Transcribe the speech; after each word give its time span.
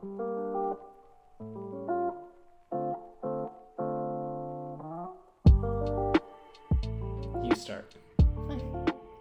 You 0.00 0.06
start. 7.56 7.94
Fine. 8.46 8.60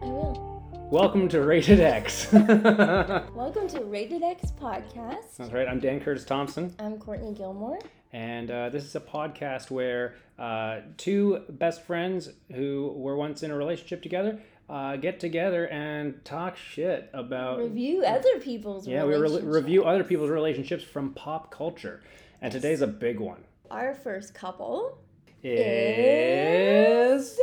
I 0.02 0.06
will. 0.06 0.62
Welcome 0.92 1.30
to 1.30 1.42
Rated 1.42 1.80
X. 1.80 2.32
Welcome 2.32 3.68
to 3.70 3.84
Rated 3.86 4.22
X 4.22 4.52
Podcast. 4.62 5.38
That's 5.38 5.52
right. 5.52 5.68
I'm 5.68 5.80
Dan 5.80 6.00
Curtis 6.00 6.26
Thompson, 6.26 6.76
I'm 6.78 7.00
Courtney 7.00 7.34
Gilmore. 7.34 7.80
and 8.14 8.52
uh, 8.52 8.70
this 8.70 8.84
is 8.86 8.96
a 8.96 9.00
podcast 9.00 9.72
where 9.72 10.14
uh, 10.38 10.82
two 10.98 11.42
best 11.50 11.82
friends 11.88 12.30
who 12.54 12.94
were 12.96 13.16
once 13.18 13.42
in 13.42 13.50
a 13.50 13.58
relationship 13.58 14.04
together 14.04 14.40
uh, 14.70 14.98
get 14.98 15.20
together 15.20 15.68
and 15.68 16.24
talk 16.26 16.58
shit 16.58 17.10
about. 17.14 17.60
Review 17.60 18.04
other 18.04 18.40
people's 18.40 18.88
yeah, 18.88 19.06
we 19.06 19.16
re- 19.16 19.42
review 19.42 19.86
other 19.86 20.04
people's 20.04 20.30
relationships 20.30 20.84
from 20.84 21.14
pop 21.14 21.52
culture, 21.52 22.02
and 22.42 22.52
today's 22.52 22.82
a 22.82 22.88
big 22.88 23.20
one. 23.20 23.44
Our 23.72 23.94
first 23.94 24.34
couple 24.34 24.98
Is 25.44 27.40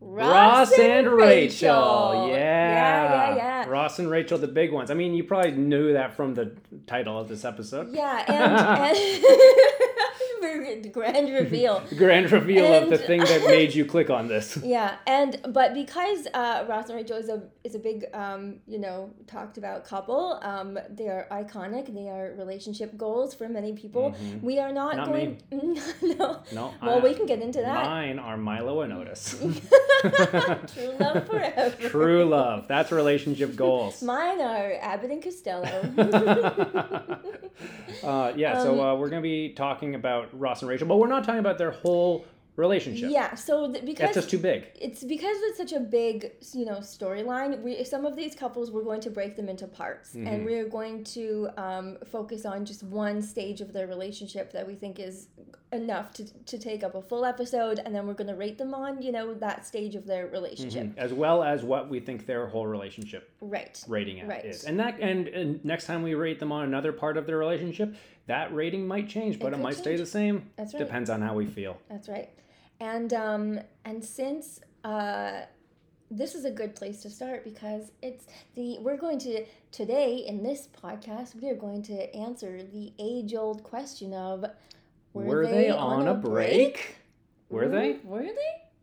Ross 0.00 0.78
and 0.78 1.08
Rachel. 1.08 2.28
Yeah. 2.28 2.34
Yeah, 2.34 3.14
yeah, 3.14 3.36
yeah. 3.36 3.64
Ross 3.68 3.98
and 3.98 4.10
Rachel, 4.10 4.38
the 4.38 4.48
big 4.48 4.72
ones. 4.72 4.90
I 4.90 4.94
mean, 4.94 5.14
you 5.14 5.24
probably 5.24 5.52
knew 5.52 5.94
that 5.94 6.14
from 6.14 6.34
the 6.34 6.54
title 6.86 7.18
of 7.18 7.28
this 7.28 7.44
episode. 7.44 7.92
Yeah, 7.92 8.24
and, 8.28 8.96
and 8.96 10.04
the 10.82 10.88
grand 10.92 11.32
reveal. 11.32 11.82
Grand 11.96 12.30
reveal 12.30 12.72
of 12.82 12.90
the 12.90 12.98
thing 12.98 13.20
that 13.20 13.44
made 13.46 13.74
you 13.74 13.84
click 13.84 14.10
on 14.10 14.28
this. 14.28 14.56
Yeah, 14.64 14.96
and 15.06 15.38
but 15.48 15.74
because 15.74 16.26
uh, 16.34 16.64
Ross 16.68 16.88
and 16.88 16.96
Rachel 16.96 17.16
is 17.16 17.28
a 17.28 17.42
is 17.62 17.74
a 17.74 17.78
big 17.78 18.06
um, 18.14 18.56
you 18.66 18.78
know 18.78 19.10
talked 19.26 19.58
about 19.58 19.84
couple, 19.84 20.38
um, 20.42 20.78
they 20.90 21.08
are 21.08 21.26
iconic. 21.30 21.92
They 21.94 22.08
are 22.08 22.34
relationship 22.36 22.96
goals 22.96 23.34
for 23.34 23.48
many 23.48 23.72
people. 23.74 24.14
We 24.42 24.58
are 24.58 24.72
not, 24.72 24.96
Not 24.96 25.08
going. 25.08 25.40
no. 26.02 26.42
No. 26.52 26.74
Well, 26.82 26.98
I- 26.98 27.00
we 27.00 27.14
can 27.14 27.26
get 27.26 27.40
into 27.40 27.60
that. 27.60 27.84
Mine 27.86 28.18
are 28.18 28.36
Milo 28.36 28.80
and 28.82 28.92
Otis. 28.92 29.36
True 29.38 30.94
love 30.98 31.26
forever. 31.26 31.88
True 31.88 32.24
love. 32.24 32.66
That's 32.68 32.90
relationship 32.92 33.54
goals. 33.56 34.02
Mine 34.02 34.40
are 34.40 34.72
Abbott 34.80 35.10
and 35.10 35.22
Costello. 35.22 35.62
uh, 38.02 38.32
yeah, 38.36 38.62
so 38.62 38.80
uh, 38.82 38.94
we're 38.96 39.08
going 39.10 39.22
to 39.22 39.28
be 39.28 39.50
talking 39.54 39.94
about 39.94 40.33
Ross 40.38 40.62
and 40.62 40.68
Rachel, 40.68 40.86
but 40.88 40.96
we're 40.98 41.08
not 41.08 41.24
talking 41.24 41.40
about 41.40 41.58
their 41.58 41.70
whole 41.72 42.24
relationship. 42.56 43.10
yeah, 43.10 43.34
so 43.34 43.72
th- 43.72 43.84
because 43.84 43.98
That's 44.04 44.14
just 44.14 44.30
too 44.30 44.38
big. 44.38 44.66
it's 44.80 45.02
because 45.02 45.36
it's 45.40 45.58
such 45.58 45.72
a 45.72 45.80
big 45.80 46.30
you 46.52 46.64
know 46.64 46.76
storyline 46.76 47.60
we 47.62 47.82
some 47.82 48.06
of 48.06 48.14
these 48.14 48.36
couples 48.36 48.70
we're 48.70 48.84
going 48.84 49.00
to 49.00 49.10
break 49.10 49.34
them 49.34 49.48
into 49.48 49.66
parts 49.66 50.10
Mm-hmm. 50.14 50.26
and 50.28 50.44
we're 50.44 50.68
going 50.68 51.02
to 51.02 51.48
um, 51.56 51.96
focus 52.06 52.46
on 52.46 52.64
just 52.64 52.84
one 52.84 53.20
stage 53.22 53.60
of 53.60 53.72
their 53.72 53.88
relationship 53.88 54.52
that 54.52 54.64
we 54.68 54.76
think 54.76 55.00
is 55.00 55.26
enough 55.72 56.12
to, 56.12 56.32
to 56.44 56.56
take 56.56 56.84
up 56.84 56.94
a 56.94 57.02
full 57.02 57.24
episode 57.24 57.80
and 57.84 57.92
then 57.92 58.06
we're 58.06 58.14
going 58.14 58.28
to 58.28 58.36
rate 58.36 58.56
them 58.58 58.72
on 58.72 59.02
you 59.02 59.10
know 59.10 59.34
that 59.34 59.66
stage 59.66 59.96
of 59.96 60.06
their 60.06 60.28
relationship 60.28 60.92
As 60.96 61.12
well 61.12 61.42
as 61.42 61.64
what 61.64 61.88
we 61.90 61.98
think 61.98 62.24
their 62.24 62.46
whole 62.46 62.68
relationship 62.68 63.32
right 63.40 63.82
rating 63.88 64.20
at 64.20 64.28
Right. 64.28 64.44
is. 64.44 64.62
And 64.62 64.78
that 64.78 65.00
and, 65.00 65.26
and 65.26 65.64
next 65.64 65.86
time 65.86 66.04
we 66.04 66.14
rate 66.14 66.38
them 66.38 66.52
on 66.52 66.62
another 66.62 66.92
part 66.92 67.16
of 67.16 67.26
their 67.26 67.36
relationship, 67.38 67.96
that 68.26 68.54
rating 68.54 68.86
might 68.86 69.08
change, 69.08 69.38
but 69.38 69.48
it, 69.48 69.56
could 69.56 69.62
might 69.62 69.76
stay 69.76 69.96
the 69.96 70.06
same. 70.06 70.50
That's 70.56 70.72
right. 70.74 70.80
Depends 70.80 71.10
on 71.10 71.20
how 71.20 71.34
we 71.34 71.46
feel. 71.46 71.78
That's 71.88 72.08
right. 72.08 72.30
And 72.80 73.12
um 73.12 73.60
and 73.84 74.04
since 74.04 74.60
uh 74.82 75.42
this 76.10 76.34
is 76.34 76.44
a 76.44 76.50
good 76.50 76.76
place 76.76 77.02
to 77.02 77.10
start 77.10 77.44
because 77.44 77.90
it's 78.02 78.26
the 78.54 78.78
we're 78.80 78.96
going 78.96 79.18
to 79.20 79.44
today 79.72 80.16
in 80.28 80.42
this 80.42 80.68
podcast 80.82 81.34
we 81.40 81.48
are 81.48 81.54
going 81.56 81.82
to 81.82 82.14
answer 82.14 82.62
the 82.62 82.92
age 82.98 83.34
old 83.34 83.62
question 83.62 84.12
of 84.12 84.44
Were, 85.12 85.46
they, 85.46 85.70
on, 85.70 86.08
a 86.08 86.14
break? 86.14 86.96
Were 87.48 87.68
they? 87.68 87.98
Were 88.04 88.22
they? 88.22 88.32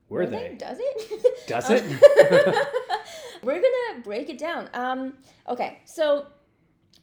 Were 0.10 0.26
they? 0.26 0.56
Does 0.58 0.78
it? 0.80 1.36
Does 1.48 1.70
Um, 1.70 1.78
it? 1.78 2.68
we're 3.44 3.62
gonna 3.62 4.02
break 4.04 4.30
it 4.30 4.38
down. 4.38 4.70
Um 4.74 5.14
okay, 5.48 5.80
so 5.86 6.26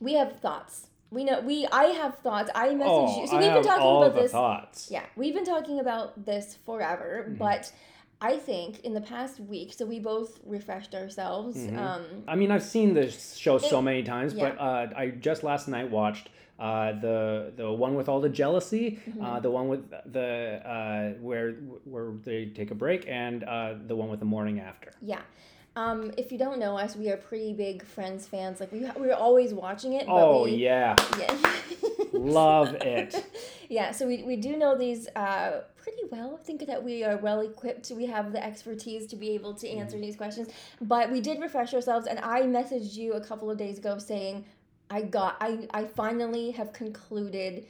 we 0.00 0.15
have 0.15 0.41
thoughts. 0.41 0.88
We 1.10 1.24
know 1.24 1.41
we 1.41 1.66
I 1.72 1.84
have 2.00 2.19
thoughts. 2.19 2.50
I 2.54 2.69
messaged 2.69 2.84
oh, 2.86 3.20
you. 3.20 3.26
So 3.26 3.36
I 3.36 3.41
we've 3.41 3.52
been 3.54 3.62
talking 3.64 3.96
about 3.96 4.14
this 4.14 4.32
thoughts. 4.32 4.88
yeah, 4.91 5.04
we've 5.16 5.34
been 5.34 5.44
talking 5.44 5.80
about 5.80 6.24
this 6.24 6.58
forever, 6.66 7.24
Mm-hmm. 7.26 7.36
but 7.36 7.72
I 8.20 8.36
think 8.36 8.80
in 8.80 8.92
the 8.94 9.00
past 9.00 9.38
week, 9.41 9.72
so 9.72 9.86
we 9.86 10.00
both 10.00 10.41
refreshed 10.44 10.94
ourselves. 10.94 11.56
Mm-hmm. 11.56 11.78
Um, 11.78 12.02
I 12.26 12.34
mean, 12.34 12.50
I've 12.50 12.64
seen 12.64 12.92
this 12.92 13.36
show 13.36 13.58
so 13.58 13.80
many 13.80 14.02
times, 14.02 14.34
yeah. 14.34 14.50
but 14.50 14.60
uh, 14.60 14.86
I 14.96 15.08
just 15.10 15.44
last 15.44 15.69
night 15.69 15.88
watched 15.91 16.28
uh, 16.58 16.92
the 17.00 17.52
the 17.56 17.70
one 17.72 17.94
with 17.94 18.08
all 18.08 18.20
the 18.20 18.28
jealousy, 18.28 18.98
Mm-hmm. 19.08 19.25
uh, 19.25 19.40
the 19.40 19.50
one 19.50 19.69
with 19.69 19.88
the 20.12 20.60
uh, 20.69 21.19
where 21.22 21.52
where 21.84 22.12
they 22.25 22.46
take 22.46 22.70
a 22.70 22.75
break, 22.75 23.06
and 23.08 23.44
uh, 23.44 23.75
the 23.86 23.94
one 23.96 24.08
with 24.10 24.20
the 24.20 24.26
morning 24.26 24.60
after. 24.60 24.90
yeah. 25.00 25.20
Um, 25.77 26.12
if 26.17 26.33
you 26.33 26.39
don't 26.39 26.59
know 26.59 26.77
us, 26.77 26.97
we 26.97 27.09
are 27.11 27.17
pretty 27.17 27.53
big 27.53 27.84
Friends 27.84 28.27
fans. 28.27 28.59
Like 28.61 28.73
we 28.73 28.87
we're 28.97 29.15
always 29.15 29.55
watching 29.55 29.93
it. 29.93 30.06
But 30.06 30.12
Oh 30.12 30.45
we, 30.45 30.53
yeah, 30.56 30.97
yeah. 31.19 31.37
love 32.12 32.75
it. 32.81 33.25
yeah, 33.69 33.93
so 33.93 34.06
we, 34.06 34.23
we 34.25 34.37
do 34.37 34.56
know 34.56 34.77
these 34.77 35.06
uh, 35.15 35.62
pretty 35.77 36.03
well. 36.11 36.39
I 36.41 36.45
think 36.45 36.67
that 36.67 36.83
we 36.83 37.05
are 37.05 37.17
well 37.17 37.41
equipped. 37.41 37.91
We 37.91 38.06
have 38.06 38.33
the 38.33 38.45
expertise 38.45 39.06
to 39.09 39.17
be 39.17 39.31
able 39.31 39.55
to 39.55 39.69
answer 39.69 39.99
these 39.99 40.17
questions. 40.17 40.49
But 40.81 41.11
we 41.11 41.21
did 41.21 41.41
refresh 41.41 41.73
ourselves, 41.75 42.06
and 42.06 42.19
I 42.21 42.43
messaged 42.43 42.95
you 42.97 43.12
a 43.15 43.21
couple 43.21 43.50
of 43.50 43.56
days 43.56 43.79
ago 43.79 43.99
saying, 43.99 44.45
I 44.91 45.03
got, 45.03 45.37
I, 45.41 45.69
I 45.73 45.85
finally 45.85 46.50
have 46.53 46.73
concluded 46.73 47.67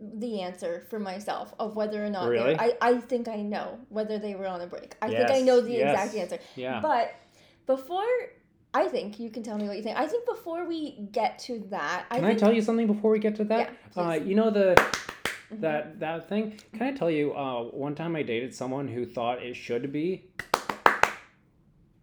the 0.00 0.40
answer 0.42 0.86
for 0.90 0.98
myself 0.98 1.54
of 1.58 1.74
whether 1.76 2.04
or 2.04 2.10
not 2.10 2.24
they- 2.24 2.30
Really? 2.30 2.56
I, 2.58 2.72
I 2.80 2.98
think 2.98 3.28
I 3.28 3.42
know 3.42 3.78
whether 3.88 4.18
they 4.18 4.34
were 4.34 4.46
on 4.46 4.60
a 4.60 4.66
break. 4.66 4.94
I 5.02 5.08
think 5.08 5.30
I 5.30 5.40
know 5.40 5.60
the 5.60 5.72
yes. 5.72 5.92
exact 5.94 6.14
answer. 6.14 6.38
Yeah. 6.56 6.80
But 6.80 7.14
before, 7.66 8.04
I 8.74 8.86
think 8.88 9.18
you 9.18 9.30
can 9.30 9.42
tell 9.42 9.56
me 9.58 9.66
what 9.66 9.76
you 9.76 9.82
think. 9.82 9.98
I 9.98 10.06
think 10.06 10.26
before 10.26 10.66
we 10.66 11.08
get 11.12 11.38
to 11.40 11.58
that, 11.70 12.06
I 12.10 12.16
Can 12.16 12.24
I 12.26 12.34
tell 12.34 12.52
you 12.52 12.62
something 12.62 12.86
before 12.86 13.10
we 13.10 13.18
get 13.18 13.34
to 13.36 13.44
that? 13.44 13.70
Yeah, 13.96 14.02
uh. 14.02 14.06
Mm-hmm. 14.10 14.28
you 14.28 14.34
know 14.36 14.50
the 14.50 14.80
that 15.50 15.98
that 16.00 16.28
thing. 16.28 16.58
Can 16.74 16.82
I 16.86 16.92
tell 16.92 17.10
you? 17.10 17.32
Uh, 17.34 17.62
one 17.64 17.94
time 17.94 18.14
I 18.14 18.22
dated 18.22 18.54
someone 18.54 18.86
who 18.88 19.06
thought 19.06 19.42
it 19.42 19.56
should 19.56 19.90
be. 19.92 20.30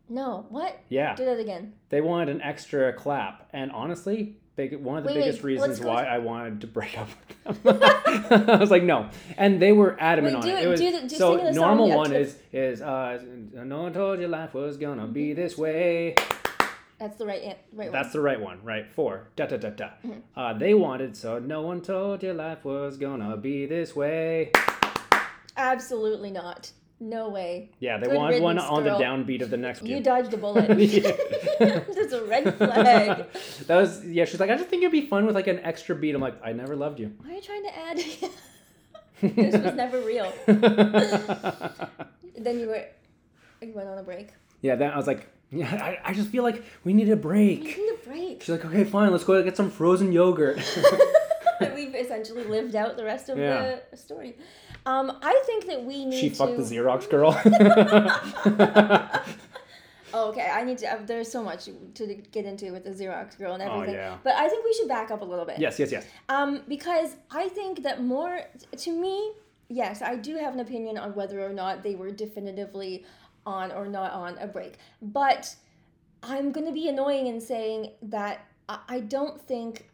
no. 0.10 0.46
What? 0.50 0.80
Yeah, 0.90 1.16
Do 1.16 1.26
that 1.26 1.40
again. 1.40 1.74
they 1.90 2.02
wanted 2.02 2.30
an 2.30 2.42
extra 2.42 2.92
clap, 2.94 3.48
and 3.54 3.72
honestly, 3.72 4.38
big 4.56 4.76
one 4.76 4.98
of 5.00 5.04
the 5.04 5.10
Wait, 5.10 5.16
wait, 5.18 5.26
biggest 5.26 5.44
reasons 5.44 5.80
why 5.82 6.04
to- 6.04 6.10
I 6.10 6.18
wanted 6.20 6.62
to 6.62 6.68
break 6.68 6.98
up 6.98 7.10
with 7.46 7.64
them. 7.64 7.92
I 8.50 8.58
was 8.58 8.72
like, 8.72 8.84
no, 8.84 9.10
and 9.38 9.62
they 9.62 9.72
were 9.72 9.98
adamant 10.00 10.36
Wait, 10.36 10.44
on 10.44 10.50
it. 10.50 10.54
it- 10.62 10.64
it 10.66 10.68
was, 10.68 10.80
do 10.80 10.92
the- 10.92 11.08
do 11.08 11.16
so 11.16 11.38
the 11.38 11.52
normal 11.52 11.90
one 11.90 12.10
to- 12.12 12.20
is 12.20 12.38
is 12.54 12.82
uh, 12.82 13.22
no 13.54 13.84
one 13.84 13.94
told 13.94 14.20
you 14.20 14.28
life 14.28 14.54
was 14.54 14.78
gonna 14.78 15.08
be 15.08 15.34
this 15.34 15.58
way. 15.58 16.16
That's 16.98 17.18
the 17.18 17.26
right 17.26 17.42
an- 17.44 17.56
right 17.74 17.92
That's 17.92 18.14
the 18.14 18.22
right 18.22 18.40
one, 18.40 18.64
right? 18.64 18.88
Four. 18.90 19.28
Da 19.36 19.48
da 19.48 19.58
da 19.58 19.70
da. 19.70 19.90
Mm-hmm. 20.06 20.20
Uh, 20.40 20.54
they 20.54 20.74
wanted 20.74 21.18
so 21.18 21.40
no 21.40 21.62
one 21.62 21.82
told 21.82 22.24
you 22.24 22.32
life 22.34 22.64
was 22.64 22.98
gonna 22.98 23.36
be 23.36 23.66
this 23.66 23.96
way. 23.96 24.52
Absolutely 25.58 26.32
not. 26.32 26.72
No 27.00 27.30
way. 27.30 27.72
Yeah, 27.80 27.98
they 27.98 28.08
Good 28.08 28.16
wanted 28.16 28.42
one 28.42 28.56
riddance, 28.56 28.72
on 28.72 28.84
the 28.86 28.92
downbeat 28.92 29.42
of 29.42 29.50
the 29.50 29.58
next 29.58 29.84
You 29.84 30.00
dodged 30.00 30.34
a 30.34 30.38
bullet. 30.38 30.68
That's 31.60 32.14
a 32.14 32.24
red 32.26 32.56
flag. 32.56 33.26
That 33.68 33.76
was 33.76 34.06
yeah. 34.06 34.24
She's 34.26 34.40
like, 34.40 34.50
I 34.50 34.56
just 34.56 34.70
think 34.70 34.82
it'd 34.82 34.92
be 34.94 35.06
fun 35.08 35.26
with 35.26 35.36
like 35.36 35.48
an 35.48 35.60
extra 35.60 35.94
beat. 35.96 36.16
I'm 36.16 36.22
like, 36.22 36.40
I 36.44 36.54
never 36.54 36.76
loved 36.76 37.00
you. 37.00 37.12
Why 37.22 37.32
are 37.32 37.36
you 37.36 37.42
trying 37.42 37.64
to 37.64 37.78
add? 37.78 37.98
this 39.22 39.62
was 39.62 39.74
never 39.76 40.00
real. 40.02 40.32
Then 40.46 42.60
you 42.60 42.68
were 42.68 42.86
you 43.62 43.74
went 43.74 43.88
on 43.90 43.98
a 43.98 44.04
break. 44.04 44.30
yeah, 44.62 44.76
then 44.76 44.92
I 44.92 44.98
was 44.98 45.08
like, 45.08 45.28
yeah, 45.52 45.74
I, 45.74 46.00
I 46.12 46.14
just 46.14 46.30
feel 46.30 46.44
like 46.44 46.64
we 46.84 46.94
need 46.94 47.10
a 47.10 47.16
break. 47.16 47.78
You 47.78 47.86
need 47.86 47.94
a 48.02 48.06
break. 48.08 48.42
She's 48.42 48.50
like, 48.50 48.66
okay, 48.66 48.84
fine, 48.84 49.12
let's 49.12 49.24
go 49.24 49.42
get 49.44 49.58
some 49.58 49.72
frozen 49.72 50.12
yogurt. 50.12 50.58
We've 51.74 51.96
essentially 51.96 52.44
lived 52.44 52.76
out 52.76 52.98
the 52.98 53.06
rest 53.06 53.30
of 53.30 53.38
Yeah. 53.38 53.78
the 53.90 53.98
story. 53.98 54.36
Um, 54.86 55.18
I 55.22 55.42
think 55.46 55.66
that 55.68 55.84
we 55.84 56.06
need 56.06 56.20
she 56.20 56.30
to. 56.30 56.36
fucked 56.36 56.58
the 56.58 56.64
Xerox 56.64 57.10
girl. 57.10 57.32
Oh, 60.18 60.30
okay, 60.30 60.50
I 60.50 60.64
need 60.64 60.78
to. 60.78 60.88
Uh, 60.88 61.00
there's 61.06 61.30
so 61.30 61.44
much 61.44 61.66
to 61.96 62.16
get 62.32 62.46
into 62.46 62.72
with 62.72 62.86
the 62.86 62.92
Xerox 62.92 63.38
girl 63.38 63.52
and 63.54 63.64
Oh, 63.64 63.74
everything. 63.82 63.96
yeah. 63.96 64.16
But 64.24 64.36
I 64.36 64.48
think 64.48 64.64
we 64.64 64.72
should 64.74 64.88
back 64.88 65.12
up 65.12 65.22
a 65.22 65.26
little 65.26 65.44
bit. 65.44 65.60
yes, 65.60 65.78
yes, 65.78 65.92
yes. 65.92 66.06
Um, 66.30 66.62
because 66.70 67.18
I 67.32 67.50
think 67.50 67.84
that 67.84 68.02
more 68.02 68.40
to 68.78 68.92
me, 68.94 69.34
yes, 69.68 70.02
I 70.02 70.16
do 70.16 70.38
have 70.38 70.54
an 70.54 70.62
opinion 70.62 70.98
on 70.98 71.14
whether 71.16 71.46
or 71.46 71.52
not 71.52 71.84
they 71.84 71.96
were 71.96 72.12
definitively 72.12 73.04
on 73.46 73.74
or 73.74 73.88
not 73.88 74.14
on 74.14 74.38
a 74.38 74.48
break. 74.48 74.76
But 75.02 75.54
I'm 76.24 76.54
gonna 76.54 76.72
be 76.72 76.88
annoying 76.88 77.28
in 77.28 77.42
saying 77.42 77.92
that 78.04 78.46
I 78.70 79.02
don't 79.02 79.42
think 79.42 79.90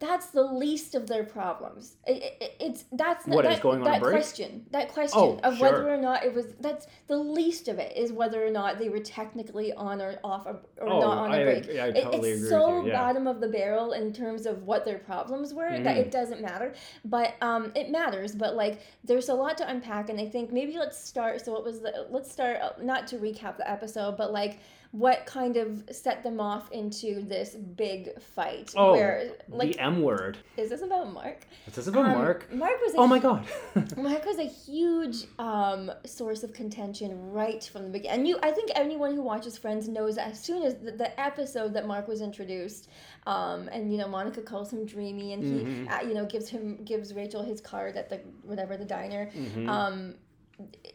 that's 0.00 0.26
the 0.28 0.42
least 0.42 0.94
of 0.94 1.06
their 1.06 1.24
problems. 1.24 1.96
It, 2.06 2.22
it, 2.40 2.56
it's 2.58 2.84
that's 2.92 3.26
What, 3.26 3.44
that, 3.44 3.54
is 3.54 3.60
going 3.60 3.82
on 3.82 3.86
a 3.86 3.90
that 3.90 4.00
question. 4.02 4.64
That 4.70 4.92
question 4.92 5.20
Oh, 5.20 5.38
of 5.42 5.58
sure. 5.58 5.70
whether 5.70 5.92
or 5.92 5.98
not 5.98 6.24
it 6.24 6.32
was 6.34 6.46
that's 6.60 6.86
the 7.06 7.16
least 7.18 7.68
of 7.68 7.78
it 7.78 7.96
is 7.96 8.10
whether 8.10 8.44
or 8.44 8.50
not 8.50 8.78
they 8.78 8.88
were 8.88 8.98
technically 8.98 9.72
on 9.74 10.00
or 10.00 10.18
off 10.24 10.46
or, 10.46 10.60
or 10.78 10.88
oh, 10.88 11.00
not 11.00 11.18
on 11.18 11.32
a 11.32 11.36
I, 11.36 11.44
break. 11.44 11.64
I 11.68 11.88
It- 11.88 12.02
totally 12.04 12.30
it's 12.30 12.38
agree 12.40 12.48
so 12.50 12.82
you. 12.82 12.88
Yeah. 12.88 12.98
bottom 13.02 13.26
of 13.26 13.40
the 13.40 13.48
barrel 13.48 13.92
in 13.92 14.12
terms 14.12 14.46
of 14.46 14.62
what 14.62 14.84
their 14.84 14.98
problems 14.98 15.52
were 15.52 15.70
that 15.70 15.96
Mhm. 15.96 16.00
it 16.00 16.10
doesn't 16.10 16.40
matter. 16.40 16.72
But 17.04 17.34
um, 17.42 17.70
it 17.74 17.90
matters. 17.90 18.34
But 18.34 18.54
like, 18.54 18.80
there's 19.04 19.28
a 19.28 19.34
lot 19.34 19.58
to 19.58 19.68
unpack, 19.68 20.08
and 20.08 20.18
I 20.18 20.28
think 20.28 20.50
maybe 20.52 20.78
let's 20.78 20.98
start. 20.98 21.44
So 21.44 21.52
what 21.52 21.62
was 21.64 21.80
the? 21.80 22.06
Let's 22.10 22.30
start 22.32 22.82
not 22.82 23.06
to 23.08 23.18
recap 23.18 23.56
the 23.58 23.70
episode, 23.70 24.16
but 24.16 24.32
like 24.32 24.60
what 24.94 25.26
kind 25.26 25.56
of 25.56 25.82
set 25.90 26.22
them 26.22 26.38
off 26.38 26.70
into 26.70 27.20
this 27.20 27.56
big 27.56 28.16
fight? 28.22 28.72
Oh, 28.76 28.92
where 28.92 29.32
like 29.48 29.72
the 29.72 29.80
M 29.80 30.02
word. 30.02 30.38
is 30.56 30.70
this 30.70 30.82
about 30.82 31.12
Mark? 31.12 31.48
Is 31.66 31.74
this 31.74 31.88
about 31.88 32.04
Um, 32.06 32.12
Mark? 32.12 32.52
Mark 32.54 32.80
was. 32.80 32.94
A 32.94 32.98
Oh 32.98 33.06
my 33.08 33.18
god. 33.18 33.44
Mark 33.96 34.24
was 34.24 34.38
a 34.38 34.44
huge 34.46 35.24
um, 35.40 35.90
source 36.06 36.44
of 36.44 36.52
contention 36.52 37.32
right 37.32 37.64
from 37.64 37.82
the 37.82 37.90
beginning. 37.90 38.18
And 38.20 38.28
you, 38.28 38.38
I 38.40 38.52
think 38.52 38.70
anyone 38.76 39.16
who 39.16 39.22
watches 39.22 39.58
Friends 39.58 39.88
knows 39.88 40.16
as 40.16 40.40
soon 40.40 40.62
as 40.62 40.76
the, 40.76 40.92
the 40.92 41.20
episode 41.20 41.74
that 41.74 41.88
Mark 41.88 42.06
was 42.06 42.20
introduced, 42.20 42.88
um, 43.26 43.68
and 43.72 43.90
you 43.90 43.98
know 43.98 44.06
Monica 44.06 44.42
calls 44.42 44.72
him 44.72 44.86
dreamy, 44.86 45.32
and 45.32 45.42
he, 45.42 45.50
Mhm. 45.64 45.90
uh, 45.90 46.06
you 46.06 46.14
know, 46.14 46.24
gives 46.24 46.48
him 46.48 46.84
gives 46.84 47.12
Rachel 47.14 47.42
his 47.42 47.60
card 47.60 47.96
at 47.96 48.08
the 48.10 48.18
whatever 48.44 48.76
the 48.76 48.84
diner. 48.84 49.28
Mhm. 49.34 49.68
Um, 49.68 50.14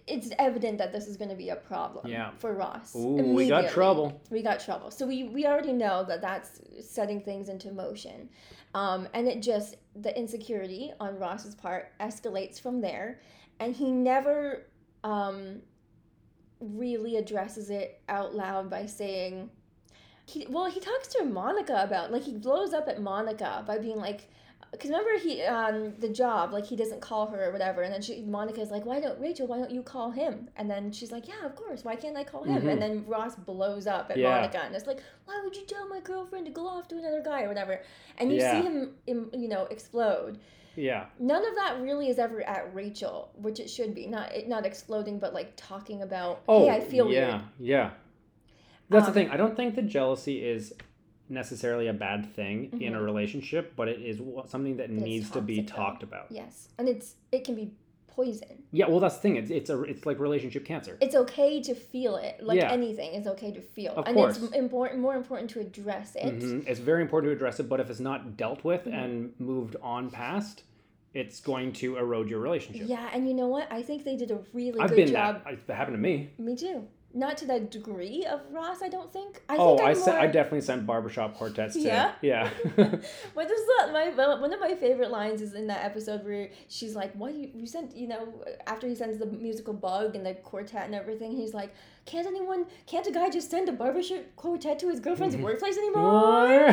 it's 0.08 0.30
evident 0.40 0.78
that 0.78 0.92
this 0.92 1.08
is 1.08 1.18
going 1.18 1.30
to 1.30 1.36
be 1.36 1.50
a 1.50 1.56
problem 1.56 2.08
Yeah. 2.08 2.32
for 2.38 2.54
Ross. 2.54 2.96
Ooh, 2.96 3.34
we 3.34 3.48
got 3.50 3.70
trouble. 3.70 4.22
We 4.30 4.42
got 4.42 4.60
trouble. 4.60 4.90
So 4.92 5.06
we 5.06 5.26
we 5.26 5.46
already 5.46 5.74
know 5.74 6.04
that 6.06 6.22
that's 6.22 6.62
setting 6.82 7.22
things 7.22 7.50
into 7.50 7.72
motion, 7.72 8.30
um, 8.74 9.08
and 9.14 9.28
it 9.28 9.42
just 9.42 9.76
the 9.96 10.18
insecurity 10.18 10.94
on 11.00 11.18
Ross's 11.20 11.56
part 11.56 11.92
escalates 12.00 12.60
from 12.62 12.80
there, 12.82 13.20
and 13.60 13.76
he 13.76 13.92
never 13.92 14.68
um, 15.04 15.62
really 16.62 17.18
addresses 17.18 17.70
it 17.70 18.02
out 18.08 18.34
loud 18.36 18.70
by 18.70 18.86
saying. 18.86 19.50
He, 20.26 20.46
well, 20.48 20.70
he 20.70 20.80
talks 20.80 21.08
to 21.16 21.24
Monica 21.26 21.82
about 21.82 22.12
like 22.12 22.22
he 22.22 22.34
blows 22.34 22.72
up 22.72 22.88
at 22.88 23.02
Monica 23.02 23.64
by 23.66 23.80
being 23.80 23.98
like, 23.98 24.30
because 24.72 24.90
remember 24.92 25.18
he 25.18 25.42
um 25.44 25.94
the 26.00 26.10
job 26.10 26.54
like 26.54 26.66
he 26.66 26.76
doesn't 26.76 27.02
call 27.02 27.28
her 27.28 27.46
or 27.46 27.52
whatever, 27.52 27.82
and 27.82 27.94
then 27.94 28.02
she 28.02 28.22
Monica's 28.22 28.72
like, 28.72 28.86
why 28.86 29.00
don't 29.00 29.20
Rachel? 29.20 29.48
Why 29.48 29.58
don't 29.58 29.72
you 29.72 29.82
call 29.84 30.12
him? 30.12 30.50
And 30.56 30.70
then 30.70 30.92
she's 30.92 31.12
like, 31.12 31.28
yeah, 31.28 31.46
of 31.46 31.56
course. 31.56 31.84
Why 31.84 31.96
can't 31.96 32.16
I 32.18 32.24
call 32.24 32.44
him? 32.44 32.62
Mhm. 32.62 32.72
And 32.74 32.82
then 32.82 33.06
Ross 33.08 33.36
blows 33.36 33.88
up 33.88 34.12
at 34.12 34.18
Yeah. 34.18 34.30
Monica, 34.30 34.62
and 34.64 34.76
it's 34.76 34.88
like, 34.88 35.02
why 35.26 35.40
would 35.44 35.56
you 35.56 35.66
tell 35.66 35.88
my 35.88 36.00
girlfriend 36.02 36.46
to 36.46 36.52
go 36.52 36.68
off 36.68 36.88
to 36.90 36.98
another 36.98 37.22
guy 37.24 37.44
or 37.44 37.48
whatever? 37.48 37.82
And 38.18 38.32
you 38.32 38.38
Yeah. 38.38 38.52
see 38.62 38.68
him, 38.68 38.96
you 39.06 39.48
know, 39.48 39.66
explode. 39.66 40.40
Yeah. 40.76 41.08
None 41.20 41.46
of 41.46 41.56
that 41.56 41.82
really 41.82 42.08
is 42.10 42.20
ever 42.20 42.42
at 42.44 42.74
Rachel, 42.74 43.32
which 43.36 43.60
it 43.60 43.70
should 43.70 43.94
be. 43.96 44.08
Not 44.08 44.34
it- 44.34 44.48
not 44.48 44.66
exploding, 44.66 45.20
but 45.20 45.34
like 45.34 45.54
talking 45.58 46.04
about, 46.04 46.42
Oh, 46.48 46.66
hey, 46.66 46.70
I 46.76 46.80
feel 46.80 47.10
yeah, 47.12 47.28
weird. 47.32 47.42
yeah. 47.60 47.90
That's 48.90 49.08
Um, 49.08 49.14
the 49.14 49.20
thing. 49.20 49.30
I 49.30 49.38
don't 49.38 49.56
think 49.56 49.76
that 49.76 49.88
jealousy 49.88 50.44
is 50.44 50.74
necessarily 51.30 51.88
a 51.88 51.94
bad 51.94 52.26
thing 52.34 52.70
in 52.82 52.94
a 52.96 52.98
Mhm. 53.00 53.06
relationship, 53.06 53.74
but 53.76 53.88
it 53.88 54.02
is 54.02 54.20
something 54.48 54.78
that 54.78 54.90
it's 54.90 55.02
needs 55.02 55.30
to 55.32 55.42
be 55.42 55.62
talked 55.64 56.04
about. 56.04 56.28
Yes, 56.32 56.70
and 56.78 56.90
it's 56.90 57.16
it 57.32 57.44
can 57.44 57.56
be 57.56 57.72
poison. 58.08 58.64
Yeah, 58.72 58.88
well, 58.90 59.00
that's 59.00 59.16
the 59.16 59.22
thing. 59.22 59.36
It's 59.38 59.52
it's 59.52 59.70
a 59.70 59.82
it's 59.84 60.06
like 60.06 60.20
relationship 60.20 60.66
cancer. 60.66 60.98
It's 61.00 61.16
okay 61.16 61.62
to 61.62 61.74
feel 61.76 62.18
it, 62.18 62.42
like 62.42 62.58
Yeah. 62.58 62.72
anything 62.72 63.14
It's 63.14 63.28
okay 63.28 63.52
to 63.52 63.62
feel, 63.62 63.94
Of 63.94 64.08
and 64.08 64.16
course. 64.16 64.42
it's 64.42 64.54
important, 64.54 65.00
more 65.00 65.16
important 65.16 65.50
to 65.52 65.60
address 65.60 66.16
it. 66.16 66.40
Mhm. 66.40 66.68
It's 66.68 66.80
very 66.80 67.02
important 67.02 67.30
to 67.32 67.36
address 67.36 67.60
it, 67.60 67.70
but 67.70 67.80
if 67.80 67.90
it's 67.90 68.00
not 68.00 68.36
dealt 68.36 68.64
with 68.64 68.86
Mhm. 68.86 68.94
and 68.94 69.34
moved 69.40 69.76
on 69.82 70.10
past, 70.10 70.64
it's 71.14 71.40
going 71.40 71.72
to 71.74 71.98
erode 71.98 72.30
your 72.30 72.40
relationship. 72.40 72.88
Yeah, 72.90 73.10
and 73.14 73.28
you 73.28 73.34
know 73.34 73.48
what? 73.48 73.72
I 73.72 73.82
think 73.82 74.04
they 74.04 74.16
did 74.16 74.32
a 74.32 74.40
really 74.54 74.80
I've 74.80 74.90
good 74.90 74.96
been 74.98 75.08
job. 75.08 75.44
that. 75.46 75.54
It 75.54 75.74
happened 75.74 75.96
to 75.96 76.02
me. 76.02 76.30
Me 76.38 76.56
too. 76.56 76.88
Not 77.12 77.38
to 77.38 77.46
the 77.46 77.60
degree 77.60 78.24
of 78.30 78.42
Ross, 78.52 78.84
I 78.84 78.88
don't 78.88 79.12
think. 79.12 79.42
I 79.50 79.58
oh, 79.58 79.78
think 79.78 79.88
I 79.88 79.90
I'm 79.90 79.96
sent. 79.96 80.18
I 80.20 80.28
definitely 80.28 80.62
sent 80.62 80.86
barbershop 80.86 81.36
quartets 81.36 81.74
to. 81.74 81.80
Yeah? 81.80 82.12
Yeah. 82.22 82.50
What 83.34 83.50
is 83.50 83.62
that? 83.68 83.90
My 83.92 84.10
one 84.10 84.54
of 84.54 84.60
my 84.60 84.76
favorite 84.76 85.10
lines 85.10 85.42
is 85.42 85.56
in 85.56 85.66
that 85.68 85.84
episode 85.84 86.24
where 86.24 86.50
she's 86.68 86.96
like, 86.96 87.12
"What 87.16 87.34
you, 87.34 87.50
you 87.56 87.66
sent?" 87.66 87.96
You 87.96 88.10
know, 88.10 88.46
after 88.68 88.88
he 88.88 88.94
sends 88.94 89.18
the 89.18 89.26
musical 89.26 89.74
bug 89.74 90.16
and 90.16 90.24
the 90.24 90.36
quartet 90.36 90.86
and 90.86 90.94
everything, 90.94 91.32
he's 91.32 91.52
like, 91.52 91.74
"Can't 92.06 92.28
anyone? 92.28 92.68
Can't 92.86 93.08
a 93.08 93.12
guy 93.12 93.32
just 93.32 93.50
send 93.50 93.70
a 93.70 93.72
barbershop 93.72 94.20
quartet 94.36 94.78
to 94.80 94.90
his 94.90 95.00
girlfriend's 95.00 95.36
workplace 95.48 95.78
anymore?" 95.80 96.68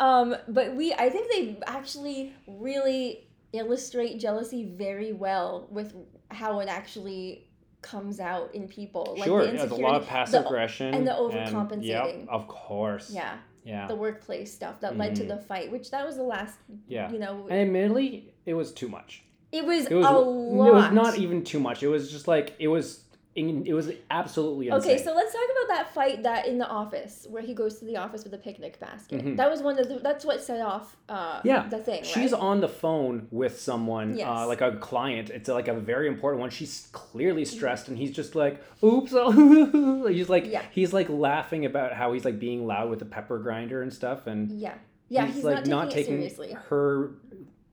um, 0.00 0.34
but 0.48 0.74
we, 0.74 0.92
I 0.92 1.08
think 1.08 1.30
they 1.30 1.56
actually 1.68 2.34
really 2.48 3.28
illustrate 3.52 4.18
jealousy 4.18 4.64
very 4.64 5.12
well 5.12 5.68
with 5.70 5.94
how 6.32 6.58
it 6.58 6.68
actually 6.68 7.46
comes 7.84 8.18
out 8.18 8.54
in 8.54 8.66
people. 8.66 9.14
Like 9.18 9.24
sure. 9.28 9.46
the 9.46 9.52
There's 9.52 9.70
a 9.70 9.74
lot 9.76 9.94
of 10.00 10.06
passive 10.08 10.42
the- 10.42 10.46
aggression 10.48 10.94
and 10.94 11.06
the 11.06 11.12
yep, 11.12 11.48
overcompensating. 11.48 12.28
of 12.28 12.48
course. 12.48 13.10
Yeah, 13.10 13.36
Yeah. 13.64 13.86
the 13.86 13.94
workplace 13.94 14.52
stuff 14.52 14.80
that 14.80 14.96
led 14.96 15.14
to 15.16 15.24
Mhm. 15.24 15.28
the 15.28 15.36
fight, 15.38 15.70
which 15.70 15.90
that 15.90 16.04
was 16.06 16.16
the 16.16 16.22
last, 16.22 16.58
yeah. 16.88 17.12
you 17.12 17.18
know, 17.18 17.46
And 17.50 17.60
admittedly, 17.60 18.32
it 18.46 18.54
was 18.54 18.72
too 18.72 18.88
much. 18.88 19.22
it 19.52 19.64
was, 19.64 19.86
It 19.86 19.94
was. 19.94 20.06
a 20.06 20.08
It 20.08 20.12
lot. 20.14 20.72
was 20.72 20.92
not 20.92 21.18
even 21.18 21.44
too 21.44 21.60
much. 21.60 21.82
It 21.82 21.88
was 21.88 22.10
just 22.10 22.26
like 22.26 22.54
it 22.58 22.68
was. 22.68 23.03
It 23.36 23.74
was 23.74 23.90
absolutely 24.12 24.68
insane. 24.68 24.92
Okay, 24.92 25.02
so 25.02 25.12
let's 25.12 25.32
talk 25.32 25.42
about 25.42 25.74
that 25.76 25.92
fight 25.92 26.22
that 26.22 26.46
in 26.46 26.58
the 26.58 26.68
office 26.68 27.26
where 27.28 27.42
he 27.42 27.52
goes 27.52 27.80
to 27.80 27.84
the 27.84 27.96
office 27.96 28.22
with 28.22 28.32
a 28.32 28.38
picnic 28.38 28.78
basket. 28.78 29.24
Mhm. 29.24 29.36
That 29.36 29.50
was 29.50 29.60
one 29.60 29.76
of 29.78 29.88
the. 29.88 29.98
That's 29.98 30.24
what 30.24 30.40
set 30.40 30.60
off. 30.60 30.96
Uh, 31.08 31.40
Yeah, 31.42 31.66
the 31.68 31.78
thing. 31.78 32.04
She's 32.04 32.30
right? 32.32 32.40
on 32.40 32.60
the 32.60 32.68
phone 32.68 33.26
with 33.32 33.58
someone, 33.58 34.16
Yes. 34.16 34.28
uh, 34.28 34.46
like 34.46 34.60
a 34.60 34.76
client. 34.76 35.30
It's 35.30 35.48
like 35.48 35.66
a 35.66 35.74
very 35.74 36.06
important 36.06 36.40
one. 36.42 36.50
She's 36.50 36.88
clearly 36.92 37.44
stressed, 37.44 37.88
and 37.88 37.98
he's 37.98 38.12
just 38.12 38.36
like, 38.36 38.62
"Oops!" 38.84 39.12
oh," 39.14 40.06
he's 40.08 40.28
like, 40.28 40.46
Yeah. 40.46 40.62
he's 40.70 40.92
like 40.92 41.08
laughing 41.08 41.64
about 41.64 41.92
how 41.92 42.12
he's 42.12 42.24
like 42.24 42.38
being 42.38 42.66
loud 42.68 42.88
with 42.88 43.00
the 43.00 43.04
pepper 43.04 43.38
grinder 43.40 43.82
and 43.82 43.92
stuff, 43.92 44.28
and 44.28 44.52
Yeah, 44.52 44.74
yeah. 45.08 45.26
He's, 45.26 45.42
like 45.42 45.66
not 45.66 45.90
taking 45.90 46.22
it 46.22 46.36
seriously. 46.36 46.56
her 46.68 47.10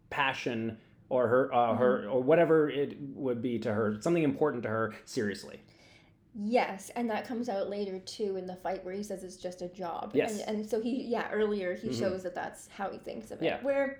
passion 0.09 0.77
or 1.11 1.27
her 1.27 1.53
uh, 1.53 1.75
her 1.75 1.99
Mm-hmm. 1.99 2.11
or 2.13 2.23
whatever 2.23 2.69
it 2.69 2.97
would 3.15 3.41
be 3.41 3.59
to 3.59 3.73
her, 3.73 3.97
something 3.99 4.23
important 4.23 4.63
to 4.63 4.69
her, 4.69 4.95
seriously. 5.05 5.59
Yes, 6.33 6.89
and 6.95 7.09
that 7.09 7.27
comes 7.27 7.49
out 7.49 7.69
later 7.69 7.99
too 7.99 8.37
in 8.37 8.47
the 8.47 8.55
fight 8.55 8.85
where 8.85 8.93
he 8.93 9.03
says 9.03 9.23
it's 9.25 9.35
just 9.35 9.61
a 9.61 9.67
job. 9.67 10.11
Yes. 10.13 10.39
And, 10.39 10.59
and 10.59 10.69
so 10.69 10.79
he, 10.81 11.03
yeah, 11.03 11.29
earlier 11.31 11.75
he 11.75 11.89
Mhm. 11.89 11.99
shows 11.99 12.23
that 12.23 12.33
that's 12.33 12.69
how 12.69 12.89
he 12.89 12.97
thinks 12.97 13.29
of 13.31 13.41
it. 13.41 13.45
Yeah. 13.45 13.61
Where 13.61 13.99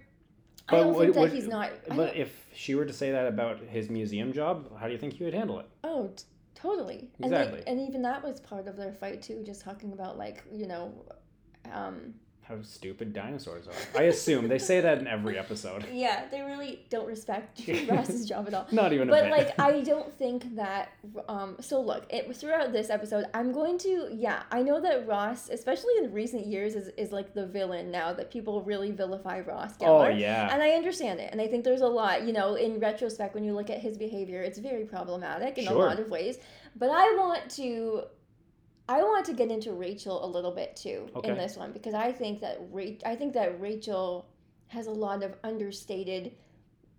I 0.69 0.77
don't 0.77 0.93
would- 0.95 1.01
think 1.01 1.15
that 1.15 1.19
would- 1.21 1.31
he's 1.33 1.47
not. 1.49 1.71
But 1.89 2.15
if 2.15 2.47
she 2.53 2.75
were 2.75 2.85
to 2.85 2.93
say 2.93 3.11
that 3.11 3.27
about 3.27 3.59
his 3.59 3.89
museum 3.89 4.31
job, 4.31 4.71
how 4.79 4.87
do 4.87 4.93
you 4.93 4.97
think 4.99 5.13
he 5.13 5.25
would 5.25 5.33
handle 5.33 5.59
it? 5.59 5.65
Oh, 5.83 6.07
t- 6.15 6.23
totally. 6.55 7.09
Exactly. 7.19 7.57
And, 7.67 7.67
they, 7.67 7.71
and 7.83 7.89
even 7.89 8.01
that 8.03 8.23
was 8.23 8.39
part 8.39 8.67
of 8.69 8.77
their 8.77 8.93
fight 8.93 9.21
too, 9.21 9.43
just 9.45 9.61
talking 9.61 9.91
about 9.91 10.17
like 10.17 10.45
you 10.49 10.67
know, 10.67 10.93
um, 11.73 12.13
How 12.51 12.61
stupid 12.63 13.13
dinosaurs 13.13 13.65
are. 13.67 13.99
I 13.99 14.03
assume 14.03 14.49
they 14.49 14.57
say 14.59 14.81
that 14.81 14.97
in 14.97 15.07
every 15.07 15.37
episode. 15.37 15.85
yeah, 15.93 16.25
they 16.29 16.41
really 16.41 16.85
don't 16.89 17.07
respect 17.07 17.61
Ross's 17.89 18.27
job 18.27 18.47
at 18.47 18.53
all. 18.53 18.67
Not 18.73 18.91
even 18.91 19.07
a 19.07 19.11
But 19.11 19.29
like, 19.29 19.57
I 19.57 19.79
don't 19.91 20.13
think 20.17 20.57
that. 20.57 20.89
Um, 21.29 21.55
so 21.61 21.79
look, 21.79 22.05
it 22.09 22.35
throughout 22.35 22.73
this 22.73 22.89
episode, 22.89 23.23
I'm 23.33 23.53
going 23.53 23.77
to 23.79 24.09
yeah, 24.11 24.43
I 24.51 24.63
know 24.63 24.81
that 24.81 25.07
Ross, 25.07 25.47
especially 25.49 25.93
in 25.99 26.11
recent 26.11 26.45
years, 26.45 26.75
is 26.75 26.89
is 26.97 27.13
like 27.13 27.33
the 27.33 27.45
villain 27.47 27.89
now 27.89 28.11
that 28.11 28.29
people 28.29 28.61
really 28.63 28.91
vilify 28.91 29.39
Ross 29.39 29.75
oh 29.79 29.85
Geller. 29.85 30.19
yeah. 30.19 30.49
And 30.51 30.61
I 30.61 30.71
understand 30.71 31.21
it. 31.21 31.29
And 31.31 31.39
I 31.39 31.47
think 31.47 31.63
there's 31.63 31.81
a 31.81 31.87
lot, 31.87 32.23
you 32.27 32.33
know, 32.33 32.55
in 32.55 32.81
retrospect, 32.81 33.33
when 33.33 33.45
you 33.45 33.53
look 33.53 33.69
at 33.69 33.79
his 33.79 33.97
behavior, 33.97 34.41
it's 34.41 34.59
very 34.59 34.83
problematic 34.83 35.57
in 35.57 35.67
Sure. 35.67 35.75
a 35.75 35.79
lot 35.79 35.99
of 35.99 36.09
ways. 36.09 36.37
But 36.75 36.89
I 36.89 37.15
want 37.15 37.49
to. 37.51 38.03
I 38.91 39.01
want 39.03 39.25
to 39.27 39.33
get 39.33 39.49
into 39.49 39.71
Rachel 39.71 40.23
a 40.25 40.27
little 40.27 40.51
bit 40.51 40.75
too 40.75 41.07
Okay. 41.15 41.29
in 41.29 41.37
this 41.37 41.55
one 41.55 41.71
because 41.71 41.93
I 41.93 42.11
think 42.11 42.41
that 42.41 42.59
Ra- 42.71 42.99
I 43.05 43.15
think 43.15 43.33
that 43.33 43.59
Rachel 43.61 44.27
has 44.67 44.87
a 44.87 44.91
lot 44.91 45.23
of 45.23 45.33
understated 45.45 46.33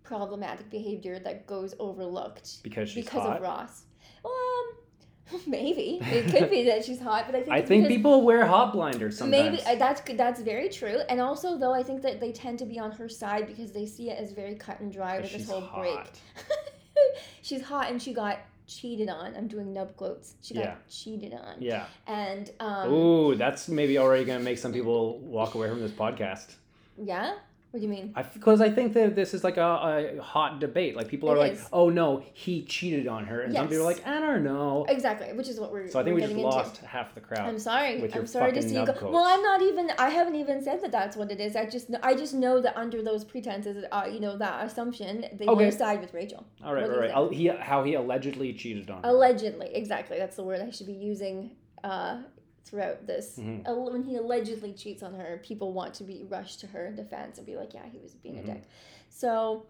problematic 0.03 0.69
behavior 0.71 1.19
that 1.19 1.45
goes 1.45 1.75
overlooked 1.79 2.63
because 2.63 2.89
she's 2.89 3.05
because 3.05 3.21
hot. 3.21 3.37
of 3.37 3.43
Ross. 3.43 3.83
Um, 4.25 5.41
maybe 5.47 5.99
it 6.01 6.31
could 6.35 6.49
be 6.49 6.63
that 6.63 6.83
she's 6.83 6.99
hot, 6.99 7.25
but 7.27 7.35
I 7.35 7.41
think 7.41 7.51
I 7.51 7.61
think 7.61 7.87
people 7.87 8.23
wear 8.23 8.43
hot 8.45 8.73
blinders 8.73 9.17
sometimes. 9.19 9.51
Maybe 9.59 9.63
uh, 9.63 9.75
that's 9.75 10.01
that's 10.15 10.41
very 10.41 10.69
true, 10.69 10.99
and 11.09 11.21
also 11.21 11.57
though 11.59 11.73
I 11.73 11.83
think 11.83 12.01
that 12.01 12.19
they 12.19 12.31
tend 12.31 12.57
to 12.59 12.65
be 12.65 12.79
on 12.79 12.91
her 12.93 13.07
side 13.07 13.45
because 13.45 13.71
they 13.71 13.85
see 13.85 14.09
it 14.09 14.17
as 14.19 14.31
very 14.31 14.55
cut 14.55 14.79
and 14.79 14.91
dry 14.91 15.19
with 15.19 15.31
this 15.31 15.47
whole 15.47 15.61
hot. 15.61 15.79
break. 15.81 16.45
She's 17.43 17.61
hot 17.61 17.91
and 17.91 18.01
she 18.01 18.13
got 18.13 18.39
cheated 18.67 19.09
on. 19.09 19.35
I'm 19.35 19.47
doing 19.47 19.73
nub 19.73 19.95
quotes. 19.95 20.35
She 20.41 20.53
got 20.53 20.63
Yeah. 20.63 20.75
cheated 20.89 21.33
on, 21.33 21.55
Yeah. 21.59 21.85
and 22.07 22.49
um, 22.59 22.91
Ooh, 22.91 23.35
that's 23.35 23.67
maybe 23.69 23.97
already 23.97 24.25
gonna 24.25 24.39
make 24.43 24.57
some 24.57 24.73
people 24.73 25.19
walk 25.19 25.55
away 25.55 25.69
from 25.69 25.79
this 25.81 25.91
podcast. 25.91 26.55
yeah, 26.97 27.35
What 27.73 27.79
do 27.79 27.87
you 27.87 27.91
mean? 27.91 28.13
Because 28.35 28.61
I, 28.61 28.69
think 28.69 28.93
that 28.93 29.15
this 29.15 29.33
is 29.33 29.43
like 29.43 29.57
a, 29.57 30.15
a 30.19 30.21
hot 30.21 30.59
debate. 30.59 30.95
Like 30.95 31.07
people 31.07 31.31
are 31.31 31.37
It 31.37 31.39
like, 31.39 31.53
is. 31.53 31.67
"Oh 31.73 31.89
no, 31.89 32.23
he 32.31 32.61
cheated 32.61 33.07
on 33.07 33.25
her," 33.25 33.41
and 33.41 33.51
some 33.51 33.67
people 33.67 33.81
are 33.81 33.87
like, 33.87 34.05
"I 34.05 34.19
don't 34.19 34.43
know." 34.43 34.85
Exactly, 34.87 35.33
which 35.33 35.47
is 35.47 35.59
what 35.59 35.71
we're. 35.71 35.89
So 35.89 35.99
I 35.99 36.03
think 36.03 36.13
we're 36.13 36.19
just 36.19 36.33
getting 36.33 36.45
into. 36.45 36.55
lost 36.55 36.77
half 36.77 37.15
the 37.15 37.21
crowd. 37.21 37.49
I'm 37.49 37.57
sorry. 37.57 37.99
with 37.99 38.13
your 38.13 38.25
I'm 38.25 38.27
sorry 38.27 38.51
to 38.51 38.61
see 38.61 38.75
you 38.75 38.85
go. 38.85 38.93
coats. 38.93 39.11
Well, 39.11 39.23
I'm 39.23 39.41
not 39.41 39.63
even. 39.63 39.89
I 39.97 40.09
haven't 40.11 40.35
even 40.35 40.63
said 40.63 40.83
that 40.83 40.91
that's 40.91 41.17
what 41.17 41.31
it 41.31 41.39
is. 41.39 41.55
I 41.55 41.65
just. 41.65 41.87
I 42.03 42.13
just 42.13 42.35
know 42.35 42.61
that 42.61 42.77
under 42.77 43.01
those 43.01 43.23
pretenses, 43.23 43.85
uh, 43.91 44.07
you 44.07 44.19
know, 44.19 44.37
that 44.37 44.63
assumption, 44.67 45.25
they 45.33 45.47
Okay. 45.47 45.71
side 45.71 45.99
with 45.99 46.13
Rachel. 46.13 46.45
all 46.63 46.75
right, 46.75 46.83
all 46.83 47.25
right. 47.25 47.33
he, 47.33 47.47
how 47.47 47.83
he 47.83 47.95
allegedly 47.95 48.53
cheated 48.53 48.91
on 48.91 49.01
her. 49.01 49.09
Allegedly, 49.09 49.73
exactly. 49.73 50.19
That's 50.19 50.35
the 50.35 50.43
word 50.43 50.61
I 50.61 50.69
should 50.69 50.85
be 50.85 50.93
using 50.93 51.49
uh, 51.83 52.21
throughout 52.65 53.05
this. 53.07 53.37
Mhm. 53.37 53.65
Al- 53.67 53.91
When 53.91 54.03
he 54.03 54.15
allegedly 54.15 54.73
cheats 54.73 55.03
on 55.03 55.13
her, 55.15 55.39
people 55.43 55.73
want 55.73 55.93
to 55.95 56.03
be 56.03 56.23
rushed 56.23 56.59
to 56.61 56.67
her 56.67 56.91
defense 56.91 57.37
and 57.37 57.45
be 57.45 57.55
like, 57.55 57.73
"Yeah, 57.73 57.85
he 57.91 57.99
was 57.99 58.13
being 58.15 58.35
Mhm. 58.35 58.43
a 58.43 58.45
dick." 58.53 58.63
So, 59.09 59.65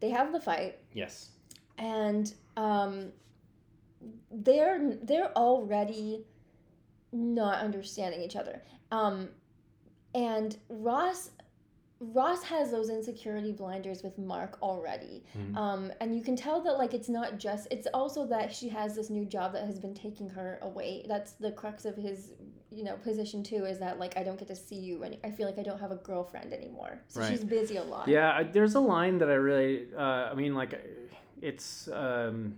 they 0.00 0.10
have 0.10 0.32
the 0.32 0.40
fight, 0.40 0.78
yes. 0.94 1.30
and 1.78 2.32
um, 2.56 3.12
they're 4.30 4.94
they're 5.02 5.36
already 5.36 6.24
not 7.12 7.58
understanding 7.62 8.22
each 8.22 8.36
other. 8.36 8.62
Um, 8.90 9.30
and 10.14 10.56
Ross 10.68 11.30
Ross 12.00 12.42
has 12.44 12.70
those 12.70 12.88
insecurity 12.88 13.52
blinders 13.52 14.02
with 14.02 14.16
Mark 14.18 14.58
already. 14.62 15.22
Mhm. 15.36 15.54
Um, 15.56 15.92
and 16.00 16.16
you 16.16 16.22
can 16.22 16.34
tell 16.34 16.62
that 16.62 16.78
like 16.78 16.94
it's 16.94 17.10
not 17.10 17.38
just 17.38 17.68
it's 17.70 17.86
also 17.92 18.26
that 18.28 18.52
she 18.54 18.68
has 18.70 18.94
this 18.96 19.10
new 19.10 19.26
job 19.26 19.52
that 19.52 19.64
has 19.66 19.78
been 19.78 19.92
taking 19.94 20.28
her 20.30 20.58
away. 20.62 21.04
That's 21.06 21.32
the 21.32 21.52
crux 21.52 21.84
of 21.84 21.96
his 21.96 22.32
you 22.70 22.84
know 22.84 22.96
position 22.96 23.42
too 23.42 23.66
is 23.66 23.78
that 23.80 23.98
like 23.98 24.16
I 24.16 24.22
don't 24.22 24.38
get 24.38 24.48
to 24.48 24.56
see 24.56 24.76
you 24.76 25.02
and 25.02 25.16
I 25.24 25.30
feel 25.30 25.46
like 25.46 25.58
I 25.58 25.62
don't 25.62 25.78
have 25.80 25.90
a 25.90 25.96
girlfriend 25.96 26.54
anymore. 26.54 27.02
So 27.08 27.20
Right. 27.20 27.30
she's 27.30 27.44
busy 27.44 27.76
a 27.76 27.82
lot. 27.84 28.08
Yeah, 28.08 28.32
I- 28.32 28.44
there's 28.44 28.76
a 28.76 28.80
line 28.80 29.18
that 29.18 29.28
I 29.28 29.34
really, 29.34 29.88
uh, 29.94 30.00
I 30.00 30.34
mean, 30.34 30.54
like, 30.54 30.80
it's 31.42 31.88
um, 31.88 32.56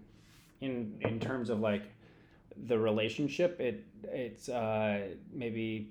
in 0.60 0.98
in 1.00 1.18
terms 1.18 1.50
of 1.50 1.58
like 1.58 1.82
the 2.68 2.78
relationship. 2.78 3.60
It 3.60 3.82
it's 4.04 4.48
uh, 4.48 5.16
maybe 5.32 5.90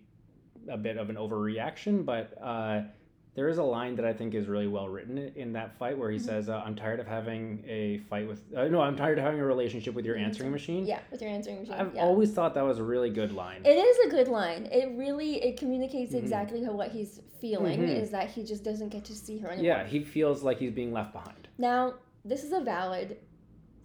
a 0.69 0.77
bit 0.77 0.95
of 0.97 1.09
an 1.09 1.15
overreaction, 1.17 2.05
but 2.05 2.37
uh, 2.41 2.83
there 3.33 3.47
is 3.47 3.57
a 3.57 3.63
line 3.63 3.95
that 3.95 4.03
I 4.05 4.11
think 4.13 4.33
is 4.33 4.47
really 4.47 4.67
well 4.67 4.89
written 4.89 5.17
in 5.17 5.53
that 5.53 5.77
fight 5.77 5.97
where 5.97 6.11
he 6.11 6.17
Mhm. 6.17 6.21
says, 6.21 6.49
uh, 6.49 6.61
"I'm 6.65 6.75
tired 6.75 6.99
of 6.99 7.07
having 7.07 7.63
a 7.65 7.99
fight 8.09 8.27
with 8.27 8.41
uh, 8.55 8.67
no, 8.67 8.81
I'm 8.81 8.95
tired 8.97 9.17
of 9.17 9.23
having 9.23 9.39
a 9.39 9.45
relationship 9.45 9.93
with 9.95 10.05
your 10.05 10.17
answering 10.17 10.51
machine." 10.51 10.85
Yeah, 10.85 10.99
with 11.11 11.21
your 11.21 11.29
answering 11.31 11.59
machine. 11.59 11.75
I've 11.75 11.95
yeah. 11.95 12.01
always 12.01 12.33
thought 12.33 12.53
that 12.55 12.63
was 12.65 12.77
a 12.77 12.83
really 12.83 13.09
good 13.09 13.31
line. 13.31 13.61
It 13.65 13.77
is 13.77 13.97
a 14.07 14.09
good 14.09 14.27
line. 14.27 14.65
It 14.71 14.97
really 14.97 15.41
it 15.43 15.57
communicates 15.57 16.13
Mhm. 16.13 16.19
exactly 16.19 16.63
how, 16.63 16.73
what 16.73 16.91
he's 16.91 17.21
feeling 17.39 17.79
Mhm. 17.79 17.95
is 18.01 18.11
that 18.11 18.29
he 18.29 18.43
just 18.43 18.63
doesn't 18.63 18.89
get 18.89 19.05
to 19.05 19.13
see 19.15 19.37
her 19.39 19.47
anymore. 19.49 19.65
yeah, 19.65 19.85
he 19.87 20.03
feels 20.03 20.43
like 20.43 20.57
he's 20.59 20.71
being 20.71 20.91
left 20.91 21.13
behind. 21.13 21.47
Now 21.57 21.95
this 22.25 22.43
is 22.43 22.51
a 22.51 22.59
valid 22.59 23.17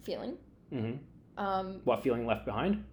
feeling. 0.03 0.37
hmm 0.69 0.91
Um, 1.37 1.81
What 1.85 2.01
feeling 2.03 2.25
left 2.25 2.45
behind? 2.45 2.83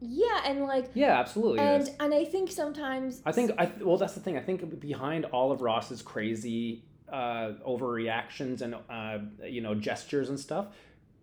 Yeah, 0.00 0.42
and 0.44 0.62
like 0.64 0.90
Yeah, 0.94 1.18
absolutely. 1.18 1.60
and 1.60 1.82
is. 1.82 1.90
and 2.00 2.14
I 2.14 2.24
think 2.24 2.50
sometimes 2.50 3.22
I 3.26 3.32
think 3.32 3.52
I 3.58 3.70
well 3.80 3.96
that's 3.96 4.14
the 4.14 4.20
thing. 4.20 4.36
I 4.36 4.40
think 4.42 4.80
behind 4.80 5.24
all 5.26 5.50
of 5.52 5.60
Ross's 5.60 6.02
crazy 6.02 6.84
uh, 7.12 7.52
overreactions 7.66 8.60
and 8.62 8.74
uh, 8.88 9.18
you 9.46 9.60
know 9.60 9.74
gestures 9.74 10.28
and 10.28 10.38
stuff, 10.38 10.66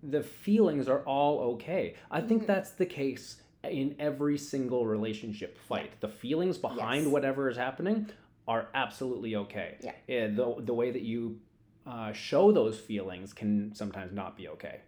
the 0.04 0.22
feelings 0.24 0.88
are 0.88 1.04
all 1.06 1.40
okay. 1.54 1.96
I 2.12 2.22
think 2.22 2.44
Mhm. 2.44 2.48
that's 2.48 2.72
the 2.72 2.86
case 2.86 3.42
in 3.64 3.96
every 4.00 4.38
single 4.38 4.86
relationship 4.86 5.58
fight. 5.58 6.00
The 6.02 6.10
feelings 6.10 6.58
behind 6.58 7.04
Yes. 7.06 7.12
whatever 7.14 7.50
is 7.50 7.58
happening 7.58 8.10
are 8.48 8.68
absolutely 8.76 9.36
okay. 9.36 9.78
Yeah. 9.82 9.94
Eh, 10.08 10.28
the 10.28 10.56
the 10.60 10.74
way 10.74 10.92
that 10.92 11.02
you 11.02 11.40
uh, 11.88 12.12
show 12.14 12.52
those 12.52 12.80
feelings 12.80 13.32
can 13.32 13.74
sometimes 13.76 14.12
not 14.12 14.36
be 14.36 14.48
okay. 14.50 14.82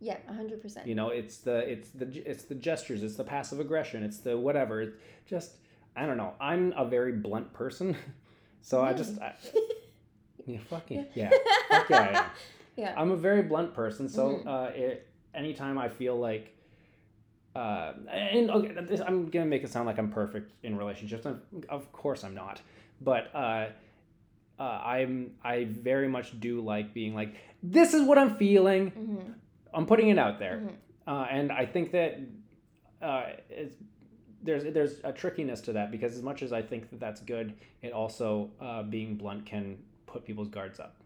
Yeah, 0.00 0.16
hundred 0.28 0.60
percent. 0.62 0.86
You 0.86 0.94
know, 0.94 1.08
it's 1.10 1.38
the 1.38 1.58
it's 1.70 1.90
the 1.90 2.06
it's 2.30 2.44
the 2.44 2.54
gestures, 2.54 3.02
it's 3.02 3.16
the 3.16 3.24
passive 3.24 3.60
aggression, 3.60 4.02
it's 4.02 4.18
the 4.18 4.36
whatever. 4.38 4.80
It's 4.82 4.96
just 5.26 5.56
I 5.96 6.06
don't 6.06 6.16
know. 6.16 6.34
I'm 6.40 6.72
a 6.76 6.84
very 6.84 7.12
blunt 7.12 7.52
person, 7.52 7.96
so 8.62 8.82
I 8.82 8.92
just 8.92 9.20
I, 9.20 9.34
yeah, 10.46 10.58
fucking 10.70 11.06
yeah, 11.14 11.30
fuck 11.70 11.90
yeah, 11.90 12.00
I 12.00 12.18
am. 12.18 12.24
Yeah. 12.76 12.94
I'm 12.96 13.10
a 13.10 13.16
very 13.16 13.42
blunt 13.42 13.74
person, 13.74 14.08
so 14.08 14.28
Mhm. 14.28 14.46
uh, 14.46 14.70
it, 14.70 15.08
anytime 15.34 15.78
I 15.78 15.88
feel 15.88 16.16
like. 16.16 16.54
Uh, 17.56 17.92
and 18.08 18.50
okay, 18.52 18.72
this, 18.82 19.00
I'm 19.00 19.26
gonna 19.30 19.46
make 19.46 19.64
it 19.64 19.70
sound 19.70 19.86
like 19.86 19.98
I'm 19.98 20.10
perfect 20.12 20.52
in 20.62 20.76
relationships. 20.78 21.26
and 21.26 21.40
Of 21.68 21.90
course, 21.90 22.22
I'm 22.22 22.34
not. 22.36 22.60
But 23.00 23.34
uh, 23.34 23.66
uh, 24.60 24.62
I'm 24.62 25.32
I 25.42 25.64
very 25.64 26.06
much 26.06 26.38
do 26.38 26.60
like 26.60 26.94
being 26.94 27.16
like, 27.16 27.34
this 27.64 27.94
is 27.94 28.02
what 28.02 28.16
I'm 28.16 28.36
feeling. 28.36 28.90
hmm 28.90 29.32
I'm 29.74 29.86
putting 29.86 30.08
it 30.08 30.18
out 30.18 30.38
there 30.38 30.62
Mhm. 30.64 30.74
uh, 31.06 31.26
and 31.30 31.52
I 31.52 31.66
think 31.66 31.92
that 31.92 32.18
uh, 33.02 33.24
it's, 33.50 33.76
there's 34.42 34.64
there's 34.72 35.00
a 35.04 35.12
trickiness 35.12 35.60
to 35.62 35.72
that 35.72 35.90
because 35.90 36.14
as 36.14 36.22
much 36.22 36.42
as 36.42 36.52
I 36.52 36.62
think 36.62 36.90
that 36.90 37.00
that's 37.00 37.20
good, 37.20 37.54
it 37.82 37.92
also 37.92 38.50
uh, 38.60 38.82
being 38.82 39.16
blunt 39.16 39.46
can 39.46 39.78
put 40.06 40.24
people's 40.24 40.48
guards 40.48 40.78
up. 40.80 40.96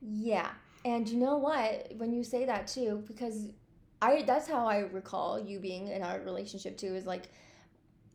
Yeah, 0.00 0.50
and 0.84 1.08
you 1.08 1.18
know 1.18 1.36
what? 1.36 1.92
When 1.96 2.12
you 2.12 2.22
say 2.24 2.44
that 2.46 2.66
too, 2.66 3.04
because 3.06 3.48
I 4.00 4.22
that's 4.22 4.48
how 4.48 4.66
I 4.66 4.78
recall 4.80 5.40
you 5.40 5.58
being 5.60 5.88
in 5.88 6.02
our 6.02 6.20
relationship 6.20 6.76
too. 6.76 6.94
Is 6.94 7.06
like 7.06 7.28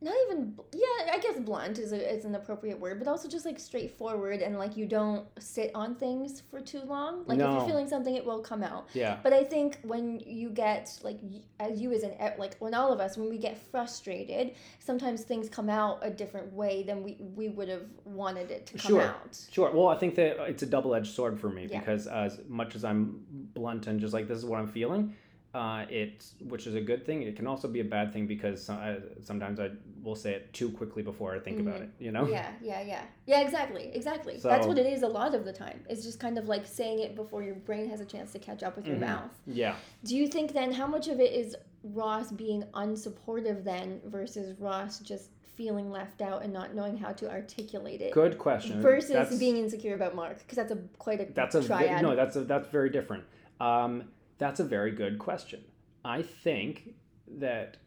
not 0.02 0.16
even 0.26 0.54
yeah. 0.74 1.14
I 1.14 1.20
guess 1.20 1.40
blunt 1.40 1.80
is 1.80 1.94
a, 1.94 2.14
is 2.14 2.26
an 2.26 2.36
appropriate 2.36 2.80
word, 2.80 3.00
but 3.00 3.08
also 3.08 3.28
just 3.30 3.46
like 3.46 3.60
straightforward 3.60 4.42
and 4.42 4.58
like 4.58 4.76
you 4.76 4.86
don't 4.86 5.26
sit 5.40 5.72
on 5.74 5.96
things 5.96 6.42
for 6.52 6.60
too 6.60 6.82
long. 6.82 7.24
Like 7.26 7.40
if 7.40 7.46
you're 7.46 7.66
feeling 7.66 7.88
something, 7.88 8.16
it 8.16 8.26
will 8.26 8.40
come 8.40 8.64
out. 8.64 8.88
Yeah, 8.94 9.18
But 9.24 9.32
I 9.34 9.44
think 9.44 9.80
when 9.84 10.20
you 10.26 10.50
get 10.50 10.92
like 11.04 11.20
as 11.60 11.72
uh, 11.72 11.74
you 11.76 11.94
as 11.94 12.04
an 12.04 12.12
like 12.38 12.58
when 12.58 12.74
all 12.74 12.92
of 12.92 13.00
us 13.00 13.18
when 13.18 13.30
we 13.30 13.38
get 13.38 13.58
frustrated, 13.72 14.56
sometimes 14.80 15.24
things 15.24 15.48
come 15.50 15.70
out 15.70 16.00
a 16.02 16.10
different 16.10 16.52
way 16.54 16.84
than 16.84 17.04
we 17.04 17.18
we 17.36 17.50
would 17.50 17.70
have 17.70 17.86
wanted 18.06 18.52
it 18.52 18.66
to 18.68 18.78
come 18.78 18.92
Sure. 18.92 19.02
out. 19.04 19.38
sure. 19.52 19.72
Well, 19.72 19.88
I 19.88 19.98
think 19.98 20.16
that 20.16 20.38
it's 20.50 20.64
a 20.64 20.68
double 20.68 20.96
edged 20.96 21.14
sword 21.14 21.40
for 21.40 21.50
me 21.50 21.68
Yeah. 21.72 21.80
because 21.80 22.08
as 22.08 22.40
much 22.48 22.76
as 22.76 22.84
I'm 22.84 23.24
blunt 23.54 23.88
and 23.88 24.00
just 24.00 24.14
like 24.14 24.28
this 24.28 24.38
is 24.38 24.46
what 24.46 24.60
I'm 24.60 24.68
feeling. 24.68 25.16
Uh, 25.54 25.86
it, 25.88 26.26
which 26.48 26.66
is 26.66 26.74
a 26.74 26.82
good 26.82 27.06
thing. 27.06 27.22
It 27.22 27.36
can 27.36 27.46
also 27.46 27.68
be 27.68 27.80
a 27.80 27.84
bad 27.86 28.12
thing 28.12 28.26
because 28.26 28.68
I, 28.72 28.98
sometimes 29.22 29.60
I 29.60 29.70
will 30.02 30.16
say 30.16 30.34
it 30.34 30.52
too 30.52 30.72
quickly 30.72 31.04
before 31.04 31.36
I 31.36 31.40
think 31.40 31.60
about 31.60 31.80
it. 31.80 31.90
You 32.00 32.12
know? 32.12 32.28
Yeah, 32.28 32.48
yeah, 32.60 32.82
yeah. 32.82 33.04
Yeah, 33.28 33.42
exactly, 33.42 33.92
exactly. 33.94 34.38
That's 34.42 34.66
what 34.66 34.80
it 34.80 34.88
is 34.88 35.04
a 35.04 35.08
lot 35.08 35.36
of 35.36 35.46
the 35.46 35.54
time. 35.54 35.82
It's 35.88 36.04
just 36.04 36.20
kind 36.20 36.40
of 36.40 36.48
like 36.48 36.66
saying 36.66 37.02
it 37.02 37.16
before 37.16 37.44
your 37.44 37.54
brain 37.54 37.88
has 37.92 38.02
a 38.02 38.06
chance 38.06 38.32
to 38.32 38.40
catch 38.40 38.64
up 38.64 38.76
with 38.76 38.88
your 38.88 38.96
Mhm. 38.96 39.02
mouth. 39.02 39.32
Yeah. 39.46 39.76
Do 40.04 40.16
you 40.18 40.28
think 40.28 40.54
then 40.54 40.72
how 40.72 40.88
much 40.88 41.08
of 41.08 41.20
it 41.20 41.32
is 41.32 41.56
Ross 41.84 42.32
being 42.32 42.64
unsupportive 42.74 43.64
then 43.64 44.02
versus 44.06 44.60
Ross 44.60 44.98
just 45.02 45.30
feeling 45.56 45.92
left 45.92 46.24
out 46.24 46.42
and 46.42 46.52
not 46.52 46.74
knowing 46.74 46.98
how 46.98 47.12
to 47.12 47.30
articulate 47.30 48.02
it 48.02 48.12
Good 48.12 48.40
question. 48.40 48.82
versus 48.82 49.12
That's- 49.12 49.38
being 49.38 49.58
insecure 49.58 49.94
about 49.94 50.16
Mark? 50.16 50.40
Because 50.40 50.56
that's 50.56 50.72
a 50.72 50.78
quite 50.98 51.22
a 51.22 51.32
That's 51.32 51.54
a 51.54 51.64
triad. 51.64 52.02
no. 52.02 52.16
That's 52.16 52.36
a, 52.38 52.44
that's 52.44 52.68
very 52.70 52.90
different. 52.90 53.24
Um, 53.62 54.06
that's 54.44 54.60
a 54.60 54.64
very 54.66 54.92
good 54.92 55.18
question. 55.20 55.64
I 56.04 56.22
think 56.22 56.96
that 57.40 57.78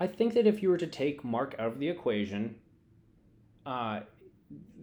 I 0.00 0.06
think 0.06 0.32
that 0.34 0.46
if 0.46 0.62
you 0.62 0.70
were 0.70 0.78
to 0.78 0.86
take 0.86 1.22
Mark 1.22 1.54
out 1.58 1.66
of 1.72 1.78
the 1.78 1.88
equation, 1.90 2.54
uh, 3.66 4.00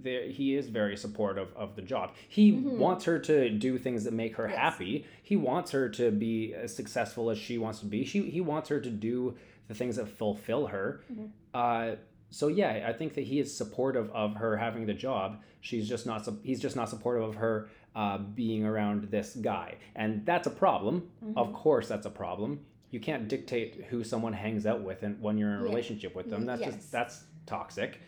there 0.03 0.27
he 0.29 0.55
is 0.55 0.67
very 0.67 0.95
supportive 0.95 1.49
of 1.55 1.75
the 1.75 1.81
job. 1.81 2.13
He 2.29 2.51
Mhm. 2.53 2.77
wants 2.77 3.05
her 3.05 3.17
to 3.19 3.49
do 3.49 3.79
things 3.79 4.03
that 4.03 4.13
make 4.13 4.35
her 4.35 4.47
Yes. 4.47 4.55
happy. 4.57 5.05
He 5.23 5.35
wants 5.35 5.71
her 5.71 5.89
to 5.89 6.11
be 6.11 6.53
as 6.53 6.75
successful 6.75 7.31
as 7.31 7.39
she 7.39 7.57
wants 7.57 7.79
to 7.79 7.87
be. 7.87 8.03
She 8.05 8.21
he 8.29 8.39
wants 8.41 8.69
her 8.69 8.79
to 8.79 8.89
do 8.91 9.35
the 9.67 9.73
things 9.73 9.95
that 9.95 10.07
fulfill 10.09 10.67
her. 10.67 11.01
Mhm. 11.11 11.29
Uh, 11.55 11.95
so 12.29 12.47
yeah, 12.49 12.85
I 12.87 12.93
think 12.93 13.15
that 13.15 13.23
he 13.23 13.39
is 13.39 13.51
supportive 13.55 14.11
of 14.11 14.35
her 14.35 14.57
having 14.57 14.85
the 14.85 14.93
job. 14.93 15.41
She's 15.59 15.89
just 15.89 16.05
not. 16.05 16.27
He's 16.43 16.59
just 16.61 16.75
not 16.75 16.87
supportive 16.89 17.23
of 17.23 17.35
her 17.35 17.67
uh, 17.95 18.17
being 18.17 18.63
around 18.65 19.05
this 19.11 19.35
guy, 19.35 19.75
and 19.95 20.25
that's 20.25 20.47
a 20.47 20.51
problem. 20.51 21.09
Of 21.35 21.49
Mhm. 21.49 21.53
course, 21.53 21.87
that's 21.89 22.05
a 22.05 22.09
problem. 22.09 22.61
You 22.89 22.99
can't 22.99 23.27
dictate 23.27 23.85
who 23.89 24.03
someone 24.03 24.33
hangs 24.33 24.65
out 24.65 24.81
with 24.81 25.03
and 25.03 25.21
when 25.21 25.37
you're 25.37 25.49
in 25.49 25.55
a 25.55 25.63
Yeah. 25.63 25.69
relationship 25.69 26.15
with 26.15 26.29
them. 26.29 26.45
That's 26.45 26.61
Yes. 26.61 26.75
just 26.75 26.91
that's 26.91 27.25
toxic. 27.45 27.99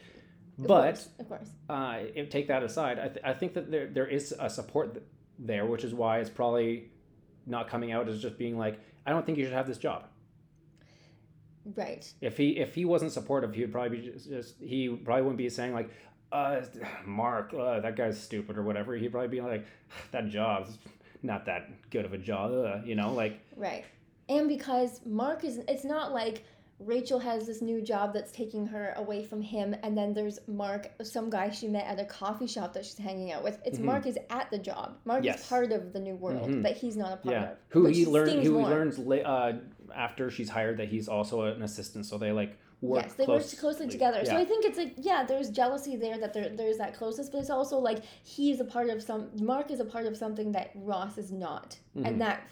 Of 0.59 0.67
But 0.67 0.83
course, 0.83 1.09
of 1.19 1.27
course. 1.27 1.49
uh, 1.69 1.99
if 2.15 2.29
take 2.29 2.47
that 2.47 2.63
aside, 2.63 2.99
I, 2.99 3.07
th- 3.09 3.25
I 3.25 3.33
think 3.33 3.53
that 3.55 3.71
there 3.71 3.87
there 3.87 4.07
is 4.07 4.33
a 4.39 4.49
support 4.49 4.93
th- 4.93 5.05
there, 5.39 5.65
which 5.65 5.83
is 5.83 5.93
why 5.93 6.19
it's 6.19 6.29
probably 6.29 6.91
not 7.45 7.67
coming 7.67 7.91
out 7.91 8.07
as 8.07 8.21
just 8.21 8.37
being 8.37 8.57
like, 8.57 8.79
I 9.05 9.11
don't 9.11 9.25
think 9.25 9.37
you 9.37 9.43
should 9.45 9.53
have 9.53 9.67
this 9.67 9.77
job. 9.79 10.05
Right. 11.75 12.11
If 12.21 12.37
he 12.37 12.57
if 12.57 12.75
he 12.75 12.83
wasn't 12.85 13.11
supportive, 13.13 13.53
he 13.53 13.61
would 13.61 13.71
probably 13.71 13.97
be 13.99 14.11
just, 14.11 14.29
just 14.29 14.59
he 14.61 14.89
probably 14.89 15.23
wouldn't 15.23 15.37
be 15.37 15.49
saying 15.49 15.73
like, 15.73 15.89
uh, 16.33 16.61
Mark, 17.05 17.53
uh, 17.53 17.79
that 17.79 17.95
guy's 17.95 18.19
stupid 18.21 18.57
or 18.57 18.63
whatever. 18.63 18.95
He'd 18.95 19.11
probably 19.11 19.27
be 19.29 19.41
like, 19.41 19.65
that 20.11 20.27
job's 20.27 20.77
not 21.21 21.45
that 21.45 21.69
good 21.91 22.03
of 22.05 22.13
a 22.13 22.17
job, 22.17 22.51
uh, 22.51 22.79
you 22.83 22.95
know, 22.95 23.13
like 23.13 23.39
Right. 23.55 23.85
And 24.29 24.47
because 24.47 25.01
Mark 25.05 25.43
is, 25.43 25.59
it's 25.67 25.83
not 25.85 26.11
like 26.11 26.43
Rachel 26.79 27.19
has 27.19 27.45
this 27.45 27.61
new 27.61 27.81
job 27.81 28.13
that's 28.13 28.31
taking 28.31 28.65
her 28.65 28.93
away 28.97 29.23
from 29.23 29.41
him, 29.41 29.75
and 29.83 29.97
then 29.97 30.13
there's 30.13 30.39
Mark, 30.47 30.89
some 31.03 31.29
guy 31.29 31.49
she 31.51 31.67
met 31.67 31.85
at 31.85 31.99
a 31.99 32.05
coffee 32.05 32.47
shop 32.47 32.73
that 32.73 32.83
she's 32.83 32.97
hanging 32.97 33.31
out 33.31 33.43
with. 33.43 33.59
It's 33.65 33.77
Mhm. 33.79 33.83
Mark 33.83 34.05
is 34.07 34.17
at 34.29 34.49
the 34.49 34.57
job. 34.57 34.97
Mark 35.05 35.23
Yes. 35.23 35.41
is 35.41 35.47
part 35.47 35.71
of 35.71 35.93
the 35.93 35.99
new 35.99 36.15
world 36.15 36.49
Mhm. 36.49 36.63
that 36.63 36.75
he's 36.77 36.97
not 36.97 37.13
a 37.13 37.17
part 37.17 37.33
Yeah, 37.35 37.51
of. 37.51 37.57
who 37.69 37.85
he 37.85 38.03
stings 38.05 38.47
who 38.47 38.57
he 38.57 38.63
learns 38.65 38.97
uh, 38.99 39.59
after 39.93 40.29
she's 40.31 40.49
hired 40.49 40.77
that 40.77 40.87
he's 40.89 41.07
also 41.07 41.43
an 41.43 41.61
assistant. 41.61 42.05
So 42.05 42.17
they 42.17 42.31
like 42.31 42.57
work. 42.83 43.03
yes, 43.03 43.13
they 43.13 43.25
close, 43.25 43.51
work 43.51 43.59
closely 43.59 43.87
together. 43.87 44.23
So 44.25 44.35
I 44.35 44.45
think 44.45 44.65
it's 44.65 44.77
like 44.77 44.93
yeah, 44.97 45.23
there's 45.23 45.49
jealousy 45.49 45.95
there 45.95 46.17
that 46.19 46.33
there 46.33 46.49
there's 46.49 46.77
that 46.77 46.93
closeness, 46.93 47.29
but 47.29 47.39
it's 47.39 47.49
also 47.49 47.77
like 47.79 47.99
he's 48.23 48.59
a 48.59 48.65
part 48.65 48.89
of 48.89 49.01
some. 49.01 49.29
Mark 49.39 49.71
is 49.71 49.79
a 49.79 49.85
part 49.85 50.05
of 50.05 50.15
something 50.17 50.51
that 50.51 50.71
Ross 50.75 51.17
is 51.17 51.31
not, 51.31 51.77
Mhm. 51.97 52.07
and 52.07 52.21
that 52.21 52.43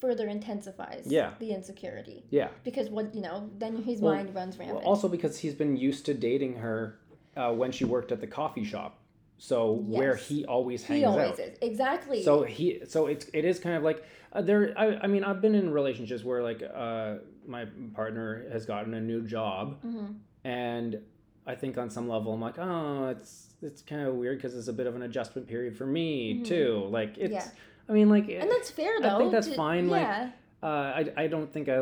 further 0.00 0.26
intensifies 0.28 1.04
Yeah. 1.06 1.32
the 1.38 1.52
insecurity 1.52 2.22
yeah. 2.30 2.48
because 2.64 2.90
what 2.90 3.14
you 3.14 3.22
know 3.22 3.48
then 3.58 3.76
his 3.82 4.00
Well, 4.00 4.14
mind 4.14 4.34
runs 4.34 4.58
rampant. 4.58 4.80
Well, 4.80 4.88
also 4.88 5.08
because 5.08 5.38
he's 5.38 5.54
been 5.54 5.76
used 5.76 6.04
to 6.06 6.14
dating 6.14 6.56
her 6.56 6.98
uh, 7.36 7.52
when 7.54 7.72
she 7.72 7.84
worked 7.84 8.12
at 8.12 8.20
the 8.20 8.26
coffee 8.26 8.64
shop. 8.64 8.98
So 9.38 9.72
where 9.72 10.16
he 10.16 10.44
always 10.46 10.84
hangs 10.84 11.00
he 11.00 11.04
always 11.04 11.32
out. 11.32 11.38
is 11.38 11.58
exactly. 11.60 12.22
So 12.22 12.42
he, 12.42 12.80
so 12.86 13.06
it's 13.06 13.26
it 13.34 13.44
is 13.44 13.58
kind 13.58 13.76
of 13.76 13.82
like 13.82 14.02
uh, 14.32 14.40
there. 14.40 14.72
I, 14.76 14.96
I 15.02 15.06
mean, 15.06 15.24
I've 15.24 15.42
been 15.42 15.54
in 15.54 15.70
relationships 15.72 16.24
where 16.24 16.42
like 16.42 16.62
uh, 16.62 17.16
my 17.46 17.66
partner 17.94 18.48
has 18.52 18.66
gotten 18.66 18.94
a 18.94 19.00
new 19.00 19.22
job, 19.22 19.82
Mhm. 19.84 20.14
and 20.44 21.00
I 21.46 21.54
think 21.54 21.78
on 21.78 21.90
some 21.90 22.08
level 22.08 22.32
I'm 22.34 22.40
like, 22.40 22.58
oh, 22.58 23.08
it's 23.08 23.54
it's 23.62 23.80
kind 23.82 24.02
of 24.06 24.14
weird 24.16 24.38
because 24.38 24.54
it's 24.56 24.68
a 24.68 24.72
bit 24.72 24.86
of 24.86 24.94
an 24.96 25.02
adjustment 25.02 25.48
period 25.48 25.76
for 25.76 25.86
me 25.86 26.40
Mhm. 26.40 26.44
too. 26.44 26.86
Like 26.90 27.16
it's, 27.18 27.32
Yeah. 27.32 27.48
I 27.88 27.92
mean, 27.92 28.08
like 28.10 28.28
and 28.28 28.50
that's 28.50 28.70
fair 28.70 29.00
though. 29.00 29.14
I 29.16 29.18
think 29.18 29.32
that's 29.32 29.46
to- 29.48 29.54
fine, 29.54 29.88
like, 29.88 30.02
Yeah. 30.02 30.30
uh, 30.62 30.66
I, 30.66 31.12
I 31.16 31.26
don't 31.26 31.50
think 31.52 31.68
I, 31.68 31.76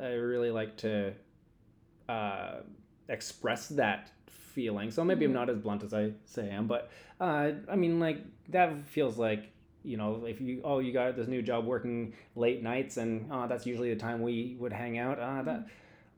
I 0.00 0.12
really 0.14 0.50
like 0.50 0.76
to 0.78 1.12
uh, 2.08 2.60
express 3.08 3.68
that 3.70 4.10
feeling. 4.26 4.90
So 4.90 5.02
maybe 5.04 5.24
Mhm. 5.24 5.28
I'm 5.30 5.34
not 5.34 5.50
as 5.50 5.58
blunt 5.58 5.82
as 5.82 5.92
I 5.92 6.12
say 6.24 6.50
I 6.50 6.54
am, 6.54 6.66
but 6.66 6.90
uh, 7.20 7.52
I 7.68 7.74
mean, 7.76 7.98
like 7.98 8.18
that 8.50 8.84
feels 8.86 9.18
like 9.18 9.50
you 9.86 9.96
know, 9.96 10.24
if 10.26 10.40
you 10.40 10.60
oh 10.64 10.78
you 10.80 10.92
got 10.92 11.16
this 11.16 11.28
new 11.28 11.42
job 11.42 11.64
working 11.64 12.12
late 12.34 12.62
nights 12.62 12.96
and 12.96 13.30
uh, 13.30 13.46
that's 13.46 13.66
usually 13.66 13.92
the 13.94 14.00
time 14.00 14.20
we 14.22 14.56
would 14.58 14.72
hang 14.72 14.98
out. 14.98 15.18
Uh, 15.18 15.42
that 15.42 15.66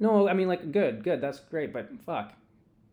no, 0.00 0.28
I 0.28 0.32
mean 0.34 0.48
like 0.48 0.72
good, 0.72 1.02
good, 1.04 1.20
that's 1.20 1.38
great, 1.40 1.72
but 1.72 1.90
fuck, 2.06 2.32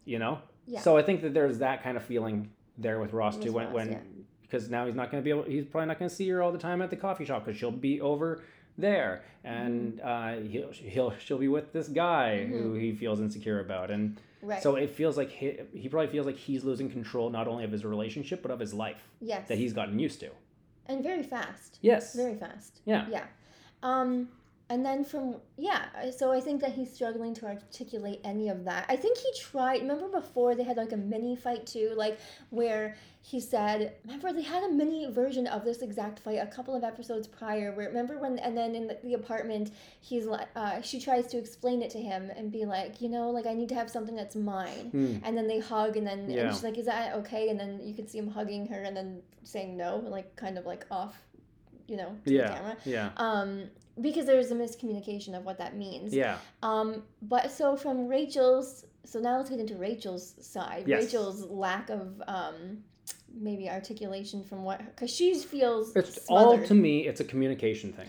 you 0.06 0.20
know. 0.20 0.40
Yeah. 0.68 0.82
So 0.82 0.98
I 0.98 1.04
think 1.04 1.22
that 1.22 1.34
there's 1.34 1.60
that 1.60 1.84
kind 1.84 1.96
of 1.98 2.04
feeling 2.04 2.50
there 2.78 3.00
with 3.00 3.14
Ross 3.14 3.38
too 3.38 3.52
when 3.54 3.68
Ross, 3.68 3.76
when 3.76 3.92
yeah. 3.92 4.00
because 4.42 4.70
now 4.70 4.86
he's 4.86 4.96
not 4.96 5.12
going 5.12 5.22
to 5.22 5.26
be 5.26 5.30
able 5.30 5.44
he's 5.44 5.66
probably 5.66 5.88
not 5.88 5.98
going 6.00 6.10
to 6.10 6.16
see 6.16 6.28
her 6.30 6.42
all 6.42 6.52
the 6.52 6.58
time 6.58 6.82
at 6.82 6.90
the 6.90 6.96
coffee 6.98 7.26
shop 7.26 7.46
because 7.46 7.58
she'll 7.60 7.72
be 7.72 8.02
over 8.02 8.44
there 8.78 9.24
and 9.44 10.00
Mm-hmm. 10.00 10.46
uh, 10.46 10.50
he'll 10.50 10.72
he'll 10.72 11.14
she'll 11.20 11.38
be 11.38 11.48
with 11.48 11.72
this 11.72 11.88
guy 11.88 12.46
who 12.46 12.74
Mhm. 12.74 12.82
he 12.82 12.94
feels 12.94 13.20
insecure 13.22 13.60
about 13.62 13.90
and 13.92 14.18
Right. 14.42 14.62
so 14.62 14.76
it 14.76 14.92
feels 14.92 15.18
like 15.18 15.32
he, 15.32 15.58
he 15.74 15.90
probably 15.90 16.12
feels 16.12 16.26
like 16.28 16.36
he's 16.36 16.64
losing 16.64 16.88
control 16.92 17.30
not 17.32 17.48
only 17.48 17.64
of 17.64 17.72
his 17.72 17.84
relationship 17.86 18.42
but 18.44 18.52
of 18.52 18.60
his 18.60 18.74
life 18.76 19.08
yes. 19.22 19.48
that 19.48 19.58
he's 19.58 19.74
gotten 19.74 19.98
used 19.98 20.20
to 20.20 20.30
and 20.88 21.04
very 21.04 21.24
fast. 21.24 21.80
yes 21.82 22.16
Very 22.16 22.36
fast. 22.36 22.82
yeah 22.86 23.06
Yeah. 23.10 23.26
Um, 23.84 24.30
and 24.70 24.84
then 24.86 25.04
from 25.04 25.36
yeah, 25.58 26.10
so 26.12 26.32
I 26.32 26.40
think 26.42 26.60
that 26.62 26.72
he's 26.72 26.92
struggling 26.92 27.34
to 27.36 27.46
articulate 27.46 28.20
any 28.24 28.50
of 28.50 28.66
that. 28.66 28.86
I 28.90 28.96
think 28.96 29.18
he 29.18 29.32
tried. 29.40 29.82
Remember 29.82 30.08
before 30.10 30.56
they 30.56 30.64
had 30.64 30.78
like 30.78 30.92
a 30.92 30.98
mini 30.98 31.36
fight 31.36 31.68
too, 31.68 31.94
like 31.96 32.20
where 32.50 32.96
he 33.22 33.40
said, 33.40 33.94
remember 34.06 34.34
they 34.34 34.42
had 34.42 34.64
a 34.64 34.70
mini 34.70 35.12
version 35.12 35.46
of 35.48 35.64
this 35.64 35.82
exact 35.82 36.20
fight 36.20 36.40
a 36.42 36.48
couple 36.48 36.76
of 36.76 36.84
episodes 36.84 37.28
prior. 37.28 37.72
Where 37.74 37.88
remember 37.88 38.18
when 38.18 38.40
and 38.40 38.58
then 38.58 38.76
in 38.76 38.88
the, 38.88 39.14
apartment 39.14 39.72
he's 40.02 40.26
like, 40.26 40.48
uh, 40.56 40.82
she 40.82 41.00
tries 41.00 41.28
to 41.28 41.38
explain 41.38 41.82
it 41.84 41.92
to 41.92 42.00
him 42.02 42.32
and 42.36 42.52
be 42.52 42.66
like, 42.66 43.02
you 43.02 43.10
know, 43.10 43.30
like 43.30 43.46
I 43.46 43.54
need 43.54 43.70
to 43.70 43.76
have 43.76 43.90
something 43.90 44.16
that's 44.16 44.36
mine. 44.36 44.90
Hmm. 44.92 45.18
And 45.24 45.38
then 45.38 45.48
they 45.48 45.60
hug, 45.60 45.96
and 45.96 46.06
then 46.08 46.30
Yeah. 46.30 46.42
and 46.46 46.54
she's 46.54 46.64
like, 46.64 46.78
"Is 46.78 46.86
that 46.88 47.14
okay?" 47.18 47.50
And 47.50 47.60
then 47.60 47.80
you 47.84 47.94
can 47.94 48.08
see 48.08 48.18
him 48.18 48.30
hugging 48.30 48.66
her, 48.68 48.82
and 48.82 48.98
then 48.98 49.22
saying 49.44 49.78
no, 49.78 49.98
like 49.98 50.36
kind 50.36 50.58
of 50.58 50.66
like 50.66 50.86
off, 50.90 51.22
you 51.88 51.98
know, 51.98 52.10
to 52.24 52.30
the 52.30 52.34
yeah 52.36 52.56
camera 52.56 52.78
yeah 52.86 53.10
um, 53.18 53.64
because 54.02 54.26
there's 54.26 54.52
a 54.52 54.56
miscommunication 54.56 55.36
of 55.38 55.46
what 55.46 55.58
that 55.58 55.76
means. 55.78 56.14
yeah 56.14 56.38
Um, 56.64 57.04
but 57.22 57.52
so 57.52 57.76
from 57.78 58.08
Rachel's, 58.08 58.86
so 59.06 59.20
now 59.20 59.38
let's 59.38 59.50
get 59.50 59.60
into 59.60 59.76
Rachel's 59.76 60.36
side. 60.46 60.84
Yes. 60.88 61.04
Rachel's 61.06 61.44
lack 61.46 61.90
of 61.90 62.22
um, 62.28 62.80
maybe 63.34 63.70
articulation 63.70 64.44
from 64.44 64.64
what 64.64 64.80
because 64.86 65.10
she 65.14 65.34
feels 65.36 65.96
it's 65.96 66.24
smothered. 66.26 66.62
all 66.62 66.68
to 66.68 66.74
me 66.74 67.06
it's 67.08 67.20
a 67.22 67.24
communication 67.24 67.92
thing 67.94 68.08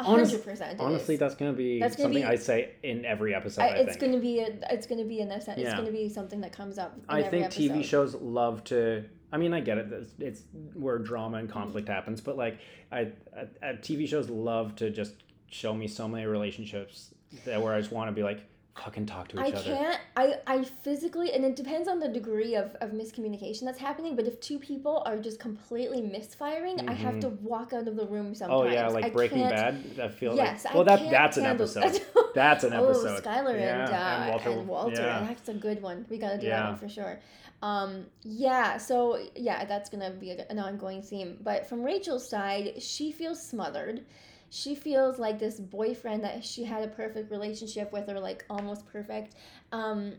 hundred 0.00 0.42
percent. 0.42 0.80
honestly 0.80 1.14
is. 1.14 1.20
that's 1.20 1.34
going 1.36 1.52
to 1.52 1.56
be 1.56 1.78
That's 1.78 1.94
gonna 1.94 2.06
something 2.06 2.22
be- 2.22 2.28
i 2.28 2.34
say 2.34 2.70
in 2.82 3.04
every 3.04 3.34
episode 3.34 3.62
I, 3.62 3.66
i, 3.66 3.70
it's 3.76 3.96
think 3.96 4.00
gonna 4.12 4.18
be 4.22 4.40
a, 4.40 4.48
it's 4.70 4.86
gonna 4.86 5.04
be 5.04 5.20
in 5.20 5.30
a 5.30 5.40
sense. 5.40 5.58
It's 5.58 5.68
Yeah. 5.68 5.76
gonna 5.76 5.92
be 5.92 6.08
something 6.08 6.40
that 6.40 6.52
comes 6.52 6.76
up. 6.78 6.96
In 6.96 7.04
I 7.08 7.22
think 7.22 7.44
episode. 7.46 7.70
TV 7.70 7.84
shows 7.84 8.14
love 8.16 8.64
to. 8.64 9.04
I 9.32 9.38
mean, 9.38 9.54
I 9.54 9.60
get 9.60 9.78
it. 9.78 9.90
It's, 9.92 10.12
it's 10.18 10.42
where 10.74 10.98
drama 10.98 11.38
and 11.38 11.48
conflict 11.50 11.86
Mm-hmm. 11.88 11.94
happens, 11.94 12.20
but 12.20 12.36
like, 12.36 12.58
I, 12.90 13.08
I, 13.36 13.46
I 13.62 13.72
TV 13.74 14.06
shows 14.06 14.28
love 14.28 14.76
to 14.76 14.90
just 14.90 15.14
show 15.50 15.74
me 15.74 15.88
so 15.88 16.06
many 16.06 16.26
relationships 16.26 17.14
that 17.46 17.60
where 17.62 17.74
I 17.74 17.80
just 17.80 17.92
want 17.92 18.08
to 18.08 18.12
be 18.12 18.22
like, 18.22 18.40
fucking 18.74 19.04
talk 19.04 19.28
to 19.28 19.38
I 19.38 19.48
each 19.48 19.54
other. 19.54 19.74
I 19.74 19.76
can't. 19.76 20.00
I 20.16 20.34
I 20.46 20.64
physically, 20.64 21.32
and 21.34 21.44
it 21.44 21.56
depends 21.56 21.88
on 21.88 21.98
the 22.00 22.08
degree 22.08 22.54
of, 22.56 22.74
of 22.80 22.90
miscommunication 22.92 23.64
that's 23.64 23.78
happening. 23.78 24.16
But 24.16 24.26
if 24.26 24.40
two 24.40 24.58
people 24.58 25.02
are 25.04 25.18
just 25.18 25.38
completely 25.38 26.00
misfiring, 26.00 26.88
I 26.88 26.94
have 26.94 27.20
to 27.20 27.28
walk 27.28 27.74
out 27.74 27.86
of 27.86 27.96
the 27.96 28.06
room 28.06 28.34
sometimes. 28.34 28.60
Oh 28.62 28.64
yeah, 28.72 28.88
like 28.88 29.04
I 29.06 29.10
Breaking 29.10 29.38
can't- 29.38 29.54
Bad. 29.84 29.96
That 29.96 30.14
feels 30.14 30.36
Yes, 30.36 30.64
like 30.64 30.72
I 30.74 30.76
well, 30.76 30.84
that 30.86 30.98
can't 31.00 31.10
that's 31.10 31.36
an 31.36 31.44
episode. 31.46 32.00
That's 32.34 32.64
an 32.64 32.72
episode. 32.72 33.20
Oh, 33.22 33.28
Skylar 33.28 33.60
Yeah, 33.60 33.84
and, 33.84 33.92
uh, 33.92 33.94
and 33.96 34.30
Walter- 34.30 34.50
and 34.50 34.68
Walter. 34.68 35.02
yeah. 35.02 35.26
That's 35.28 35.48
a 35.50 35.54
good 35.54 35.82
one. 35.82 36.06
We 36.08 36.16
gotta 36.16 36.38
do 36.38 36.46
Yeah. 36.46 36.60
that 36.62 36.68
one 36.70 36.78
for 36.78 36.88
sure. 36.88 37.20
Um, 37.62 38.06
yeah, 38.24 38.76
so 38.76 39.18
yeah, 39.36 39.64
that's 39.64 39.88
gonna 39.88 40.10
be 40.10 40.32
an 40.32 40.58
ongoing 40.58 41.00
theme. 41.00 41.38
But 41.42 41.66
from 41.66 41.82
Rachel's 41.82 42.28
side, 42.28 42.82
she 42.82 43.12
feels 43.12 43.40
smothered. 43.40 44.04
She 44.50 44.74
feels 44.74 45.18
like 45.18 45.38
this 45.38 45.58
boyfriend 45.60 46.24
that 46.24 46.44
she 46.44 46.64
had 46.64 46.82
a 46.82 46.88
perfect 46.88 47.30
relationship 47.30 47.92
with, 47.92 48.08
or 48.10 48.18
like 48.20 48.44
almost 48.50 48.86
perfect, 48.86 49.36
um, 49.70 50.14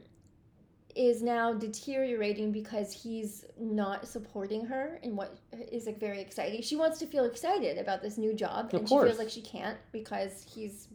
is 0.96 1.22
now 1.22 1.54
deteriorating 1.54 2.52
because 2.52 2.94
he's 2.94 3.46
not 3.60 4.08
supporting 4.08 4.66
her 4.66 5.00
in 5.04 5.16
what 5.16 5.38
is 5.72 5.86
like 5.86 6.00
very 6.00 6.22
exciting. 6.22 6.62
She 6.62 6.76
wants 6.76 6.98
to 7.00 7.06
feel 7.08 7.26
excited 7.26 7.78
about 7.78 8.02
this 8.02 8.18
new 8.18 8.34
job, 8.34 8.68
Of 8.74 8.80
and 8.80 8.90
she 8.90 8.96
feels 8.98 9.18
like 9.18 9.30
she 9.30 9.42
can't 9.42 9.78
because 9.92 10.46
he's 10.56 10.88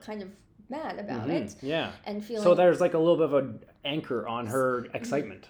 kind 0.00 0.22
of 0.22 0.30
mad 0.68 0.98
about 0.98 1.26
Mhm, 1.26 1.42
it 1.42 1.56
Yeah. 1.62 1.92
and 2.06 2.24
feeling 2.24 2.42
So 2.42 2.54
there's 2.54 2.80
like 2.80 2.94
a 2.94 2.98
little 2.98 3.16
bit 3.16 3.24
of 3.26 3.34
an 3.34 3.64
anchor 3.84 4.26
on 4.26 4.46
her 4.46 4.86
excitement. 4.94 5.48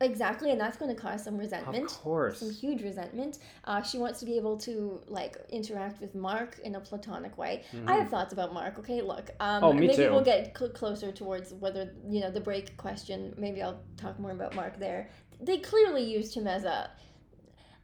Exactly, 0.00 0.50
and 0.50 0.60
that's 0.60 0.76
going 0.76 0.94
to 0.94 1.00
cause 1.00 1.22
some 1.24 1.34
Of 1.34 1.40
resentment. 1.40 1.88
course. 1.90 2.38
Some 2.40 2.50
huge 2.50 2.82
resentment. 2.82 3.38
Uh, 3.64 3.82
she 3.82 3.98
wants 3.98 4.18
to 4.20 4.26
be 4.26 4.36
able 4.36 4.56
to 4.58 5.00
like 5.06 5.36
interact 5.50 6.00
with 6.00 6.14
Mark 6.14 6.58
in 6.64 6.74
a 6.76 6.80
platonic 6.80 7.36
way. 7.36 7.64
I 7.86 7.96
have 7.96 8.08
thoughts 8.08 8.32
about 8.32 8.52
Mark. 8.54 8.78
Okay, 8.78 9.02
look. 9.02 9.30
Um, 9.40 9.62
Mm-hmm. 9.62 9.64
Oh, 9.64 9.72
me 9.72 9.80
maybe 9.88 9.96
too. 9.96 10.10
we'll 10.10 10.24
get 10.24 10.56
cl- 10.56 10.70
closer 10.70 11.12
towards 11.12 11.52
whether 11.54 11.92
you 12.08 12.20
know 12.20 12.30
the 12.30 12.40
break 12.40 12.76
question. 12.76 13.34
Maybe 13.36 13.62
I'll 13.62 13.80
talk 13.96 14.18
more 14.18 14.30
about 14.32 14.54
Mark 14.54 14.78
there. 14.78 15.10
They 15.40 15.58
clearly 15.58 16.04
used 16.04 16.34
him 16.34 16.46
as 16.46 16.64
a. 16.64 16.90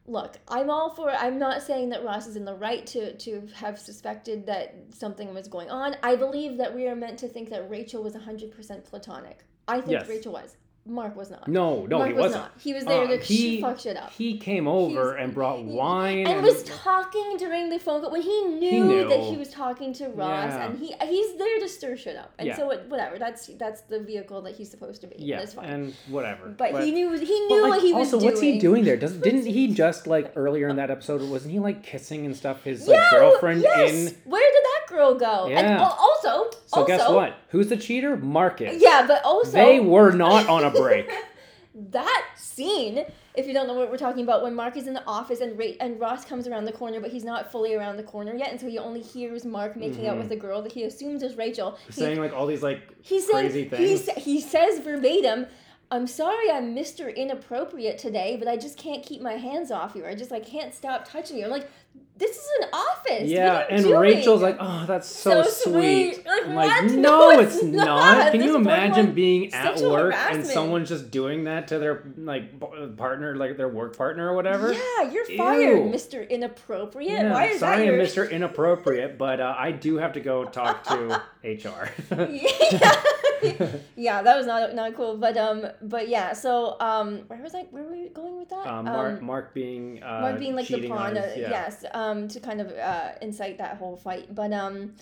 Look, 0.09 0.37
I'm 0.47 0.69
all 0.69 0.95
for. 0.95 1.09
I'm 1.11 1.37
not 1.37 1.61
saying 1.61 1.89
that 1.89 2.03
Ross 2.05 2.27
is 2.27 2.37
in 2.37 2.45
the 2.45 2.55
right 2.55 2.85
to 2.87 3.17
to 3.17 3.45
have 3.55 3.77
suspected 3.77 4.45
that 4.45 4.73
something 4.89 5.33
was 5.33 5.49
going 5.49 5.69
on. 5.69 5.97
I 6.01 6.15
believe 6.15 6.57
that 6.59 6.73
we 6.73 6.87
are 6.87 6.95
meant 6.95 7.19
to 7.19 7.27
think 7.27 7.49
that 7.49 7.69
Rachel 7.69 8.01
was 8.03 8.13
100% 8.15 8.85
platonic. 8.85 9.43
I 9.67 9.79
think 9.81 9.91
Yes. 9.91 10.07
Rachel 10.07 10.31
was. 10.31 10.55
Mark 10.87 11.15
was 11.15 11.29
not. 11.29 11.47
No, 11.47 11.85
no, 11.85 11.97
Mark 11.99 12.07
he 12.09 12.13
was 12.13 12.21
wasn't. 12.21 12.43
not. 12.43 12.51
He 12.59 12.73
was 12.73 12.85
there 12.85 13.03
Uh, 13.03 13.07
to 13.07 13.17
he- 13.17 13.61
fuck 13.61 13.79
shit 13.79 13.97
up. 13.97 14.11
He 14.11 14.37
came 14.37 14.67
over 14.67 15.15
and 15.15 15.33
brought 15.33 15.63
wine 15.63 16.25
and 16.27 16.41
was 16.43 16.63
talking 16.63 17.37
during 17.37 17.69
the 17.69 17.79
phone 17.79 18.01
call 18.01 18.11
when 18.11 18.21
he 18.21 18.41
knew, 18.45 19.07
that 19.09 19.19
knew. 19.19 19.31
he 19.31 19.37
was 19.37 19.49
talking 19.49 19.93
to 19.93 20.07
Ross, 20.09 20.51
Yeah. 20.53 20.65
and 20.65 20.79
he 20.79 20.93
he's 21.05 21.37
there 21.37 21.59
to 21.59 21.67
stir 21.67 21.95
shit 21.97 22.15
up. 22.15 22.31
And 22.39 22.47
Yeah. 22.47 22.55
so 22.57 22.69
it, 22.71 22.85
whatever, 22.87 23.17
that's 23.19 23.47
that's 23.59 23.81
the 23.81 23.99
vehicle 23.99 24.41
that 24.43 24.55
he's 24.55 24.69
supposed 24.69 25.01
to 25.01 25.07
be. 25.07 25.15
yeah, 25.19 25.39
that's 25.39 25.53
fine. 25.53 25.65
and 25.65 25.93
whatever. 26.09 26.47
but, 26.57 26.83
he 26.83 26.91
knew 26.91 27.11
he 27.17 27.39
knew 27.47 27.61
like, 27.63 27.69
what 27.71 27.81
he 27.81 27.93
was 27.93 28.09
doing. 28.11 28.15
also, 28.15 28.19
doing. 28.19 28.25
what's 28.31 28.41
he 28.41 28.59
doing 28.59 28.83
there? 28.85 28.97
Doesn't 28.97 29.21
didn't 29.21 29.45
he 29.45 29.67
just 29.83 30.07
like 30.07 30.31
earlier 30.35 30.67
in 30.69 30.75
that 30.77 30.89
episode? 30.91 31.21
Wasn't 31.21 31.51
he 31.51 31.59
like 31.59 31.83
kissing 31.83 32.25
and 32.25 32.35
stuff? 32.35 32.63
His 32.63 32.87
like 32.87 32.97
Yeah, 32.97 33.09
girlfriend 33.11 33.61
yes! 33.61 33.91
in. 33.91 34.15
Where 34.25 34.41
did 34.51 34.63
that 34.63 34.95
girl 34.95 35.15
go? 35.15 35.47
Yeah. 35.47 35.77
al- 35.81 35.97
also, 35.99 36.49
So 36.65 36.81
also, 36.81 36.85
guess 36.87 37.09
what? 37.09 37.35
Who's 37.49 37.67
the 37.69 37.77
cheater? 37.77 38.17
Marcus. 38.17 38.81
Yeah, 38.81 39.05
but 39.07 39.23
also 39.23 39.51
They 39.51 39.79
were 39.79 40.11
not 40.11 40.47
on 40.47 40.63
a 40.63 40.69
break. 40.81 41.11
that 41.91 42.25
scene, 42.35 43.05
if 43.35 43.45
you 43.45 43.53
don't 43.53 43.67
know 43.67 43.75
what 43.75 43.91
we're 43.91 43.97
talking 43.97 44.23
about, 44.23 44.41
when 44.41 44.55
Mark 44.55 44.75
is 44.77 44.87
in 44.87 44.93
the 44.95 45.05
office 45.05 45.41
and 45.41 45.57
Ra- 45.59 45.75
and 45.79 45.99
Ross 45.99 46.25
comes 46.25 46.47
around 46.47 46.65
the 46.65 46.71
corner, 46.71 46.99
but 46.99 47.11
he's 47.11 47.23
not 47.23 47.51
fully 47.51 47.75
around 47.75 47.97
the 47.97 48.03
corner 48.03 48.33
yet, 48.33 48.49
and 48.51 48.59
so 48.59 48.67
he 48.67 48.79
only 48.79 49.01
hears 49.01 49.45
Mark 49.45 49.75
making 49.75 50.07
out 50.07 50.15
Mhm. 50.15 50.23
with 50.23 50.31
a 50.31 50.35
girl 50.35 50.61
that 50.63 50.71
he 50.71 50.83
assumes 50.83 51.21
is 51.21 51.35
Rachel. 51.35 51.77
He- 51.87 51.93
saying 51.93 52.19
like 52.19 52.33
all 52.33 52.47
these 52.47 52.63
like 52.63 52.81
he's 53.03 53.27
crazy 53.29 53.69
saying 53.69 53.69
things. 53.69 54.03
sa- 54.05 54.13
he 54.19 54.41
says 54.41 54.79
verbatim, 54.79 55.45
I'm 55.89 56.05
sorry 56.05 56.51
I'm 56.51 56.75
Mr. 56.75 57.15
Inappropriate 57.15 57.97
today, 57.97 58.35
but 58.37 58.47
I 58.47 58.57
just 58.57 58.77
can't 58.77 59.05
keep 59.05 59.21
my 59.21 59.33
hands 59.33 59.71
off 59.71 59.95
you. 59.95 60.05
I 60.05 60.15
just 60.15 60.31
like 60.31 60.45
can't 60.45 60.73
stop 60.73 61.07
touching 61.07 61.37
you. 61.37 61.45
I'm 61.45 61.51
like, 61.51 61.69
this 62.17 62.35
is 62.35 62.47
an 62.61 62.69
office. 62.73 63.29
Yeah, 63.29 63.53
what 63.53 63.55
are 63.55 63.69
you 63.69 63.75
and 63.77 63.83
doing? 63.85 63.99
Rachel's 63.99 64.41
like, 64.41 64.57
"Oh, 64.59 64.85
that's 64.87 65.07
so, 65.07 65.43
So 65.43 65.71
sweet." 65.71 66.15
sweet. 66.15 66.25
Like, 66.25 66.45
I'm 66.45 66.55
like, 66.55 66.83
No, 66.91 67.31
"No, 67.31 67.39
it's 67.39 67.63
not. 67.63 67.85
not." 67.85 68.31
Can 68.31 68.41
This 68.41 68.49
you 68.49 68.55
imagine 68.55 69.13
being 69.13 69.53
at 69.53 69.79
work 69.79 70.13
and 70.15 70.45
someone's 70.45 70.89
just 70.89 71.09
doing 71.11 71.45
that 71.45 71.67
to 71.69 71.79
their 71.79 72.03
like 72.17 72.59
partner, 72.97 73.35
like 73.35 73.55
their 73.55 73.69
work 73.69 73.95
partner 73.95 74.31
or 74.31 74.35
whatever? 74.35 74.73
Yeah, 74.73 75.11
you're 75.11 75.25
fired, 75.37 75.77
Ew. 75.77 75.91
Mr. 75.91 76.27
Inappropriate. 76.27 77.11
Yeah, 77.11 77.31
Why 77.33 77.45
is 77.47 77.59
sorry, 77.59 77.85
that 77.85 77.93
your 77.93 78.03
Mr. 78.03 78.29
Inappropriate, 78.31 79.17
but 79.17 79.39
uh, 79.39 79.55
I 79.57 79.71
do 79.71 79.97
have 79.97 80.13
to 80.13 80.19
go 80.19 80.43
talk 80.45 80.83
to 80.85 81.21
HR. 81.43 81.89
yeah. 82.31 83.01
yeah, 83.95 84.21
that 84.21 84.37
was 84.37 84.45
not 84.45 84.73
not 84.75 84.95
cool. 84.95 85.17
But 85.17 85.37
um, 85.37 85.65
but 85.81 86.09
yeah. 86.09 86.33
So 86.33 86.77
um, 86.79 87.19
where 87.27 87.41
was 87.41 87.55
I? 87.55 87.63
Where 87.71 87.83
were 87.83 87.91
we 87.91 88.09
going 88.09 88.37
with 88.37 88.49
that? 88.49 88.67
Uh, 88.67 88.83
Mark, 88.83 89.21
Mark 89.21 89.53
being 89.53 90.01
uh, 90.03 90.21
Mark 90.21 90.39
being 90.39 90.55
like 90.55 90.67
the 90.67 90.87
pawn, 90.87 91.15
his- 91.15 91.37
yeah. 91.37 91.49
yes, 91.49 91.85
um, 91.93 92.27
to 92.27 92.39
kind 92.39 92.61
of 92.61 92.71
uh, 92.71 93.11
incite 93.21 93.57
that 93.57 93.77
whole 93.77 93.97
fight. 93.97 94.33
But 94.33 94.53
um, 94.53 94.93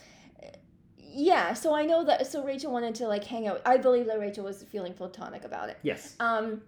yeah. 1.00 1.54
So 1.54 1.74
I 1.74 1.86
know 1.86 2.04
that. 2.06 2.28
So 2.28 2.44
Rachel 2.44 2.72
wanted 2.72 2.96
to 2.96 3.08
like 3.08 3.24
hang 3.24 3.48
out. 3.48 3.62
I 3.66 3.78
believe 3.78 4.06
that 4.08 4.20
Rachel 4.20 4.46
was 4.46 4.64
feeling 4.64 4.94
platonic 4.94 5.46
about 5.46 5.70
it. 5.70 5.78
Yes, 5.84 6.16
Um, 6.20 6.62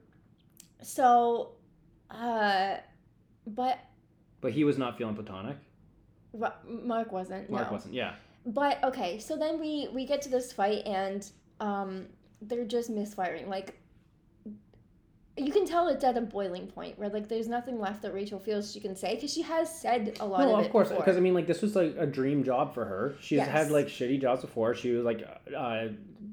so, 0.81 1.53
uh, 2.11 2.77
but 3.45 3.79
but 4.41 4.51
he 4.51 4.63
was 4.63 4.77
not 4.77 4.97
feeling 4.97 5.15
platonic. 5.15 5.57
Mark 6.67 7.11
wasn't. 7.11 7.49
Mark 7.49 7.67
no. 7.67 7.73
wasn't. 7.73 7.93
Yeah. 7.93 8.13
But 8.45 8.81
okay, 8.83 9.19
so 9.19 9.35
then 9.35 9.59
we 9.59 9.89
we 9.93 10.05
get 10.05 10.21
to 10.23 10.29
this 10.29 10.53
fight 10.53 10.83
and 10.85 11.29
um 11.59 12.05
they're 12.41 12.65
just 12.65 12.89
misfiring. 12.89 13.49
Like 13.49 13.75
you 15.37 15.51
can 15.51 15.67
tell 15.67 15.87
it's 15.87 16.03
at 16.03 16.17
a 16.17 16.21
boiling 16.21 16.65
point 16.65 16.97
where 16.97 17.09
like 17.09 17.27
there's 17.27 17.47
nothing 17.47 17.79
left 17.79 18.01
that 18.01 18.11
Rachel 18.13 18.39
feels 18.39 18.71
she 18.71 18.79
can 18.79 18.95
say 18.95 19.13
because 19.15 19.31
she 19.31 19.43
has 19.43 19.69
said 19.81 20.17
a 20.19 20.25
lot 20.25 20.39
No, 20.39 20.55
of 20.57 20.65
of 20.65 20.71
course, 20.71 20.89
because 20.89 21.15
I 21.15 21.19
mean, 21.19 21.35
like 21.35 21.45
this 21.45 21.61
was 21.61 21.75
like 21.75 21.95
a 21.97 22.07
dream 22.07 22.43
job 22.43 22.73
for 22.73 22.85
her. 22.85 23.13
She's 23.19 23.37
Yes. 23.37 23.49
had 23.49 23.69
like 23.71 23.85
shitty 23.87 24.19
jobs 24.19 24.41
before. 24.41 24.73
She 24.73 24.91
was 24.93 25.05
like, 25.05 25.23
uh, 25.55 25.89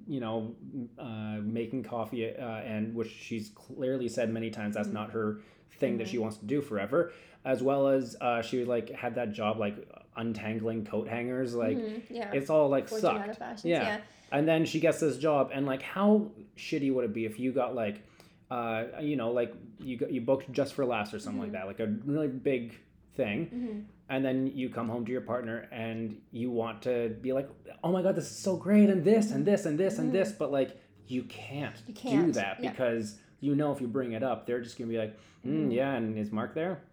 you 0.07 0.21
know, 0.21 0.55
uh, 0.99 1.37
making 1.43 1.83
coffee, 1.83 2.35
uh, 2.35 2.43
and 2.47 2.95
which 2.95 3.11
she's 3.11 3.51
clearly 3.51 4.09
said 4.09 4.31
many 4.33 4.49
times 4.51 4.75
that's 4.75 4.89
Mhm. 4.89 4.93
not 4.95 5.11
her 5.11 5.41
thing 5.79 5.99
that 5.99 6.07
Mhm. 6.07 6.11
she 6.11 6.19
wants 6.19 6.39
to 6.39 6.47
do 6.47 6.63
forever. 6.63 7.13
As 7.45 7.63
well 7.63 7.89
as 7.89 8.17
uh, 8.23 8.41
she 8.41 8.59
was 8.59 8.69
like 8.69 8.89
had 8.89 9.17
that 9.17 9.33
job 9.33 9.59
like 9.59 9.77
untangling 10.17 10.87
coat 10.87 11.09
hangers. 11.09 11.55
Like 11.55 11.77
Mhm, 11.77 12.03
yeah, 12.09 12.33
it's 12.33 12.49
all 12.49 12.71
like 12.71 12.89
sucked. 12.89 13.39
Yeah. 13.67 13.83
yeah. 13.83 14.01
And 14.35 14.49
then 14.49 14.64
she 14.64 14.81
gets 14.81 14.99
this 15.01 15.16
job, 15.16 15.51
and 15.55 15.64
like, 15.64 15.81
how 15.83 16.31
shitty 16.57 16.92
would 16.92 17.05
it 17.05 17.14
be 17.14 17.25
if 17.25 17.38
you 17.38 17.53
got 17.53 17.75
like, 17.75 18.03
uh, 18.51 18.85
you 19.01 19.16
know, 19.16 19.31
like 19.31 19.55
you 19.79 19.97
got, 19.97 20.11
you 20.11 20.20
booked 20.20 20.51
just 20.53 20.75
for 20.75 20.85
laughs 20.85 21.14
or 21.14 21.18
something 21.20 21.40
like 21.40 21.51
Mhm. 21.51 21.59
that, 21.59 21.66
like 21.66 21.81
a 21.81 21.87
really 22.05 22.27
big 22.29 22.75
thing, 23.16 23.38
Mhm. 23.47 23.85
and 24.09 24.25
then 24.25 24.49
you 24.49 24.68
come 24.70 24.88
home 24.88 25.05
to 25.07 25.12
your 25.12 25.20
partner 25.20 25.68
and 25.70 26.20
you 26.33 26.51
want 26.51 26.83
to 26.83 27.16
be 27.23 27.33
like, 27.33 27.49
oh 27.85 27.92
my 27.92 28.03
god, 28.03 28.16
this 28.16 28.29
is 28.31 28.37
so 28.37 28.57
great, 28.57 28.90
and 28.90 29.05
this 29.05 29.31
and 29.31 29.47
this 29.47 29.66
and 29.66 29.79
this 29.79 29.99
and 30.01 30.12
this, 30.12 30.33
but 30.33 30.51
like 30.51 30.77
you 31.07 31.23
can't, 31.25 31.77
You 31.87 31.94
do 31.94 32.01
can't, 32.01 32.35
that 32.35 32.57
yeah. 32.62 32.70
because 32.70 33.18
you 33.40 33.55
know 33.55 33.70
if 33.73 33.81
you 33.81 33.87
bring 33.87 34.12
it 34.12 34.23
up, 34.25 34.47
they're 34.47 34.61
just 34.61 34.77
gonna 34.79 34.90
be 34.90 34.99
like, 34.99 35.16
mm, 35.47 35.73
yeah, 35.73 35.94
and 35.94 36.18
is 36.18 36.33
Mark 36.33 36.55
there? 36.55 36.83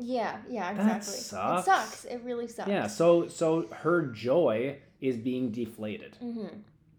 Yeah, 0.00 0.38
yeah, 0.48 0.70
exactly 0.70 0.86
That 0.86 1.04
sucks. 1.04 1.60
It 1.60 1.70
sucks. 1.70 2.04
It 2.06 2.20
really 2.24 2.46
sucks. 2.48 2.68
Yeah. 2.68 2.86
So 2.86 3.28
so 3.28 3.66
her 3.84 4.06
joy 4.06 4.78
is 5.00 5.16
being 5.16 5.50
deflated. 5.50 6.16
Mm-hmm. 6.22 6.48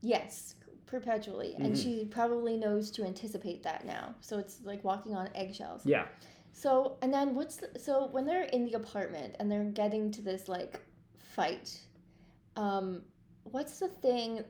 Yes, 0.02 0.56
perpetually, 0.86 1.56
and 1.56 1.74
Mhm. 1.74 1.84
she 1.84 2.06
probably 2.06 2.58
knows 2.58 2.92
to 2.92 3.04
anticipate 3.06 3.64
that 3.64 3.86
now. 3.86 4.16
So 4.22 4.38
it's 4.40 4.62
like 4.64 4.84
walking 4.84 5.16
on 5.16 5.30
eggshells. 5.36 5.86
Yeah. 5.86 6.08
So 6.54 6.98
and 7.02 7.14
then 7.14 7.34
what's 7.36 7.58
the, 7.58 7.80
so 7.80 8.08
when 8.08 8.26
they're 8.26 8.44
in 8.44 8.66
the 8.66 8.74
apartment 8.74 9.36
and 9.40 9.50
they're 9.50 9.64
getting 9.64 10.12
to 10.12 10.22
this 10.22 10.50
like 10.50 10.82
fight, 11.18 11.80
um, 12.56 13.04
what's 13.44 13.80
the 13.80 13.88
thing 13.88 14.44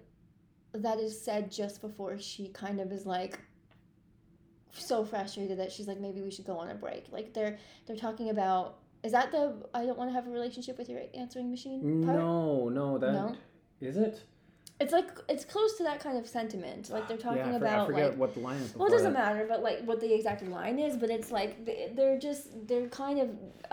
that 0.74 1.00
is 1.00 1.20
said 1.22 1.52
just 1.52 1.82
before 1.82 2.18
she 2.18 2.48
kind 2.50 2.80
of 2.80 2.92
is 2.92 3.06
like 3.06 3.40
so 4.74 5.04
frustrated 5.04 5.60
that 5.60 5.72
she's 5.72 5.88
like 5.88 6.00
maybe 6.00 6.22
we 6.22 6.32
should 6.32 6.46
go 6.46 6.58
on 6.58 6.70
a 6.72 6.76
break. 6.76 7.06
Like 7.12 7.34
they're 7.34 7.58
they're 7.86 7.98
talking 7.98 8.30
about 8.30 8.80
is 9.04 9.12
that 9.12 9.32
the 9.32 9.56
I 9.74 9.86
don't 9.86 9.98
want 9.98 10.10
to 10.10 10.14
have 10.14 10.28
a 10.28 10.32
relationship 10.32 10.78
with 10.78 10.90
your 10.90 11.02
answering 11.14 11.52
machine 11.52 12.04
part? 12.06 12.18
No, 12.18 12.70
no, 12.70 12.98
that 12.98 13.36
is 13.82 13.98
No? 13.98 14.04
it. 14.04 14.24
It's 14.82 14.91
like 14.91 15.10
it's 15.30 15.46
close 15.46 15.78
to 15.78 15.84
that 15.84 16.00
kind 16.00 16.17
of 16.17 16.26
sentiment. 16.28 16.89
Like 16.89 17.08
they're 17.08 17.17
talking 17.17 17.46
yeah, 17.46 17.54
I, 17.54 17.63
about 17.63 17.80
I 17.84 17.86
forget 17.86 18.10
like 18.10 18.17
what 18.17 18.34
the 18.34 18.39
line 18.41 18.58
is. 18.58 18.76
well, 18.76 18.88
it 18.88 18.91
doesn't 18.91 19.13
that. 19.13 19.26
matter, 19.26 19.46
but 19.48 19.62
like 19.62 19.80
what 19.86 20.00
the 20.02 20.12
exact 20.13 20.41
line 20.48 20.80
is, 20.80 20.98
but 20.98 21.10
it's 21.10 21.32
like 21.32 21.65
they- 21.65 21.91
they're 21.96 22.17
just 22.20 22.67
they're 22.67 22.88
kind 22.89 23.20
of 23.24 23.30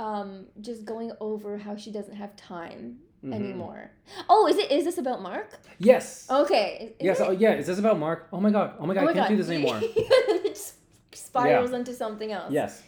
um 0.07 0.47
just 0.61 0.85
going 0.85 1.11
over 1.21 1.57
how 1.59 1.75
she 1.77 1.90
doesn't 1.90 2.14
have 2.14 2.37
time 2.37 2.99
Mhm. 3.25 3.35
anymore. 3.35 3.90
Oh, 4.29 4.47
is 4.47 4.57
it 4.59 4.71
is 4.71 4.85
this 4.85 4.99
about 4.99 5.21
Mark? 5.23 5.49
Yes. 5.79 6.27
Okay. 6.31 6.94
is- 7.01 7.05
yes. 7.07 7.21
it? 7.21 7.27
Oh, 7.29 7.31
yeah. 7.33 7.55
Is 7.55 7.66
this 7.66 7.79
about 7.79 7.99
Mark? 7.99 8.29
Oh 8.33 8.40
my 8.40 8.51
god. 8.51 8.75
Oh 8.79 8.87
my 8.87 8.94
god. 8.94 9.05
Oh 9.05 9.09
I 9.09 9.12
can't 9.14 9.31
do 9.31 9.37
this 9.37 9.49
anymore. 9.49 9.81
it 9.83 10.44
just 10.55 10.75
spirals 11.12 11.73
into 11.73 11.92
something 11.94 12.31
else. 12.33 12.53
yes. 12.53 12.83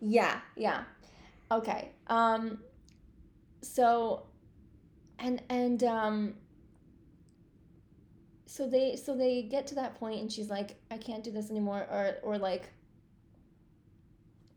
Yeah, 0.00 0.40
yeah. 0.56 0.84
Okay. 1.52 1.90
Um 2.06 2.60
so 3.62 4.22
and 5.18 5.42
and 5.50 5.82
um 5.84 6.34
so 8.48 8.66
they 8.66 8.96
so 8.96 9.14
they 9.14 9.42
get 9.42 9.66
to 9.66 9.74
that 9.74 9.94
point 10.00 10.20
and 10.22 10.32
she's 10.32 10.48
like 10.48 10.76
I 10.90 10.96
can't 10.96 11.22
do 11.22 11.30
this 11.30 11.50
anymore 11.50 11.86
or 11.90 12.14
or 12.22 12.38
like 12.38 12.70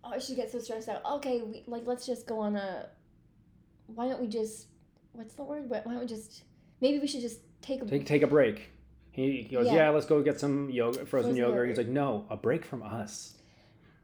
oh 0.05 0.17
she 0.17 0.33
gets 0.33 0.53
so 0.53 0.59
stressed 0.59 0.87
out. 0.87 1.01
Okay, 1.05 1.41
we, 1.41 1.63
like 1.67 1.83
let's 1.85 2.05
just 2.05 2.25
go 2.25 2.39
on 2.39 2.55
a 2.55 2.87
why 3.87 4.07
don't 4.07 4.21
we 4.21 4.27
just 4.27 4.67
what's 5.11 5.33
the 5.33 5.43
word? 5.43 5.69
Why 5.69 5.81
why 5.83 5.91
don't 5.91 6.01
we 6.01 6.07
just 6.07 6.43
maybe 6.79 6.99
we 6.99 7.07
should 7.07 7.19
just 7.21 7.41
take 7.61 7.81
a 7.81 7.85
Take 7.85 8.05
take 8.05 8.23
a 8.23 8.27
break. 8.27 8.71
He, 9.11 9.41
he 9.41 9.55
goes, 9.55 9.67
Yeah. 9.67 9.73
yeah. 9.73 9.89
let's 9.89 10.05
go 10.05 10.23
get 10.23 10.39
some 10.39 10.69
yoga, 10.69 10.99
frozen, 10.99 11.07
Frozen 11.07 11.35
yogurt. 11.35 11.67
He's 11.67 11.77
like, 11.77 11.89
no, 11.89 12.25
a 12.29 12.37
break 12.37 12.63
from 12.63 12.81
us. 12.81 13.33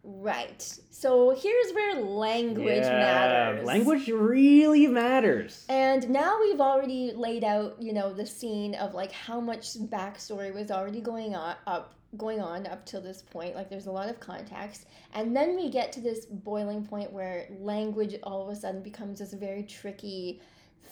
Right. 0.03 0.61
So 0.89 1.31
here's 1.31 1.73
where 1.73 2.01
language 2.01 2.83
yeah, 2.83 2.89
matters. 2.89 3.65
Language 3.65 4.07
really 4.07 4.87
matters. 4.87 5.65
And 5.67 6.09
now 6.09 6.39
we've 6.39 6.61
already 6.61 7.11
laid 7.13 7.43
out, 7.43 7.75
you 7.79 7.93
know, 7.93 8.13
the 8.13 8.25
scene 8.25 8.75
of 8.75 8.93
like 8.93 9.11
how 9.11 9.41
much 9.41 9.73
backstory 9.73 10.53
was 10.53 10.71
already 10.71 11.01
going 11.01 11.35
on 11.35 11.55
up 11.67 11.93
going 12.15 12.39
on 12.39 12.65
up 12.67 12.85
till 12.85 13.01
this 13.01 13.21
point. 13.21 13.53
Like 13.53 13.69
there's 13.69 13.87
a 13.87 13.91
lot 13.91 14.07
of 14.09 14.19
context. 14.19 14.87
And 15.13 15.35
then 15.35 15.55
we 15.55 15.69
get 15.69 15.91
to 15.93 16.01
this 16.01 16.25
boiling 16.25 16.85
point 16.85 17.11
where 17.11 17.47
language 17.59 18.15
all 18.23 18.43
of 18.43 18.49
a 18.49 18.59
sudden 18.59 18.81
becomes 18.81 19.19
this 19.19 19.33
very 19.33 19.63
tricky 19.63 20.41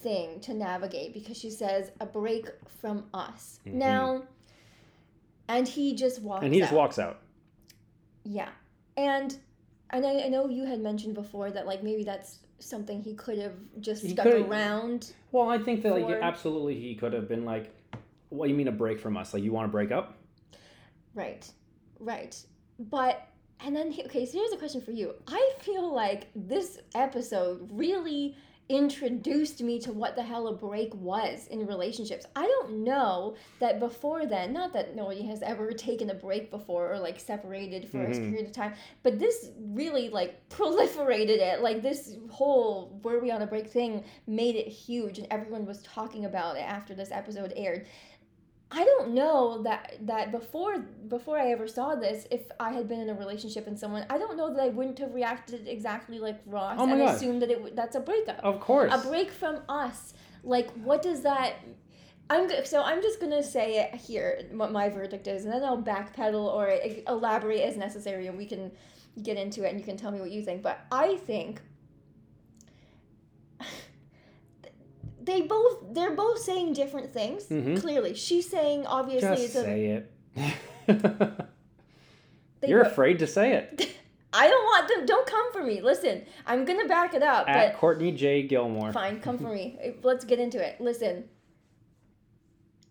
thing 0.02 0.42
to 0.42 0.54
navigate 0.54 1.14
because 1.14 1.38
she 1.38 1.50
says 1.50 1.92
a 2.02 2.06
break 2.06 2.48
from 2.82 3.06
us. 3.14 3.60
Mhm. 3.66 3.74
Now 3.74 4.24
and 5.48 5.68
he 5.68 5.96
just 5.96 6.22
walks 6.22 6.44
and 6.44 6.54
he 6.54 6.60
just 6.60 6.74
out. 6.74 6.78
walks 6.78 7.00
out. 7.00 7.22
Yeah. 8.24 8.50
And 8.98 9.38
and 9.92 10.06
I, 10.06 10.26
I 10.26 10.28
know 10.30 10.50
you 10.50 10.66
had 10.66 10.80
mentioned 10.80 11.16
before 11.16 11.52
that 11.52 11.66
like 11.66 11.84
maybe 11.84 12.04
that's 12.04 12.40
something 12.60 13.02
he 13.02 13.14
could 13.14 13.38
have 13.38 13.54
just 13.80 14.04
He 14.04 14.10
stuck 14.10 14.28
around. 14.28 15.14
Well, 15.32 15.50
I 15.50 15.58
think 15.58 15.84
that 15.84 15.94
like 15.94 16.22
absolutely 16.22 16.80
he 16.80 16.96
could 16.96 17.14
have 17.14 17.28
been 17.28 17.46
like, 17.46 17.74
what 18.30 18.46
do 18.46 18.52
you 18.52 18.58
mean 18.58 18.68
a 18.68 18.72
break 18.72 19.00
from 19.00 19.18
us? 19.18 19.34
Like 19.34 19.44
you 19.44 19.52
want 19.52 19.68
to 19.68 19.72
break 19.72 19.92
up? 19.92 20.18
Right. 21.14 21.50
Right. 22.00 22.38
But 22.80 23.28
and 23.64 23.76
then 23.76 23.94
okay, 24.06 24.26
so 24.26 24.38
here's 24.38 24.52
a 24.52 24.58
question 24.58 24.82
for 24.82 24.92
you. 24.92 25.14
I 25.28 25.54
feel 25.60 25.94
like 25.94 26.28
this 26.36 26.80
episode 26.94 27.68
really 27.72 28.36
introduced 28.68 29.62
me 29.62 29.80
to 29.80 29.92
what 29.94 30.16
the 30.16 30.24
hell 30.24 30.48
a 30.48 30.54
break 30.54 30.94
was 30.96 31.48
in 31.48 31.68
relationships. 31.68 32.26
I 32.36 32.46
don't 32.46 32.84
know 32.84 33.36
that 33.60 33.80
before 33.80 34.26
then, 34.26 34.54
not 34.54 34.74
that 34.74 34.96
nobody 34.96 35.24
has 35.28 35.42
ever 35.44 35.72
taken 35.74 36.10
a 36.10 36.16
break 36.16 36.50
before 36.50 36.92
or 36.92 37.00
like 37.00 37.20
separated 37.20 37.88
for 37.90 38.04
a 38.04 38.10
Mhm. 38.10 38.30
period 38.30 38.46
of 38.48 38.52
time, 38.52 38.74
but 39.04 39.20
this 39.20 39.52
really 39.60 40.10
like 40.10 40.50
proliferated 40.50 41.38
it. 41.40 41.62
Like 41.62 41.82
this 41.82 42.16
whole 42.32 43.00
were 43.04 43.20
we 43.20 43.30
on 43.32 43.42
a 43.44 43.48
break 43.48 43.68
thing 43.68 44.04
made 44.28 44.56
it 44.56 44.68
huge 44.68 45.20
and 45.20 45.28
everyone 45.30 45.66
was 45.66 45.82
talking 45.84 46.26
about 46.26 46.58
it 46.58 46.62
after 46.62 46.96
this 46.96 47.12
episode 47.12 47.54
aired. 47.56 47.86
I 48.72 48.84
don't 48.84 49.14
know 49.14 49.62
that 49.64 49.96
that 50.02 50.32
before 50.32 50.80
before 51.08 51.38
I 51.38 51.52
ever 51.52 51.68
saw 51.68 51.96
this, 51.96 52.28
if 52.32 52.42
I 52.60 52.72
had 52.72 52.88
been 52.88 53.00
in 53.00 53.10
a 53.10 53.14
relationship 53.14 53.68
and 53.68 53.78
someone, 53.80 54.06
I 54.10 54.18
don't 54.18 54.38
know 54.38 54.52
that 54.54 54.62
I 54.62 54.70
wouldn't 54.70 55.00
have 55.00 55.14
reacted 55.14 55.68
exactly 55.68 56.20
like 56.20 56.40
Ross 56.46 56.76
Oh 56.80 56.90
and 56.90 57.00
God. 57.00 57.16
assumed 57.16 57.42
that 57.44 57.52
it 57.52 57.76
that's 57.76 57.96
a 57.96 58.00
breakup, 58.00 58.40
Of 58.44 58.60
course. 58.60 58.92
a 58.94 59.08
break 59.08 59.32
from 59.32 59.60
us. 59.70 60.14
Like, 60.44 60.72
what 60.74 61.02
does 61.02 61.22
that? 61.22 61.54
I'm 62.30 62.50
so 62.66 62.82
I'm 62.82 63.02
just 63.04 63.20
gonna 63.22 63.44
say 63.44 63.80
it 63.84 63.96
here 63.96 64.42
what 64.52 64.72
my 64.72 64.90
verdict 64.90 65.28
is, 65.28 65.46
and 65.46 65.54
then 65.54 65.64
I'll 65.64 65.82
backpedal 65.82 66.44
or 66.44 66.74
elaborate 67.08 67.62
as 67.62 67.78
necessary, 67.78 68.26
and 68.28 68.36
we 68.38 68.48
can 68.48 68.72
get 69.22 69.38
into 69.38 69.64
it, 69.64 69.70
and 69.70 69.80
you 69.80 69.86
can 69.86 69.96
tell 69.96 70.10
me 70.12 70.20
what 70.20 70.32
you 70.32 70.44
think. 70.44 70.64
But 70.64 70.80
I 70.92 71.18
think 71.18 71.62
they 75.26 75.42
both 75.42 75.94
they're 75.94 76.16
both 76.16 76.40
saying 76.40 76.74
different 76.74 77.12
things. 77.14 77.46
Mhm. 77.48 77.80
Clearly, 77.82 78.14
she's 78.14 78.50
saying 78.50 78.86
obviously 78.86 79.30
Just 79.30 79.44
it's 79.44 79.56
a 79.56 79.64
say 79.64 79.86
it. 80.38 81.46
You're 82.68 82.82
afraid 82.82 83.20
to 83.20 83.28
say 83.28 83.54
it. 83.54 83.90
I 84.34 84.48
don't 84.50 84.64
want 84.64 84.88
them. 84.90 85.06
Don't 85.06 85.26
come 85.28 85.54
for 85.54 85.64
me. 85.64 85.82
Listen, 85.82 86.24
I'm 86.46 86.66
gonna 86.66 86.88
back 86.88 87.14
it 87.14 87.24
up, 87.24 87.48
At 87.48 87.72
but 87.74 87.80
Courtney 87.80 88.12
J. 88.12 88.44
Gilmore. 88.44 88.92
fine, 88.92 89.20
come 89.22 89.38
for 89.38 89.50
me. 89.54 89.78
Let's 90.04 90.26
get 90.26 90.40
into 90.40 90.66
it. 90.66 90.82
Listen, 90.82 91.26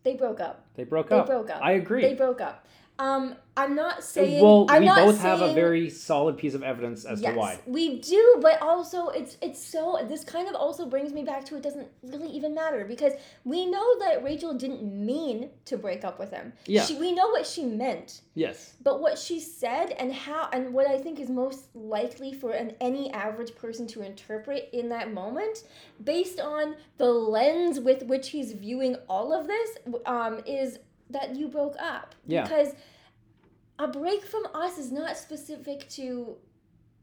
they 0.04 0.14
broke 0.14 0.40
up. 0.40 0.64
They 0.74 0.84
broke 0.84 1.08
They 1.10 1.18
up. 1.18 1.26
broke 1.26 1.50
up. 1.50 1.60
I 1.62 1.72
agree. 1.72 2.00
They 2.02 2.14
broke 2.14 2.40
up. 2.40 2.66
Um, 2.98 3.34
I'm 3.56 3.74
not 3.74 4.04
saying. 4.04 4.42
well, 4.42 4.66
I'm 4.68 4.82
we 4.82 4.88
both 4.88 5.20
have 5.20 5.40
a 5.40 5.52
very 5.52 5.90
solid 5.90 6.36
piece 6.36 6.54
of 6.54 6.62
evidence 6.62 7.04
as 7.04 7.20
yes, 7.20 7.32
to 7.32 7.38
why. 7.38 7.58
we 7.66 8.00
do, 8.00 8.38
but 8.40 8.60
also 8.62 9.08
it's 9.08 9.36
it's 9.42 9.64
so. 9.64 9.98
This 10.08 10.22
kind 10.22 10.48
of 10.48 10.54
also 10.54 10.86
brings 10.86 11.12
me 11.12 11.22
back 11.24 11.44
to 11.46 11.56
it 11.56 11.62
doesn't 11.62 11.88
really 12.02 12.28
even 12.28 12.54
matter 12.54 12.84
because 12.84 13.12
we 13.44 13.66
know 13.66 13.98
that 13.98 14.22
Rachel 14.22 14.54
didn't 14.54 14.84
mean 14.84 15.50
to 15.64 15.76
break 15.76 16.04
up 16.04 16.18
with 16.18 16.30
him. 16.30 16.52
Yeah. 16.66 16.84
She, 16.84 16.96
we 16.96 17.12
know 17.12 17.28
what 17.28 17.46
she 17.46 17.64
meant. 17.64 18.20
Yes. 18.34 18.74
But 18.82 19.00
what 19.00 19.18
she 19.18 19.40
said 19.40 19.90
and 19.90 20.12
how 20.12 20.48
and 20.52 20.72
what 20.72 20.88
I 20.88 20.98
think 20.98 21.18
is 21.18 21.30
most 21.30 21.74
likely 21.74 22.32
for 22.32 22.52
an 22.52 22.74
any 22.80 23.12
average 23.12 23.56
person 23.56 23.88
to 23.88 24.02
interpret 24.02 24.70
in 24.72 24.88
that 24.90 25.12
moment, 25.12 25.64
based 26.02 26.38
on 26.38 26.76
the 26.98 27.06
lens 27.06 27.80
with 27.80 28.04
which 28.04 28.30
he's 28.30 28.52
viewing 28.52 28.96
all 29.08 29.32
of 29.32 29.48
this, 29.48 29.78
um, 30.06 30.40
is 30.46 30.78
that 31.10 31.36
you 31.36 31.48
broke 31.48 31.76
up. 31.80 32.14
Yeah. 32.26 32.42
Because 32.42 32.74
a 33.78 33.88
break 33.88 34.24
from 34.24 34.44
us 34.54 34.78
is 34.78 34.90
not 34.92 35.16
specific 35.16 35.88
to 35.90 36.36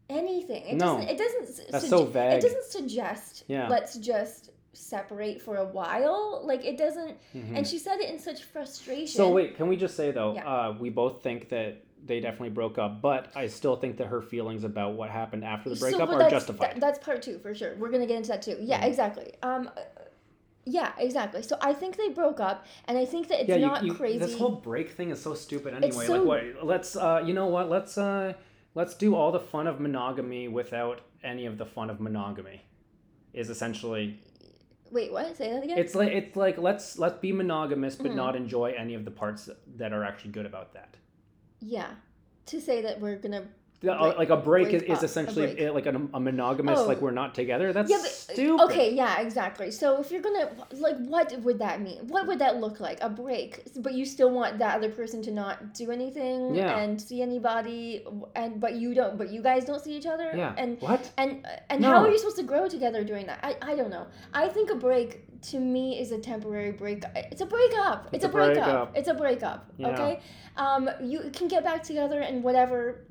anything. 0.09 0.63
It 0.63 0.75
No. 0.75 0.97
doesn't 0.97 1.09
it 1.09 1.17
doesn't 1.17 1.71
That's 1.71 1.85
sugge- 1.85 1.89
so 1.89 2.05
vague. 2.05 2.33
It 2.33 2.41
doesn't 2.41 2.65
suggest 2.65 3.43
Yeah. 3.47 3.67
let's 3.69 3.95
just 3.97 4.49
separate 4.73 5.41
for 5.41 5.57
a 5.57 5.65
while. 5.65 6.41
Like 6.45 6.65
it 6.65 6.77
doesn't 6.77 7.17
Mhm. 7.35 7.57
and 7.57 7.67
she 7.67 7.77
said 7.77 7.99
it 7.99 8.09
in 8.09 8.19
such 8.19 8.43
frustration. 8.43 9.07
So 9.07 9.29
wait, 9.31 9.55
can 9.55 9.67
we 9.67 9.75
just 9.77 9.95
say 9.95 10.11
though, 10.11 10.33
Yeah. 10.33 10.47
uh, 10.69 10.75
we 10.79 10.89
both 10.89 11.21
think 11.23 11.49
that 11.49 11.77
they 12.03 12.19
definitely 12.19 12.49
broke 12.49 12.77
up, 12.79 12.99
but 13.01 13.27
I 13.35 13.45
still 13.47 13.75
think 13.75 13.97
that 13.97 14.07
her 14.07 14.21
feelings 14.21 14.63
about 14.63 14.93
what 14.95 15.09
happened 15.11 15.43
after 15.45 15.69
the 15.69 15.75
breakup 15.75 16.09
but 16.09 16.21
are 16.21 16.29
justified. 16.29 16.71
that- 16.71 16.79
that's 16.79 16.99
part 16.99 17.21
two 17.21 17.37
for 17.37 17.53
sure. 17.53 17.75
We're 17.77 17.91
gonna 17.91 18.07
get 18.07 18.17
into 18.17 18.29
that 18.29 18.41
too. 18.41 18.57
Yeah, 18.59 18.81
Mhm. 18.81 18.87
exactly. 18.87 19.33
Um, 19.43 19.69
yeah, 20.65 20.91
exactly. 20.97 21.41
So 21.41 21.57
I 21.61 21.73
think 21.73 21.97
they 21.97 22.09
broke 22.09 22.39
up, 22.39 22.65
and 22.85 22.97
I 22.97 23.05
think 23.05 23.27
that 23.29 23.39
it's 23.41 23.49
yeah, 23.49 23.55
you- 23.55 23.65
not 23.65 23.83
you, 23.83 23.93
crazy. 23.93 24.19
This 24.19 24.37
whole 24.37 24.51
break 24.55 24.91
thing 24.91 25.09
is 25.09 25.21
so 25.21 25.33
stupid 25.33 25.73
anyway. 25.73 26.05
so- 26.05 26.23
Like 26.23 26.27
what? 26.57 26.65
Let's 26.65 26.95
uh, 26.95 27.23
you 27.25 27.33
know 27.33 27.47
what? 27.47 27.69
Let's 27.69 27.97
uh, 27.97 28.33
let's 28.75 28.93
do 28.95 29.15
all 29.15 29.31
the 29.31 29.39
fun 29.39 29.67
of 29.67 29.79
monogamy 29.79 30.47
without 30.47 31.01
any 31.23 31.45
of 31.45 31.57
the 31.57 31.65
fun 31.65 31.89
of 31.89 31.99
monogamy. 31.99 32.61
Is 33.33 33.49
essentially 33.49 34.19
Wait, 34.91 35.11
what? 35.11 35.35
Say 35.37 35.49
that 35.51 35.63
again. 35.63 35.77
it's 35.77 35.95
like 35.95 36.11
it's 36.11 36.35
like 36.35 36.57
let's 36.57 36.99
let's 36.99 37.17
be 37.19 37.31
monogamous 37.31 37.95
but 37.95 38.11
Mhm. 38.11 38.15
not 38.15 38.35
enjoy 38.35 38.73
any 38.77 38.93
of 38.93 39.05
the 39.05 39.11
parts 39.11 39.49
that 39.77 39.93
are 39.93 40.03
actually 40.03 40.31
good 40.31 40.45
about 40.45 40.73
that. 40.73 40.97
yeah, 41.61 41.91
to 42.47 42.59
say 42.59 42.81
that 42.81 42.99
we're 42.99 43.15
gonna. 43.17 43.45
Yeah, 43.83 43.99
like 43.99 44.29
a 44.29 44.37
break, 44.37 44.69
break 44.69 44.83
is, 44.83 44.97
is 44.97 45.01
a 45.01 45.05
essentially 45.05 45.47
break. 45.55 45.69
uh, 45.69 45.73
like 45.73 45.87
a, 45.87 45.95
a 46.13 46.19
monogamous 46.19 46.79
Oh. 46.79 46.85
like 46.87 47.01
we're 47.01 47.09
not 47.11 47.33
together. 47.33 47.73
That's 47.73 47.89
yeah, 47.89 47.97
but 47.99 48.11
stupid. 48.11 48.63
okay, 48.65 48.93
yeah, 48.93 49.21
exactly. 49.21 49.71
So 49.71 49.99
if 49.99 50.11
you're 50.11 50.21
gonna 50.21 50.51
like, 50.73 50.97
what 50.97 51.35
would 51.41 51.57
that 51.59 51.81
mean? 51.81 52.07
What 52.07 52.27
would 52.27 52.37
that 52.39 52.57
look 52.57 52.79
like? 52.79 52.99
A 53.01 53.09
break, 53.09 53.63
but 53.77 53.93
you 53.95 54.05
still 54.05 54.29
want 54.31 54.59
that 54.59 54.75
other 54.77 54.89
person 54.91 55.23
to 55.23 55.31
not 55.31 55.73
do 55.73 55.89
anything 55.89 56.53
Yeah. 56.53 56.77
and 56.77 57.01
see 57.01 57.21
anybody, 57.23 58.05
and 58.35 58.59
but 58.59 58.75
you 58.75 58.93
don't, 58.93 59.17
but 59.17 59.31
you 59.31 59.41
guys 59.41 59.65
don't 59.65 59.81
see 59.81 59.93
each 59.97 60.05
other. 60.05 60.31
Yeah. 60.35 60.53
And 60.57 60.79
what? 60.81 61.11
And 61.17 61.45
and 61.71 61.83
how 61.83 62.03
are 62.03 62.09
you 62.11 62.19
supposed 62.19 62.37
to 62.37 62.43
grow 62.43 62.69
together 62.69 63.03
during 63.03 63.25
that? 63.27 63.39
I, 63.43 63.71
I 63.71 63.75
don't 63.75 63.89
know. 63.89 64.05
I 64.33 64.47
think 64.47 64.69
a 64.69 64.75
break 64.75 65.25
to 65.49 65.59
me 65.59 65.99
is 65.99 66.11
a 66.11 66.19
temporary 66.19 66.71
break. 66.71 67.03
It's 67.15 67.41
a 67.41 67.47
breakup. 67.47 68.05
It's, 68.13 68.23
It's 68.23 68.25
a 68.25 68.27
a 68.27 68.31
breakup. 68.31 68.63
breakup. 68.63 68.97
It's 68.97 69.07
a 69.09 69.13
breakup. 69.15 69.71
Yeah. 69.77 69.87
Okay. 69.89 70.19
Um, 70.55 70.87
you 71.01 71.31
can 71.33 71.47
get 71.47 71.63
back 71.63 71.81
together 71.81 72.19
and 72.19 72.43
whatever, 72.43 73.01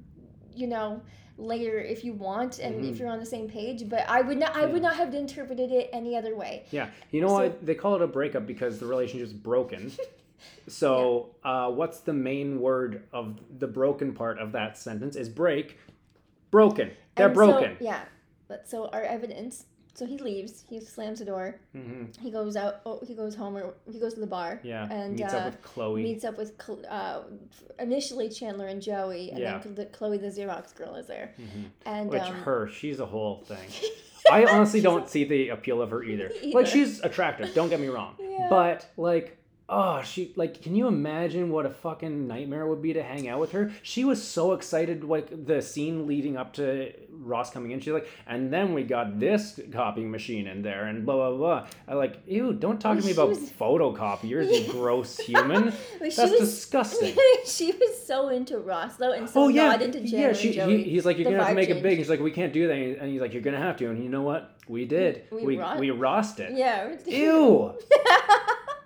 you 0.55 0.67
know, 0.67 1.01
later 1.39 1.79
if 1.81 2.05
you 2.05 2.13
want 2.13 2.59
and 2.59 2.85
if 2.85 2.97
Mhm. 2.97 2.99
you're 2.99 3.09
on 3.09 3.19
the 3.19 3.27
same 3.27 3.49
page. 3.49 3.89
But 3.89 4.09
I 4.09 4.21
would 4.21 4.39
not. 4.39 4.55
I 4.57 4.67
would 4.67 4.83
not 4.83 4.97
have 4.97 5.15
interpreted 5.15 5.71
it 5.73 5.89
any 5.93 6.17
other 6.17 6.37
way. 6.37 6.65
Yeah, 6.71 6.91
you 7.11 7.21
know 7.21 7.29
So- 7.29 7.35
what? 7.35 7.65
They 7.65 7.75
call 7.75 7.95
it 7.97 8.03
a 8.03 8.07
breakup 8.07 8.47
because 8.47 8.79
the 8.79 8.87
relationship's 8.87 9.33
broken. 9.33 9.93
So, 10.69 11.35
uh, 11.45 11.71
what's 11.71 12.01
the 12.01 12.15
main 12.15 12.61
word 12.63 13.03
of 13.13 13.39
the 13.59 13.67
broken 13.67 14.15
part 14.15 14.39
of 14.39 14.53
that 14.53 14.79
sentence? 14.79 15.15
Is 15.15 15.29
break. 15.29 15.79
Broken. 16.51 16.93
They're 17.15 17.27
And 17.27 17.37
so- 17.37 17.47
broken. 17.53 17.77
yeah. 17.81 18.01
But 18.49 18.67
so 18.67 18.87
our 18.89 19.03
evidence. 19.03 19.67
So 20.01 20.07
he 20.07 20.17
leaves. 20.17 20.65
He 20.67 20.81
slams 20.81 21.19
the 21.19 21.27
door. 21.27 21.57
hmm 21.73 22.05
He 22.19 22.31
goes 22.31 22.57
out. 22.57 22.77
Oh, 22.87 23.01
he 23.07 23.15
goes 23.15 23.35
home 23.35 23.55
or 23.59 23.75
he 23.93 23.99
goes 24.01 24.15
to 24.15 24.21
the 24.21 24.27
bar. 24.27 24.59
Yeah. 24.63 24.89
And 24.91 25.15
meets 25.15 25.35
uh, 25.35 25.37
up 25.37 25.45
with 25.45 25.61
Chloe. 25.63 26.03
meets 26.03 26.25
up 26.25 26.39
with 26.39 26.53
uh, 26.89 27.21
initially 27.79 28.31
Chandler 28.31 28.69
and 28.69 28.81
Joey, 28.81 29.29
and 29.29 29.39
Yeah. 29.39 29.59
then 29.59 29.75
the, 29.75 29.85
Chloe, 29.85 30.17
the 30.17 30.29
Xerox 30.29 30.75
girl, 30.75 30.95
is 30.95 31.07
there. 31.07 31.35
Mhm. 31.39 31.65
And 31.85 32.09
Which 32.09 32.23
um, 32.23 32.35
her, 32.37 32.67
she's 32.73 32.99
a 32.99 33.05
whole 33.05 33.45
thing. 33.45 33.69
I 34.33 34.47
honestly 34.47 34.81
don't 34.81 35.07
see 35.07 35.25
the 35.25 35.51
appeal 35.51 35.83
of 35.83 35.91
her 35.91 36.03
either. 36.03 36.31
Either. 36.43 36.57
Like 36.59 36.67
she's 36.67 37.01
attractive, 37.01 37.53
don't 37.55 37.69
get 37.69 37.79
me 37.81 37.89
wrong. 37.89 38.15
Yeah. 38.41 38.47
But 38.49 38.87
like 38.97 39.37
oh, 39.73 40.03
she 40.03 40.33
like 40.37 40.61
can 40.63 40.75
you 40.75 40.89
imagine 40.89 41.51
what 41.51 41.65
a 41.65 41.71
fucking 41.71 42.27
nightmare 42.27 42.63
it 42.63 42.69
would 42.69 42.83
be 42.83 42.93
to 42.93 43.03
hang 43.03 43.29
out 43.29 43.39
with 43.41 43.53
her? 43.53 43.71
She 43.83 44.05
was 44.05 44.23
so 44.23 44.53
excited 44.53 45.05
like 45.05 45.47
the 45.47 45.63
scene 45.63 46.07
leading 46.07 46.37
up 46.37 46.53
to 46.55 46.93
Ross 47.13 47.51
coming 47.51 47.71
in. 47.71 47.81
She's 47.81 47.93
like, 47.93 48.09
and 48.27 48.53
then 48.53 48.75
we 48.75 48.83
got 48.83 49.21
this 49.21 49.61
copying 49.73 50.11
machine 50.11 50.47
in 50.47 50.63
there 50.63 50.87
and 50.87 51.07
blah 51.07 51.15
blah 51.17 51.37
blah. 51.37 51.67
I 51.89 51.95
like, 51.95 52.21
ew, 52.27 52.53
don't 52.53 52.81
talk 52.81 52.99
to 52.99 53.05
me 53.05 53.13
about 53.13 53.29
was- 53.31 53.51
photocopiers, 53.51 54.51
you 54.67 54.73
gross 54.73 55.17
human. 55.19 55.73
Like, 56.01 56.15
That's 56.15 56.31
was- 56.33 56.41
disgusting. 56.41 57.15
she 57.45 57.73
was 57.73 58.07
so 58.07 58.29
into 58.29 58.59
Ross 58.59 58.97
though, 58.97 59.13
and 59.13 59.29
so 59.29 59.43
Oh 59.45 59.49
yeah, 59.49 59.69
not 59.69 59.83
into 59.83 60.01
Chandler 60.01 60.19
yeah. 60.19 60.33
She, 60.33 60.53
Joey. 60.53 60.83
he, 60.83 60.91
he's 60.91 61.05
like, 61.07 61.19
you're 61.19 61.31
gonna 61.31 61.39
have 61.45 61.49
to 61.49 61.55
make 61.55 61.69
it 61.71 61.83
big. 61.83 61.99
He's 61.99 62.09
like, 62.11 62.21
we 62.21 62.31
can't 62.31 62.53
do 62.53 62.67
that, 62.69 62.75
and 62.75 63.11
he's 63.11 63.21
like, 63.21 63.33
you're 63.33 63.43
gonna 63.43 63.59
have 63.59 63.77
to. 63.79 63.91
And 63.91 64.03
you 64.03 64.09
know 64.09 64.23
what? 64.23 64.57
We 64.67 64.85
did. 64.87 65.25
We 65.31 65.45
We 65.45 65.59
ro- 65.59 65.77
we 65.79 65.89
rossed 65.91 66.41
it. 66.41 66.57
yeah. 66.57 66.97
Ew. 67.07 67.75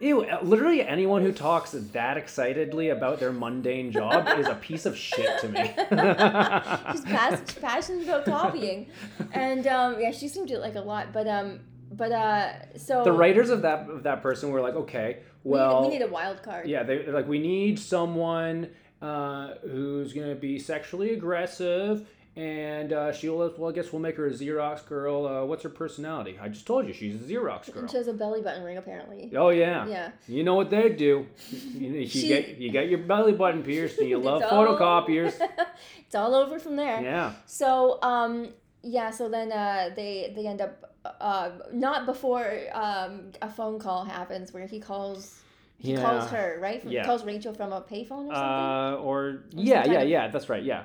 Ew, 0.00 0.26
literally 0.42 0.82
anyone 0.82 1.22
who 1.22 1.32
talks 1.32 1.70
that 1.72 2.16
excitedly 2.16 2.88
about 2.90 3.20
their 3.20 3.32
mundane 3.32 3.92
job 3.92 4.28
is 4.38 4.46
a 4.46 4.54
piece 4.56 4.86
of 4.86 4.96
shit 4.96 5.40
to 5.40 5.48
me. 5.48 5.62
She's 6.92 7.04
pas- 7.04 7.54
passionate 7.60 8.04
about 8.04 8.24
copying, 8.24 8.88
and 9.32 9.66
um, 9.66 10.00
yeah, 10.00 10.10
she 10.10 10.28
seemed 10.28 10.48
to 10.48 10.58
like 10.58 10.74
a 10.74 10.80
lot. 10.80 11.12
But 11.12 11.26
um, 11.28 11.60
but 11.92 12.12
uh, 12.12 12.76
so 12.76 13.04
the 13.04 13.12
writers 13.12 13.50
of 13.50 13.62
that 13.62 13.88
of 13.88 14.02
that 14.02 14.22
person 14.22 14.50
were 14.50 14.60
like, 14.60 14.74
okay, 14.74 15.18
we- 15.44 15.52
well, 15.52 15.82
we, 15.82 15.88
need 15.88 16.02
a 16.02 16.08
wild 16.08 16.42
card. 16.42 16.66
yeah, 16.68 16.82
they, 16.82 16.98
they're 16.98 17.14
like, 17.14 17.28
we 17.28 17.38
need 17.38 17.78
someone 17.78 18.70
uh, 19.00 19.54
who's 19.62 20.12
gonna 20.12 20.34
be 20.34 20.58
sexually 20.58 21.12
aggressive, 21.12 22.06
and 22.36 22.92
uh, 22.92 23.12
she'll 23.12 23.36
well, 23.56 23.70
I 23.70 23.72
guess 23.72 23.92
we'll 23.92 24.02
make 24.02 24.16
her 24.16 24.26
a 24.26 24.30
Xerox 24.30 24.84
girl. 24.86 25.26
Uh, 25.26 25.44
what's 25.44 25.62
her 25.62 25.68
personality? 25.68 26.36
I 26.40 26.48
just 26.48 26.66
told 26.66 26.86
you 26.86 26.92
she's 26.92 27.14
a 27.14 27.18
Xerox 27.24 27.72
girl. 27.72 27.82
And 27.82 27.90
she 27.90 27.96
has 27.96 28.08
a 28.08 28.12
belly 28.12 28.42
button 28.42 28.64
ring 28.64 28.76
apparently. 28.76 29.30
Oh 29.36 29.50
yeah. 29.50 29.86
Yeah. 29.86 30.10
You 30.26 30.42
know 30.42 30.54
what 30.56 30.70
they 30.70 30.88
do. 30.90 31.26
You, 31.50 31.90
you 31.92 32.06
She- 32.08 32.28
get 32.28 32.58
you 32.58 32.70
get 32.70 32.88
your 32.88 32.98
belly 33.00 33.32
button 33.32 33.62
pierced 33.62 33.98
and 33.98 34.08
you 34.08 34.18
love 34.30 34.42
photocopiers. 34.42 35.34
it's 35.98 36.14
all 36.14 36.34
over 36.34 36.58
from 36.58 36.74
there. 36.76 37.00
Yeah. 37.02 37.32
So 37.46 37.98
um 38.02 38.48
yeah, 38.82 39.10
so 39.10 39.28
then 39.28 39.52
uh 39.52 39.90
they 39.94 40.32
they 40.34 40.46
end 40.46 40.60
up 40.60 40.92
uh 41.20 41.50
not 41.72 42.04
before 42.06 42.58
um 42.72 43.30
a 43.42 43.48
phone 43.48 43.78
call 43.78 44.04
happens 44.04 44.52
where 44.52 44.66
he 44.66 44.80
calls 44.80 45.38
he 45.76 45.92
Yeah. 45.92 46.02
calls 46.02 46.30
her, 46.30 46.58
right? 46.60 46.80
From, 46.82 46.90
Yeah. 46.92 47.04
Calls 47.04 47.24
Rachel 47.24 47.52
from 47.52 47.72
a 47.72 47.80
payphone 47.82 48.26
or 48.28 48.34
something. 48.34 48.34
Uh, 48.34 48.96
or 49.02 49.42
yeah, 49.50 49.82
some 49.84 49.92
yeah, 49.92 50.00
of- 50.00 50.08
yeah. 50.08 50.28
That's 50.28 50.48
right. 50.48 50.62
Yeah. 50.64 50.84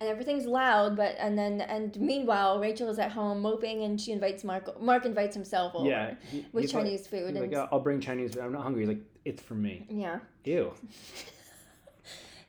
And 0.00 0.08
everything's 0.08 0.46
loud, 0.46 0.96
but 0.96 1.14
and 1.18 1.36
then 1.38 1.60
and 1.60 1.94
meanwhile 2.00 2.58
Rachel 2.58 2.88
is 2.88 2.98
at 2.98 3.12
home 3.12 3.40
moping 3.42 3.82
and 3.84 4.00
she 4.00 4.12
invites 4.12 4.42
Mark 4.44 4.80
Mark 4.80 5.04
invites 5.04 5.34
himself 5.34 5.74
over 5.74 5.88
Yeah. 5.88 6.14
He- 6.30 6.46
with 6.52 6.64
he's 6.64 6.74
like- 6.74 6.84
Chinese 6.84 7.06
food 7.06 7.34
and 7.36 7.40
like, 7.40 7.54
"Uh, 7.54 7.68
I'll 7.70 7.80
bring 7.80 8.00
Chinese 8.00 8.34
food. 8.34 8.42
I'm 8.42 8.52
not 8.52 8.62
hungry. 8.62 8.82
He's 8.82 8.88
like, 8.88 9.02
it's 9.24 9.42
for 9.42 9.54
me. 9.54 9.86
yeah. 9.90 10.20
Ew. 10.44 10.72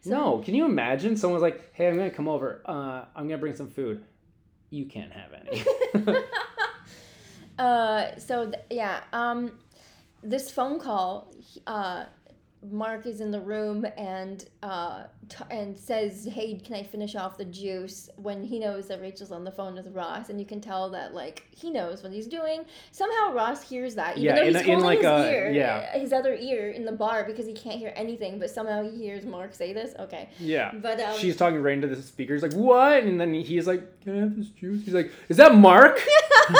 So- 0.03 0.09
no, 0.09 0.39
can 0.39 0.55
you 0.55 0.65
imagine? 0.65 1.15
Someone's 1.15 1.43
like, 1.43 1.75
hey, 1.75 1.87
I'm 1.87 1.95
gonna 1.95 2.09
come 2.09 2.27
over. 2.27 2.63
Uh, 2.65 3.05
I'm 3.15 3.27
gonna 3.27 3.37
bring 3.37 3.55
some 3.55 3.69
food. 3.69 4.03
You 4.71 4.85
can't 4.85 5.11
have 5.11 5.31
any. 5.33 5.63
Uh, 7.59 8.17
so 8.17 8.45
th- 8.45 8.63
yeah, 8.71 9.01
um, 9.13 9.51
this 10.23 10.49
phone 10.49 10.79
call, 10.79 11.31
uh, 11.67 12.05
Mark 12.69 13.08
is 13.08 13.21
in 13.21 13.32
the 13.32 13.39
room 13.41 13.88
and 13.97 14.45
uh, 14.62 15.06
t- 15.30 15.43
and 15.50 15.76
says, 15.76 16.28
"Hey, 16.32 16.60
can 16.63 16.76
I 16.76 16.84
finish 16.84 17.15
off 17.15 17.36
the 17.38 17.45
juice?" 17.45 18.08
When 18.17 18.43
he 18.43 18.60
knows 18.60 18.88
that 18.89 19.02
Rachel's 19.02 19.32
on 19.32 19.43
the 19.43 19.52
phone 19.52 19.74
with 19.74 19.88
Ross, 19.95 20.30
and 20.30 20.39
you 20.39 20.45
can 20.45 20.62
tell 20.62 20.88
that 20.91 21.15
like 21.15 21.47
he 21.50 21.71
knows 21.71 22.04
what 22.04 22.12
he's 22.12 22.28
doing. 22.28 22.63
Somehow 22.91 23.34
Ross 23.34 23.67
hears 23.67 23.95
that, 23.95 24.12
even 24.17 24.24
Yeah, 24.24 24.36
though 24.36 24.45
he's 24.45 24.56
a- 24.56 24.60
in, 24.60 24.65
holding 24.65 24.84
like, 24.86 24.97
his 25.00 25.08
a- 25.08 25.34
ear, 25.34 25.52
yeah. 25.52 25.97
his 25.97 26.13
other 26.13 26.36
ear 26.36 26.69
in 26.69 26.86
the 26.86 26.91
bar 26.91 27.24
because 27.26 27.47
he 27.47 27.54
can't 27.54 27.80
hear 27.80 27.93
anything. 27.95 28.38
But 28.38 28.52
somehow 28.52 28.84
he 28.84 28.95
hears 28.95 29.26
Mark 29.26 29.56
say 29.56 29.74
this. 29.74 29.95
Okay, 29.97 30.30
yeah. 30.38 30.71
but 30.71 31.00
um, 31.00 31.17
She's 31.17 31.36
talking 31.36 31.63
right 31.63 31.74
into 31.74 31.88
the 31.88 32.00
speaker. 32.02 32.34
He's 32.34 32.43
like, 32.43 32.54
what? 32.54 33.04
And 33.04 33.19
then 33.19 33.34
he's 33.34 33.65
like, 33.65 34.02
can 34.02 34.17
I 34.17 34.19
have 34.19 34.38
this 34.38 34.50
juice? 34.50 34.86
He's 34.86 34.93
like, 34.93 35.12
is 35.30 35.38
that 35.38 35.56
Mark? 35.56 36.00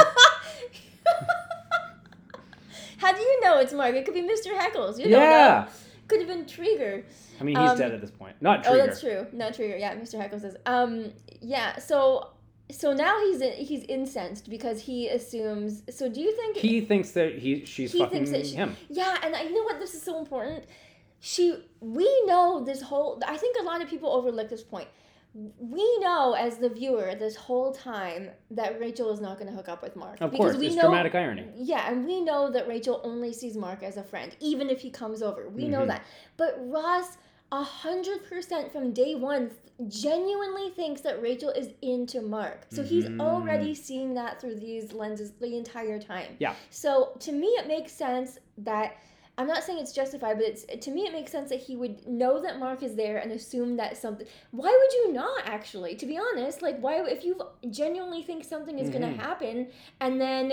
How 2.98 3.12
do 3.14 3.20
you 3.20 3.42
know 3.42 3.58
it's 3.60 3.74
Mark? 3.74 3.96
It 3.96 4.06
could 4.06 4.14
be 4.14 4.22
Mr. 4.22 4.56
Heckles. 4.58 4.98
You 5.00 5.06
don't 5.10 5.12
know. 5.12 5.66
Could 6.12 6.20
have 6.20 6.28
been 6.28 6.46
Trigger. 6.46 7.04
I 7.40 7.44
mean, 7.44 7.56
he's 7.58 7.70
Um, 7.72 7.78
dead 7.78 7.92
at 7.94 8.02
this 8.02 8.12
point. 8.12 8.36
Not 8.42 8.64
Trigger. 8.64 8.82
Oh, 8.82 8.86
that's 8.86 9.02
true. 9.02 9.26
Not 9.34 9.56
Trigger. 9.56 9.78
Yeah, 9.78 9.96
Mr. 9.96 10.20
Heckle 10.22 10.40
says. 10.40 10.56
Um, 10.68 11.12
yeah. 11.42 11.80
So, 11.80 12.32
so 12.70 12.94
now 12.94 13.20
he's 13.26 13.42
he's 13.68 13.84
incensed 13.86 14.50
because 14.50 14.82
he 14.82 15.08
assumes. 15.10 15.84
So, 15.90 16.08
do 16.10 16.22
you 16.22 16.32
think? 16.36 16.58
He 16.58 16.82
thinks 16.82 17.12
that 17.12 17.40
he 17.40 17.66
she's 17.66 17.92
He 17.94 18.00
fucking 18.00 18.26
thinks 18.26 18.32
that 18.32 18.46
she- 18.46 18.56
him. 18.56 18.76
yeah, 18.90 19.18
and 19.24 19.36
I, 19.36 19.44
you 19.44 19.54
know 19.56 19.64
what? 19.64 19.80
This 19.80 19.96
is 19.96 20.04
so 20.04 20.20
important. 20.20 20.66
She, 21.24 21.56
we 21.82 22.10
know 22.26 22.64
this 22.64 22.82
whole. 22.82 23.22
I 23.28 23.38
think 23.38 23.56
a 23.60 23.64
lot 23.64 23.82
of 23.82 23.88
people 23.90 24.10
overlook 24.12 24.50
this 24.50 24.64
point. 24.64 24.88
We 25.34 25.98
know 26.00 26.34
as 26.34 26.58
the 26.58 26.68
viewer 26.68 27.16
this 27.16 27.36
whole 27.38 27.72
time 27.72 28.32
that 28.52 28.80
Rachel 28.82 29.12
is 29.14 29.22
not 29.22 29.38
going 29.38 29.50
to 29.50 29.56
hook 29.56 29.70
up 29.70 29.82
with 29.82 29.96
Mark 29.96 30.20
Of 30.20 30.34
course, 30.34 30.58
we 30.58 30.68
it's 30.68 30.76
know 30.76 30.84
dramatic 30.84 31.16
irony. 31.16 31.48
Yeah, 31.56 31.90
and 31.90 32.06
we 32.06 32.20
know 32.22 32.52
that 32.52 32.68
Rachel 32.68 33.00
only 33.06 33.32
sees 33.32 33.56
Mark 33.56 33.82
as 33.82 33.96
a 33.96 34.04
friend, 34.04 34.36
even 34.42 34.70
if 34.70 34.82
he 34.82 34.90
comes 34.92 35.22
over. 35.22 35.48
We 35.48 35.70
know 35.70 35.84
Mhm. 35.84 35.88
that. 35.88 36.04
But 36.36 36.58
Ross, 36.70 37.18
a 37.54 37.64
hundred 37.64 38.26
percent 38.26 38.74
from 38.74 38.92
day 38.92 39.16
one, 39.16 39.52
genuinely 39.88 40.70
thinks 40.72 41.00
that 41.02 41.22
Rachel 41.22 41.50
is 41.50 41.70
into 41.82 42.22
Mark. 42.22 42.66
So 42.70 42.84
he's 42.84 43.06
Mhm. 43.06 43.20
already 43.22 43.74
seeing 43.74 44.14
that 44.16 44.42
through 44.42 44.56
these 44.56 44.92
lenses 44.94 45.32
the 45.40 45.56
entire 45.58 46.00
time. 46.00 46.36
Yeah. 46.40 46.56
So 46.70 47.14
to 47.20 47.32
me, 47.32 47.48
it 47.48 47.68
makes 47.68 47.94
sense 47.94 48.38
that. 48.58 48.96
I'm 49.42 49.48
not 49.48 49.64
saying 49.64 49.80
it's 49.80 49.92
justified, 49.92 50.38
but 50.38 50.46
it's 50.46 50.66
to 50.86 50.92
me 50.92 51.02
it 51.08 51.14
makes 51.14 51.32
sense 51.32 51.50
that 51.50 51.60
he 51.60 51.76
would 51.76 52.08
know 52.08 52.40
that 52.42 52.60
Mark 52.60 52.84
is 52.84 52.96
there 52.96 53.18
and 53.18 53.32
assume 53.32 53.76
that 53.78 53.98
something. 53.98 54.28
Why 54.52 54.70
would 54.70 54.94
you 54.94 55.14
not 55.14 55.42
actually? 55.48 55.96
To 55.96 56.06
be 56.06 56.18
honest, 56.18 56.62
like 56.62 56.78
why 56.80 57.02
if 57.10 57.26
you 57.26 57.42
genuinely 57.72 58.22
think 58.22 58.44
something 58.44 58.78
is 58.78 58.90
going 58.90 59.02
Mhm. 59.04 59.16
to 59.16 59.22
happen 59.22 59.68
and 60.00 60.22
then 60.22 60.52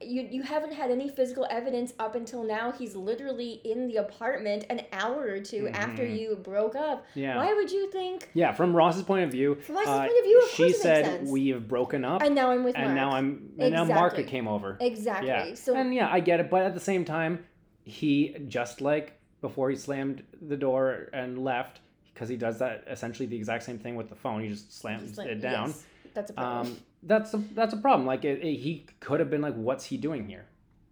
you 0.00 0.22
you 0.30 0.42
haven't 0.42 0.72
had 0.72 0.92
any 0.92 1.08
physical 1.08 1.44
evidence 1.50 1.92
up 1.98 2.14
until 2.14 2.44
now. 2.44 2.70
He's 2.70 2.94
literally 2.94 3.60
in 3.64 3.88
the 3.88 3.96
apartment 3.96 4.64
an 4.70 4.82
hour 4.92 5.22
or 5.22 5.40
2 5.40 5.68
after 5.74 6.04
Mhm. 6.04 6.18
you 6.20 6.36
broke 6.36 6.76
up. 6.76 7.04
Yeah. 7.14 7.36
Why 7.36 7.52
would 7.54 7.72
you 7.72 7.90
think? 7.90 8.28
Yeah, 8.32 8.52
from 8.52 8.76
Ross's 8.76 9.02
point 9.02 9.24
of 9.24 9.32
view, 9.32 9.56
From 9.56 9.74
Ross's 9.74 9.88
uh, 9.88 9.98
point 10.06 10.18
of 10.20 10.24
view, 10.24 10.38
of 10.40 10.48
she 10.50 10.62
course 10.64 10.84
it 10.84 10.88
makes 10.88 11.08
said 11.08 11.26
we 11.26 11.48
have 11.48 11.66
broken 11.66 12.04
up, 12.04 12.22
And 12.22 12.32
now 12.36 12.50
I'm 12.52 12.62
with 12.62 12.76
and 12.76 12.84
Mark. 12.94 12.96
now 12.96 13.10
I'm 13.10 13.50
and 13.58 13.72
now 13.74 13.84
Mark 13.84 14.14
came 14.28 14.46
over. 14.46 14.76
exactly. 14.80 15.28
Yeah, 15.28 15.54
So 15.54 15.74
and 15.74 15.92
yeah, 15.92 16.08
I 16.12 16.20
get 16.20 16.38
it, 16.38 16.48
but 16.48 16.62
at 16.62 16.74
the 16.74 16.80
same 16.80 17.04
time, 17.04 17.44
he 17.88 18.36
just 18.48 18.80
like 18.80 19.18
before 19.40 19.70
he 19.70 19.76
slammed 19.76 20.22
the 20.42 20.56
door 20.56 21.08
and 21.12 21.44
left 21.44 21.80
because 22.12 22.28
he 22.28 22.36
does 22.36 22.58
that 22.58 22.84
essentially 22.88 23.26
the 23.26 23.36
exact 23.36 23.62
same 23.62 23.78
thing 23.78 23.94
with 23.94 24.08
the 24.08 24.14
phone. 24.14 24.42
He 24.42 24.48
just 24.48 24.76
slams 24.78 25.16
like, 25.16 25.28
it 25.28 25.40
down. 25.40 25.68
yes, 25.68 25.84
that's 26.14 26.30
a 26.30 26.34
problem. 26.34 26.66
Um, 26.66 26.78
that's 27.04 27.34
a 27.34 27.38
that's 27.54 27.74
a 27.74 27.76
problem. 27.76 28.06
Like 28.06 28.24
it, 28.24 28.42
it- 28.42 28.56
he 28.56 28.86
could 29.00 29.20
have 29.20 29.30
been 29.30 29.40
like, 29.40 29.54
"What's 29.54 29.84
he 29.84 29.96
doing 29.96 30.26
here?" 30.26 30.46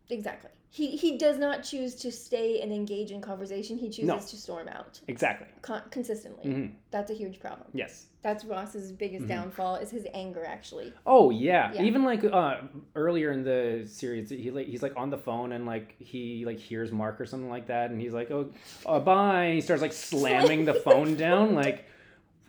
exactly. 0.09 0.51
He 0.77 0.89
he 0.95 1.17
does 1.17 1.39
not 1.39 1.63
choose 1.63 1.95
to 1.97 2.13
stay 2.13 2.61
and 2.61 2.71
engage 2.71 3.11
in 3.11 3.23
conversation. 3.23 3.79
He 3.79 3.89
chooses 3.89 4.05
No. 4.09 4.19
to 4.19 4.37
storm 4.37 4.69
out 4.69 5.01
Exactly. 5.09 5.47
con- 5.63 5.85
consistently. 5.91 6.45
hmm 6.53 6.67
That's 6.91 7.11
a 7.11 7.15
huge 7.15 7.41
problem. 7.41 7.69
Yes. 7.73 8.05
That's 8.21 8.45
Ross's 8.45 8.93
biggest 8.93 9.25
Mhm. 9.25 9.29
downfall 9.29 9.77
is 9.77 9.89
his 9.91 10.07
anger 10.13 10.45
actually. 10.45 10.93
Oh 11.07 11.31
yeah. 11.31 11.73
Yeah. 11.73 11.83
Even 11.85 12.05
like 12.05 12.23
uh, 12.25 12.57
earlier 12.95 13.33
in 13.33 13.43
the 13.43 13.87
series, 13.89 14.29
he 14.29 14.51
like 14.51 14.67
he's 14.67 14.83
like 14.83 14.93
on 14.99 15.09
the 15.09 15.17
phone 15.17 15.53
and 15.53 15.65
like 15.65 15.95
he 15.99 16.45
like 16.45 16.59
hears 16.59 16.93
Mark 16.93 17.23
or 17.23 17.25
something 17.27 17.49
like 17.49 17.69
that, 17.69 17.91
and 17.91 17.99
he's 17.99 18.13
like, 18.13 18.31
"Oh, 18.31 18.51
uh, 18.85 19.01
bye." 19.01 19.45
And 19.45 19.55
he 19.55 19.63
starts 19.63 19.81
like 19.81 19.95
slamming 19.95 20.67
the 20.67 20.75
phone 20.75 21.15
down. 21.17 21.55
Like, 21.65 21.87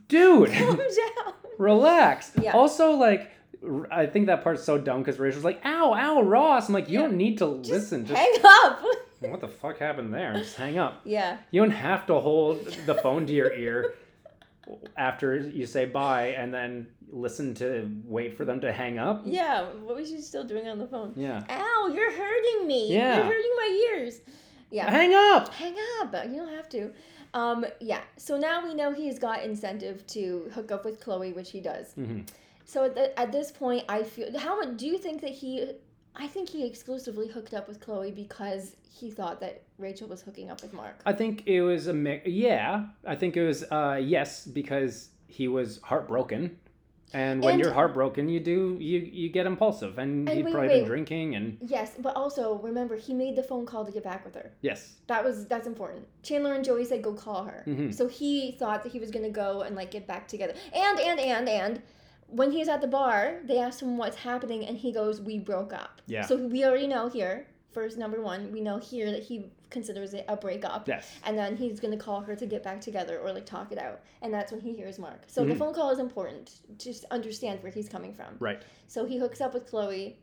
dude, 0.10 0.52
Calm 0.52 0.76
down. 0.76 1.34
relax. 1.58 2.34
Yeah. 2.42 2.52
Also, 2.52 2.92
like. 2.92 3.32
I 3.92 4.06
think 4.06 4.28
that 4.28 4.44
part's 4.44 4.64
so 4.64 4.78
dumb 4.78 5.00
because 5.02 5.20
Rachel's 5.20 5.44
like, 5.44 5.60
"Ow, 5.66 5.94
ow, 5.94 6.22
Ross." 6.22 6.68
I'm 6.68 6.74
like, 6.74 6.90
you 6.90 7.00
Yeah. 7.00 7.08
don't 7.08 7.18
need 7.18 7.38
to 7.40 7.46
listen. 7.46 8.06
Just 8.06 8.20
Hang 8.20 8.34
up. 8.44 8.82
what 9.22 9.42
the 9.42 9.48
fuck 9.48 9.80
happened 9.80 10.14
there? 10.14 10.34
Just 10.34 10.56
hang 10.56 10.78
up. 10.78 11.02
yeah. 11.06 11.38
You 11.52 11.62
don't 11.62 11.72
have 11.72 12.06
to 12.08 12.20
hold 12.20 12.66
the 12.86 12.96
phone 12.96 13.26
to 13.26 13.34
your 13.34 13.52
ear 13.54 13.96
after 14.98 15.38
you 15.38 15.66
say 15.66 15.86
bye 15.86 16.28
and 16.38 16.54
then 16.54 16.88
listen 17.10 17.54
to 17.56 17.90
wait 18.04 18.36
for 18.36 18.44
them 18.46 18.60
to 18.62 18.72
hang 18.72 19.00
up. 19.00 19.22
Yeah. 19.26 19.64
What 19.84 19.96
was 19.96 20.12
you 20.12 20.22
still 20.22 20.44
doing 20.44 20.68
on 20.68 20.78
the 20.78 20.88
phone? 20.88 21.14
Yeah. 21.16 21.44
Ow, 21.50 21.92
you're 21.94 22.12
hurting 22.12 22.68
me. 22.68 22.94
Yeah. 22.94 23.16
You're 23.18 23.26
hurting 23.26 23.52
my 23.56 23.88
ears. 23.94 24.20
Yeah. 24.70 24.90
Hang 24.92 25.14
up. 25.14 25.54
Hang 25.54 25.76
up. 26.02 26.14
You 26.28 26.36
don't 26.38 26.54
have 26.54 26.68
to. 26.70 26.92
Um, 27.34 27.66
yeah. 27.80 28.02
So 28.18 28.38
now 28.38 28.64
we 28.64 28.74
know 28.74 28.92
he's 28.94 29.20
got 29.20 29.42
incentive 29.44 30.06
to 30.08 30.52
hook 30.54 30.72
up 30.72 30.84
with 30.84 31.00
Chloe, 31.00 31.32
which 31.34 31.52
he 31.52 31.62
does. 31.62 31.94
hmm 31.94 32.22
So 32.68 32.84
at, 32.84 32.96
the, 32.96 33.18
at 33.20 33.32
this 33.32 33.50
point, 33.52 33.86
I 33.90 34.04
feel. 34.04 34.38
How 34.38 34.60
much 34.60 34.78
do 34.78 34.86
you 34.86 34.98
think 34.98 35.22
that 35.22 35.32
he? 35.32 35.72
I 36.16 36.28
think 36.28 36.50
he 36.50 36.66
exclusively 36.66 37.28
hooked 37.28 37.54
up 37.54 37.68
with 37.68 37.80
Chloe 37.80 38.12
because 38.12 38.76
he 38.92 39.10
thought 39.12 39.40
that 39.40 39.62
Rachel 39.78 40.08
was 40.08 40.22
hooking 40.22 40.50
up 40.50 40.62
with 40.62 40.74
Mark. 40.74 41.00
I 41.06 41.14
think 41.14 41.44
it 41.48 41.62
was 41.62 41.88
a 41.88 41.94
mix. 41.94 42.28
Yeah, 42.28 42.86
I 43.06 43.16
think 43.16 43.38
it 43.38 43.46
was 43.46 43.64
uh, 43.72 44.00
yes 44.04 44.46
because 44.46 45.10
he 45.28 45.48
was 45.48 45.80
heartbroken, 45.84 46.58
and 47.14 47.42
when 47.44 47.54
And- 47.54 47.64
you're 47.64 47.72
heartbroken, 47.74 48.28
you 48.28 48.40
do 48.42 48.76
you 48.82 49.00
you 49.00 49.30
get 49.30 49.46
impulsive, 49.46 49.98
and, 50.00 50.28
And 50.28 50.38
he'd 50.38 50.46
wait, 50.46 50.52
probably 50.54 50.70
wait. 50.70 50.80
been 50.80 50.88
drinking, 50.88 51.36
and 51.36 51.58
Yes, 51.62 51.94
but 52.00 52.16
also 52.18 52.56
remember 52.56 52.96
he 52.98 53.14
made 53.14 53.36
the 53.38 53.44
phone 53.44 53.66
call 53.66 53.86
to 53.86 53.92
get 53.94 54.04
back 54.04 54.26
with 54.26 54.36
her. 54.36 54.52
yes, 54.62 54.96
That 55.08 55.24
was 55.24 55.46
that's 55.46 55.68
important. 55.68 56.06
Chandler 56.24 56.54
and 56.56 56.66
Joey 56.66 56.84
said 56.84 57.02
go 57.04 57.14
call 57.14 57.44
her. 57.46 57.64
Mhm. 57.68 57.94
So 57.94 58.08
he 58.08 58.54
thought 58.60 58.84
that 58.84 58.92
he 58.92 59.00
was 59.00 59.12
gonna 59.12 59.30
go 59.30 59.62
and 59.62 59.74
like 59.76 59.92
get 59.92 60.06
back 60.08 60.28
together. 60.28 60.54
And 60.74 61.00
and 61.00 61.20
and 61.20 61.48
and 61.48 61.82
when 62.28 62.52
he's 62.52 62.68
at 62.68 62.82
the 62.82 62.88
bar, 62.88 63.40
they 63.44 63.58
ask 63.60 63.82
him 63.82 63.98
what's 63.98 64.18
happening, 64.18 64.66
and 64.66 64.78
he 64.78 64.92
goes, 64.92 65.22
"We 65.22 65.40
broke 65.40 65.74
up." 65.74 66.02
Yeah. 66.08 66.24
So 66.26 66.36
we 66.38 66.66
already 66.66 66.88
know 66.88 67.08
here. 67.10 67.48
First, 67.72 67.98
number 67.98 68.22
one, 68.22 68.52
we 68.52 68.60
know 68.62 68.78
here 68.80 69.12
that 69.12 69.24
he 69.24 69.52
considers 69.70 70.14
it 70.14 70.26
a 70.30 70.36
breakup. 70.38 70.88
yes, 70.88 71.12
And 71.26 71.38
then 71.38 71.58
he's 71.58 71.80
gonna 71.80 71.98
call 71.98 72.22
her 72.22 72.36
to 72.36 72.46
get 72.46 72.64
back 72.64 72.80
together 72.82 73.20
or 73.20 73.32
like 73.34 73.46
talk 73.46 73.72
it 73.72 73.78
out, 73.78 74.02
and 74.22 74.34
that's 74.34 74.52
when 74.52 74.62
he 74.62 74.74
hears 74.74 74.98
Mark. 74.98 75.24
So 75.28 75.44
the 75.46 75.54
Mhm. 75.54 75.58
phone 75.58 75.74
call 75.74 75.92
is 75.92 76.00
important 76.00 76.62
to 76.80 76.86
just 76.92 77.04
understand 77.12 77.62
where 77.62 77.72
he's 77.72 77.90
coming 77.90 78.14
from. 78.14 78.36
right, 78.40 78.62
So 78.88 79.06
he 79.06 79.18
hooks 79.18 79.42
up 79.42 79.54
with 79.54 79.68
Chloe. 79.68 80.18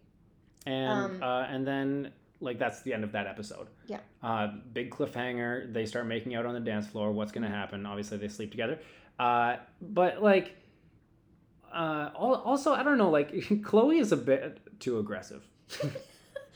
and 0.67 0.91
Um, 1.17 1.23
uh, 1.23 1.43
and 1.49 1.67
then 1.67 2.13
like 2.41 2.59
that's 2.59 2.83
the 2.83 2.93
end 2.93 3.05
of 3.05 3.13
that 3.13 3.27
episode. 3.27 3.69
Yeah. 3.87 4.01
Uh, 4.23 4.49
big 4.73 4.91
cliffhanger. 4.91 5.73
They 5.73 5.85
start 5.87 6.07
making 6.07 6.35
out 6.35 6.47
on 6.47 6.55
the 6.55 6.61
dance 6.61 6.87
floor. 6.87 7.13
What's 7.13 7.31
gonna 7.33 7.49
happen? 7.49 7.85
Obviously, 7.87 8.17
they 8.19 8.29
sleep 8.29 8.51
together. 8.51 8.79
Uh, 9.19 9.57
but 9.81 10.23
like, 10.23 10.57
uh, 11.75 12.11
also 12.17 12.73
I 12.73 12.83
don't 12.83 12.99
know. 12.99 13.11
Like, 13.11 13.63
Chloe 13.65 13.99
is 13.99 14.13
a 14.13 14.17
bit 14.17 14.61
too 14.81 14.99
aggressive. 14.99 15.43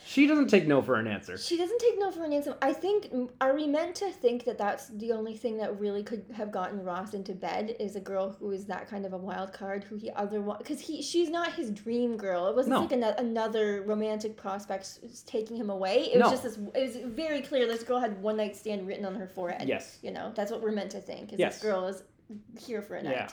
she 0.06 0.26
doesn't 0.26 0.48
take 0.48 0.66
no 0.66 0.80
for 0.80 0.94
an 0.96 1.06
answer. 1.06 1.36
She 1.36 1.56
doesn't 1.58 1.78
take 1.80 1.98
no 1.98 2.10
for 2.10 2.24
an 2.24 2.32
answer. 2.32 2.56
I 2.62 2.72
think, 2.72 3.08
are 3.40 3.54
we 3.54 3.66
meant 3.66 3.94
to 3.96 4.10
think 4.10 4.44
that 4.44 4.56
that's 4.56 4.88
the 4.88 5.12
only 5.12 5.36
thing 5.36 5.58
that 5.58 5.78
really 5.80 6.02
could 6.02 6.24
have 6.34 6.50
gotten 6.52 6.82
Ross 6.84 7.14
into 7.14 7.32
bed 7.34 7.74
is 7.80 7.96
a 7.96 8.00
girl 8.00 8.30
who 8.38 8.50
is 8.52 8.64
that 8.66 8.88
kind 8.88 9.04
of 9.04 9.12
a 9.12 9.16
wild 9.18 9.52
card 9.52 9.84
who 9.84 9.96
he 9.96 10.10
otherwise 10.12 10.58
because 10.58 10.80
he 10.80 11.02
she's 11.02 11.28
not 11.30 11.52
his 11.54 11.70
dream 11.70 12.16
girl. 12.16 12.46
It 12.48 12.54
wasn't 12.56 12.74
No. 12.76 12.80
like 12.82 12.92
ano- 12.92 13.14
another 13.18 13.82
romantic 13.82 14.36
prospect 14.36 15.00
taking 15.26 15.56
him 15.56 15.68
away. 15.68 16.10
It 16.12 16.18
was 16.18 16.26
No. 16.26 16.30
just 16.30 16.42
this. 16.44 16.58
It 16.74 16.86
was 16.86 16.96
very 17.12 17.42
clear 17.42 17.66
this 17.66 17.82
girl 17.82 17.98
had 17.98 18.22
one 18.22 18.36
night 18.36 18.56
stand 18.56 18.86
written 18.86 19.04
on 19.04 19.14
her 19.16 19.26
forehead. 19.26 19.68
Yes. 19.68 19.98
you 20.02 20.10
know 20.10 20.32
that's 20.34 20.50
what 20.52 20.62
we're 20.62 20.72
meant 20.72 20.92
to 20.92 21.00
think. 21.00 21.32
Is 21.32 21.38
Yes. 21.38 21.54
this 21.54 21.62
girl 21.62 21.86
is 21.86 22.02
here 22.58 22.82
for 22.82 22.94
a 22.96 23.02
night. 23.02 23.12
Yeah. 23.12 23.28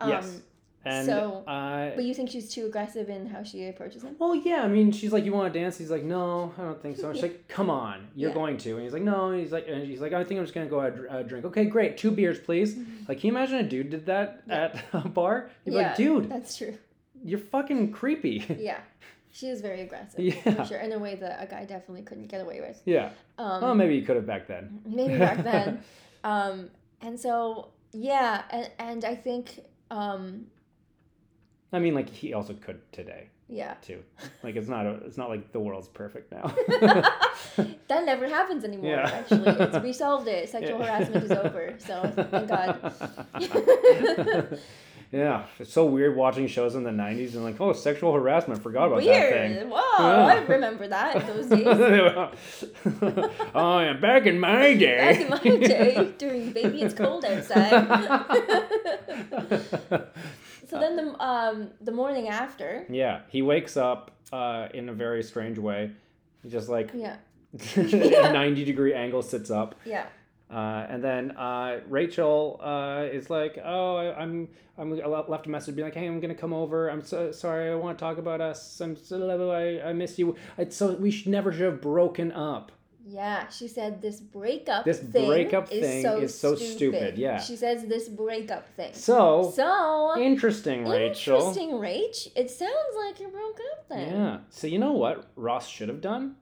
Um, 0.00 0.10
yes. 0.10 0.40
And 0.86 1.06
so- 1.06 1.44
uh, 1.46 1.90
But 1.94 2.04
you 2.04 2.14
think 2.14 2.30
she's 2.30 2.48
too 2.48 2.66
aggressive 2.66 3.08
in 3.10 3.26
how 3.26 3.42
she 3.42 3.66
approaches 3.68 4.02
him? 4.04 4.16
Well, 4.18 4.34
yeah. 4.34 4.62
I 4.62 4.68
mean, 4.68 4.92
she's 4.92 5.12
like, 5.12 5.24
"You 5.24 5.32
want 5.32 5.52
to 5.52 5.58
dance?" 5.58 5.76
He's 5.76 5.90
like, 5.90 6.04
"No, 6.04 6.52
I 6.56 6.62
don't 6.62 6.80
think 6.80 6.96
so." 6.96 7.12
She's 7.12 7.22
like, 7.22 7.48
"Come 7.56 7.70
on, 7.70 8.06
you're 8.14 8.30
Yeah. 8.30 8.34
going 8.34 8.56
to." 8.58 8.74
And 8.74 8.82
he's 8.82 8.92
like, 8.92 9.02
"No." 9.02 9.30
And 9.30 9.40
he's 9.40 9.52
like, 9.52 9.66
and 9.68 9.82
he's 9.84 10.00
like, 10.00 10.12
"I 10.12 10.22
think 10.24 10.38
I'm 10.38 10.44
just 10.44 10.54
gonna 10.54 10.66
go 10.66 10.80
have 10.80 10.98
a 11.10 11.24
drink." 11.24 11.44
Okay, 11.46 11.64
great. 11.64 11.96
Two 11.98 12.10
beers, 12.10 12.38
please. 12.38 12.76
Like, 13.08 13.18
can 13.20 13.28
you 13.28 13.32
imagine 13.36 13.56
a 13.58 13.62
dude 13.62 13.90
did 13.90 14.06
that 14.06 14.42
Yeah. 14.48 14.54
at 14.64 14.84
a 15.04 15.08
bar? 15.08 15.50
You'd 15.64 15.72
be 15.72 15.78
yeah, 15.78 15.88
like, 15.88 15.96
"Dude, 15.96 16.30
that's 16.30 16.56
true. 16.56 16.76
you're 17.24 17.38
fucking 17.40 17.92
creepy." 17.92 18.44
Yeah, 18.58 18.78
she 19.32 19.48
is 19.48 19.60
very 19.60 19.80
aggressive. 19.82 20.20
Yeah. 20.20 20.34
for 20.54 20.64
sure, 20.64 20.78
in 20.78 20.92
a 20.92 20.98
way 20.98 21.14
that 21.16 21.42
a 21.42 21.46
guy 21.46 21.64
definitely 21.64 22.02
couldn't 22.02 22.28
get 22.28 22.40
away 22.40 22.60
with. 22.60 22.80
yeah. 22.84 23.10
Um, 23.38 23.64
oh, 23.64 23.74
maybe 23.74 23.98
he 23.98 24.02
could 24.06 24.16
have 24.16 24.26
back 24.26 24.46
then. 24.46 24.80
maybe 24.86 25.18
back 25.18 25.42
then. 25.42 25.80
um, 26.24 26.70
and 27.02 27.18
so 27.20 27.68
yeah, 27.92 28.42
and 28.50 28.70
and 28.78 29.04
I 29.04 29.14
think 29.14 29.60
um, 29.90 30.46
I 31.72 31.78
mean, 31.78 31.94
like 31.94 32.08
he 32.08 32.32
also 32.32 32.54
could 32.54 32.80
today 32.92 33.28
yeah, 33.48 33.74
too. 33.74 34.02
Like 34.42 34.56
it's 34.56 34.68
not 34.68 34.86
a, 34.86 34.94
it's 35.04 35.16
not 35.16 35.28
like 35.28 35.52
the 35.52 35.60
world's 35.60 35.86
perfect 35.88 36.32
now. 36.32 36.52
that 37.86 38.04
never 38.04 38.28
happens 38.28 38.64
anymore. 38.64 38.90
Yeah. 38.90 39.08
Actually, 39.08 39.48
it's, 39.64 39.78
we 39.78 39.92
solved 40.04 40.26
it. 40.26 40.48
Sexual 40.48 40.80
Yeah. 40.80 40.86
harassment 40.86 41.24
is 41.24 41.30
over. 41.30 41.74
So 41.78 42.12
thank 42.30 42.48
God. 42.48 42.92
yeah, 45.12 45.44
it's 45.60 45.72
so 45.72 45.86
weird 45.86 46.16
watching 46.16 46.48
shows 46.48 46.74
in 46.74 46.82
the 46.82 46.90
'90s 46.90 47.34
and 47.34 47.44
like, 47.44 47.60
oh, 47.60 47.72
sexual 47.72 48.12
harassment. 48.12 48.60
Forgot 48.62 48.86
about 48.88 49.04
that 49.04 49.30
Weird. 49.30 49.58
thing. 49.60 49.70
Whoa, 49.70 49.80
Yeah. 50.00 50.26
I 50.26 50.38
remember 50.46 50.88
that 50.88 51.24
those 51.28 51.46
days. 51.46 51.66
oh 53.54 53.78
yeah, 53.78 53.92
back 53.92 54.26
in 54.26 54.40
my 54.40 54.74
day. 54.74 55.28
Back 55.28 55.46
in 55.46 55.60
my 55.60 55.66
day, 55.66 56.14
during 56.18 56.50
baby, 56.50 56.82
it's 56.82 56.94
cold 56.94 57.24
outside. 57.24 57.86
So 60.68 60.78
then 60.80 60.96
the 60.96 61.22
um 61.24 61.68
the 61.80 61.92
morning 61.92 62.28
after, 62.28 62.84
yeah, 62.88 63.20
he 63.28 63.42
wakes 63.42 63.76
up 63.76 64.10
uh, 64.32 64.68
in 64.74 64.88
a 64.88 64.92
very 64.92 65.22
strange 65.22 65.58
way. 65.58 65.90
He 66.42 66.48
just 66.50 66.68
like 66.68 66.90
yeah, 66.94 67.16
90 68.32 68.64
degree 68.64 68.92
angle 68.94 69.22
sits 69.22 69.50
up. 69.50 69.74
yeah, 69.84 70.06
Uh, 70.50 70.86
and 70.88 71.02
then 71.02 71.30
uh, 71.32 71.80
Rachel 71.88 72.60
uh, 72.62 73.04
is 73.10 73.30
like, 73.30 73.58
"Oh, 73.64 73.96
I, 73.96 74.14
I'm 74.20 74.48
I'm 74.78 74.92
I 74.92 75.06
le- 75.06 75.24
left 75.28 75.46
a 75.46 75.50
message 75.50 75.74
being 75.74 75.86
like, 75.86 75.94
hey, 75.94 76.06
I'm 76.06 76.20
gonna 76.20 76.34
come 76.34 76.52
over. 76.52 76.88
I'm 76.88 77.02
so 77.02 77.32
sorry. 77.32 77.70
I 77.70 77.74
want 77.74 77.98
to 77.98 78.04
talk 78.04 78.18
about 78.18 78.40
us. 78.40 78.80
I'm 78.80 78.94
so 78.96 79.50
I, 79.50 79.88
I 79.88 79.92
miss 79.92 80.18
you. 80.18 80.36
So 80.70 80.92
we 80.94 81.10
should 81.10 81.28
never 81.32 81.50
should 81.52 81.62
have 81.62 81.80
broken 81.80 82.30
up. 82.32 82.72
Yeah, 83.08 83.48
she 83.48 83.68
said 83.68 84.02
this 84.02 84.18
breakup 84.20 84.84
This 84.84 84.98
thing 84.98 85.26
breakup 85.28 85.70
is 85.70 85.80
thing 85.80 86.02
so 86.02 86.18
is 86.18 86.36
so 86.36 86.56
stupid. 86.56 86.76
stupid, 86.76 87.18
yeah. 87.18 87.38
She 87.38 87.54
says 87.54 87.84
this 87.86 88.08
breakup 88.08 88.68
thing. 88.74 88.92
So, 88.94 89.52
So 89.54 90.18
interesting, 90.20 90.88
Rachel. 90.88 91.36
interesting, 91.36 91.70
Rach. 91.70 92.28
It 92.34 92.50
sounds 92.50 92.96
like 92.96 93.20
you 93.20 93.28
broke 93.28 93.60
up 93.72 93.88
then. 93.88 94.10
Yeah. 94.10 94.38
So 94.50 94.66
you 94.66 94.80
know 94.80 94.92
what 94.92 95.30
Ross 95.36 95.68
should 95.68 95.88
have 95.88 96.00
done? 96.00 96.34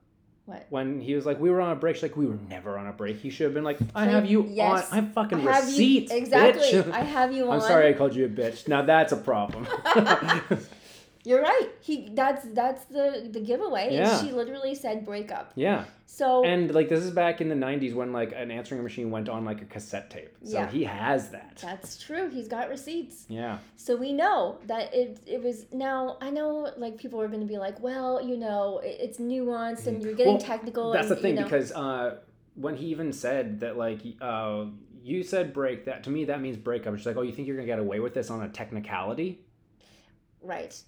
What? 0.47 0.67
When 0.69 1.01
he 1.01 1.15
was 1.15 1.25
like, 1.25 1.41
we 1.41 1.49
were 1.51 1.61
on 1.61 1.73
a 1.73 1.77
break. 1.77 1.97
She's 1.97 2.03
like, 2.03 2.17
we 2.17 2.27
were 2.27 2.39
never 2.49 2.77
on 2.77 2.87
a 2.87 2.93
break. 2.93 3.19
He 3.19 3.31
should 3.31 3.45
have 3.45 3.55
been 3.55 3.65
like, 3.65 3.79
I 3.95 4.05
have 4.07 4.27
you 4.27 4.47
yes. 4.47 4.91
on. 4.93 4.99
I 4.99 5.07
fucking 5.09 5.47
I 5.47 5.53
have 5.53 5.65
receipts, 5.67 6.13
you 6.13 6.19
exactly. 6.19 6.63
bitch. 6.67 6.91
I 6.91 7.01
have 7.01 7.33
you 7.33 7.45
on. 7.49 7.55
I'm 7.55 7.61
sorry 7.61 7.89
I 7.89 7.95
called 7.95 8.15
you 8.15 8.27
a 8.27 8.29
bitch. 8.29 8.69
Now 8.69 8.83
that's 8.83 9.13
a 9.13 9.17
problem. 9.17 9.67
You're 11.27 11.41
right. 11.41 11.71
He 11.81 12.11
that's 12.13 12.45
that's 12.53 12.85
the 12.85 13.29
the 13.33 13.41
giveaway. 13.41 13.95
Yeah. 13.95 14.21
She 14.23 14.31
literally 14.31 14.75
said 14.75 15.05
breakup. 15.07 15.53
yeah. 15.55 15.85
So 16.07 16.45
And 16.45 16.73
like 16.73 16.89
this 16.89 17.03
is 17.03 17.11
back 17.11 17.41
in 17.41 17.49
the 17.49 17.55
90s 17.57 17.93
when 17.95 18.13
like 18.13 18.33
an 18.37 18.51
answering 18.51 18.83
machine 18.85 19.11
went 19.11 19.29
on 19.29 19.45
like 19.45 19.63
a 19.63 19.65
cassette 19.65 20.11
tape. 20.11 20.37
So 20.45 20.53
Yeah. 20.59 20.71
he 20.71 20.85
has 20.85 21.31
that. 21.31 21.59
that's 21.63 22.01
true. 22.01 22.29
He's 22.31 22.47
got 22.47 22.69
receipts. 22.69 23.25
Yeah. 23.29 23.59
So 23.77 23.97
we 23.97 24.13
know 24.13 24.59
that 24.67 24.95
it 24.95 25.21
it 25.27 25.43
was 25.43 25.67
now 25.73 26.19
I 26.21 26.31
know 26.31 26.71
like 26.77 26.99
people 26.99 27.21
are 27.23 27.29
going 27.29 27.41
to 27.41 27.47
be 27.47 27.59
like, 27.59 27.81
well, 27.81 28.23
you 28.23 28.37
know, 28.37 28.79
it, 28.85 28.97
it's 29.01 29.19
nuanced 29.19 29.87
and 29.87 30.03
you're 30.03 30.15
getting 30.15 30.35
Well, 30.35 30.43
technical. 30.43 30.93
That's 30.93 31.09
and, 31.09 31.17
the 31.17 31.23
thing 31.23 31.35
you 31.35 31.41
know, 31.41 31.45
because 31.45 31.73
uh, 31.73 32.19
when 32.55 32.77
he 32.77 32.87
even 32.89 33.13
said 33.13 33.61
that 33.61 33.77
like 33.79 34.01
uh, 34.21 34.67
you 35.03 35.23
said 35.23 35.53
break 35.55 35.87
that 35.87 36.05
to 36.05 36.11
me 36.11 36.27
that 36.27 36.41
means 36.43 36.59
breakup. 36.59 36.97
She's 36.99 37.07
like, 37.07 37.17
oh, 37.17 37.23
you 37.23 37.33
think 37.33 37.49
you're 37.49 37.57
gonna 37.57 37.67
get 37.67 37.79
away 37.79 37.99
with 38.01 38.13
this 38.15 38.31
on 38.31 38.43
a 38.43 38.49
technicality? 38.51 39.41
right, 40.43 40.79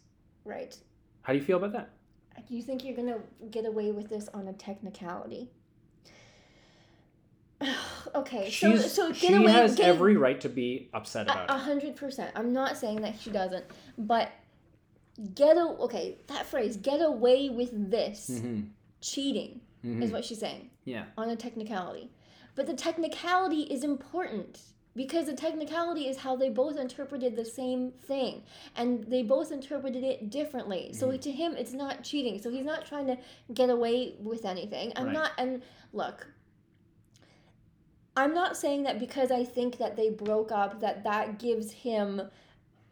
right. 0.46 0.76
How 1.22 1.32
do 1.32 1.38
you 1.38 1.44
feel 1.44 1.56
about 1.58 1.72
that? 1.72 1.90
You 2.48 2.62
think 2.62 2.84
you're 2.84 2.96
gonna 2.96 3.18
get 3.50 3.66
away 3.66 3.90
with 3.92 4.08
this 4.08 4.28
on 4.34 4.46
a 4.48 4.52
technicality? 4.52 5.50
okay, 8.14 8.44
so 8.50 8.50
She's, 8.50 8.92
so 8.92 9.08
get 9.08 9.20
she 9.20 9.34
away. 9.34 9.52
has 9.52 9.76
get, 9.76 9.88
every 9.88 10.16
right 10.16 10.40
to 10.42 10.48
be 10.48 10.90
upset 10.92 11.26
about 11.26 11.50
a 11.50 11.54
it. 11.54 11.60
hundred 11.60 11.96
percent. 11.96 12.32
I'm 12.36 12.52
not 12.52 12.76
saying 12.76 13.00
that 13.02 13.18
she 13.18 13.30
doesn't, 13.30 13.64
but 13.96 14.30
get 15.34 15.56
a, 15.56 15.60
okay. 15.80 16.18
That 16.26 16.46
phrase, 16.46 16.76
"get 16.76 17.00
away 17.00 17.48
with 17.48 17.90
this," 17.90 18.40
hmm 18.42 18.60
cheating 19.00 19.60
hmm 19.82 20.02
is 20.02 20.10
what 20.10 20.24
she's 20.24 20.38
saying 20.40 20.70
Yeah. 20.84 21.04
on 21.16 21.28
a 21.30 21.36
technicality. 21.36 22.10
But 22.54 22.66
the 22.66 22.74
technicality 22.74 23.62
is 23.62 23.84
important 23.84 24.60
because 24.96 25.26
the 25.26 25.34
technicality 25.34 26.08
is 26.08 26.16
how 26.16 26.34
they 26.34 26.48
both 26.48 26.76
interpreted 26.78 27.36
the 27.36 27.44
same 27.44 27.92
thing, 27.92 28.42
and 28.74 29.04
they 29.04 29.22
both 29.22 29.52
interpreted 29.52 30.02
it 30.02 30.30
differently. 30.30 30.92
So 30.92 31.08
Mhm. 31.08 31.20
to 31.20 31.30
him, 31.32 31.56
it's 31.56 31.72
not 31.74 32.02
cheating. 32.02 32.40
So 32.40 32.50
he's 32.50 32.64
not 32.64 32.86
trying 32.86 33.06
to 33.08 33.18
get 33.52 33.68
away 33.70 34.16
with 34.18 34.44
anything. 34.44 34.92
I'm 34.96 35.06
Right. 35.06 35.12
not. 35.12 35.32
And 35.38 35.62
look. 35.92 36.32
I'm 38.16 38.32
not 38.32 38.56
saying 38.56 38.84
that 38.84 38.98
because 38.98 39.30
I 39.30 39.44
think 39.44 39.76
that 39.76 39.94
they 39.94 40.08
broke 40.08 40.50
up 40.50 40.80
that 40.80 41.04
that 41.04 41.38
gives 41.38 41.70
him 41.70 42.30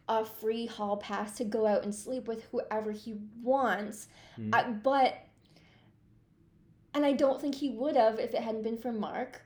a 0.07 0.23
free 0.23 0.67
hall 0.67 0.99
pass 0.99 1.39
to 1.39 1.45
go 1.45 1.67
out 1.67 1.83
and 1.83 1.95
sleep 1.95 2.29
with 2.29 2.45
whoever 2.45 2.93
he 2.93 3.15
wants. 3.43 4.09
Mhm. 4.37 4.51
I, 4.53 4.71
but 4.71 5.17
and 6.93 7.05
I 7.07 7.13
don't 7.13 7.41
think 7.41 7.55
he 7.55 7.71
would 7.71 7.97
have 7.97 8.19
if 8.21 8.35
it 8.35 8.43
hadn't 8.43 8.63
been 8.63 8.77
for 8.77 8.93
Mark. 8.93 9.43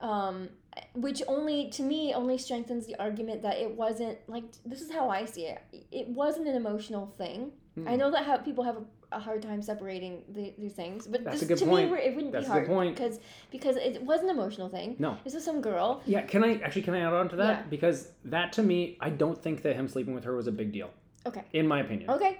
Um, 0.00 0.48
which 0.94 1.22
only 1.28 1.68
to 1.70 1.82
me 1.82 2.12
only 2.14 2.38
strengthens 2.38 2.86
the 2.86 2.96
argument 2.96 3.42
that 3.42 3.58
it 3.58 3.70
wasn't 3.76 4.18
like 4.28 4.44
this 4.64 4.80
is 4.80 4.90
how 4.90 5.08
I 5.08 5.24
see 5.24 5.46
it. 5.46 5.62
It 5.90 6.08
wasn't 6.08 6.48
an 6.48 6.56
emotional 6.56 7.06
thing. 7.18 7.52
Hmm. 7.74 7.88
I 7.88 7.96
know 7.96 8.10
that 8.10 8.24
how 8.24 8.36
people 8.38 8.64
have 8.64 8.76
a, 8.76 9.16
a 9.16 9.20
hard 9.20 9.42
time 9.42 9.62
separating 9.62 10.22
the, 10.28 10.52
these 10.58 10.72
things, 10.72 11.06
but 11.06 11.24
this, 11.24 11.40
to 11.40 11.56
point. 11.66 11.90
me 11.92 11.98
it 11.98 12.14
wouldn't 12.14 12.32
That's 12.32 12.46
a 12.46 12.50
be 12.50 12.54
good 12.60 12.66
hard 12.66 12.66
point. 12.66 12.96
because 12.96 13.20
because 13.50 13.76
it 13.76 14.02
wasn't 14.02 14.30
an 14.30 14.36
emotional 14.36 14.68
thing. 14.68 14.96
No. 14.98 15.16
This 15.24 15.34
was 15.34 15.44
some 15.44 15.60
girl. 15.60 16.02
Yeah, 16.06 16.22
can 16.22 16.42
I 16.44 16.54
actually 16.60 16.82
can 16.82 16.94
I 16.94 17.00
add 17.00 17.12
on 17.12 17.28
to 17.30 17.36
that? 17.36 17.58
Yeah. 17.60 17.62
Because 17.70 18.08
that 18.24 18.52
to 18.54 18.62
me, 18.62 18.96
I 19.00 19.10
don't 19.10 19.40
think 19.40 19.62
that 19.62 19.76
him 19.76 19.88
sleeping 19.88 20.14
with 20.14 20.24
her 20.24 20.34
was 20.34 20.46
a 20.46 20.52
big 20.52 20.72
deal, 20.72 20.90
Okay. 21.26 21.42
in 21.52 21.66
my 21.66 21.80
opinion. 21.80 22.10
Okay. 22.10 22.38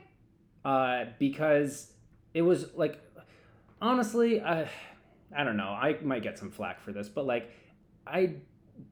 Uh, 0.65 1.05
because 1.19 1.93
it 2.35 2.43
was 2.43 2.75
like, 2.75 3.01
honestly, 3.81 4.41
I, 4.41 4.69
I 5.37 5.45
don't 5.45 5.57
know. 5.57 5.71
I 5.71 5.97
might 6.03 6.23
get 6.23 6.39
some 6.39 6.51
flack 6.51 6.81
for 6.83 6.93
this, 6.93 7.09
but 7.09 7.25
like, 7.27 7.51
I 8.13 8.35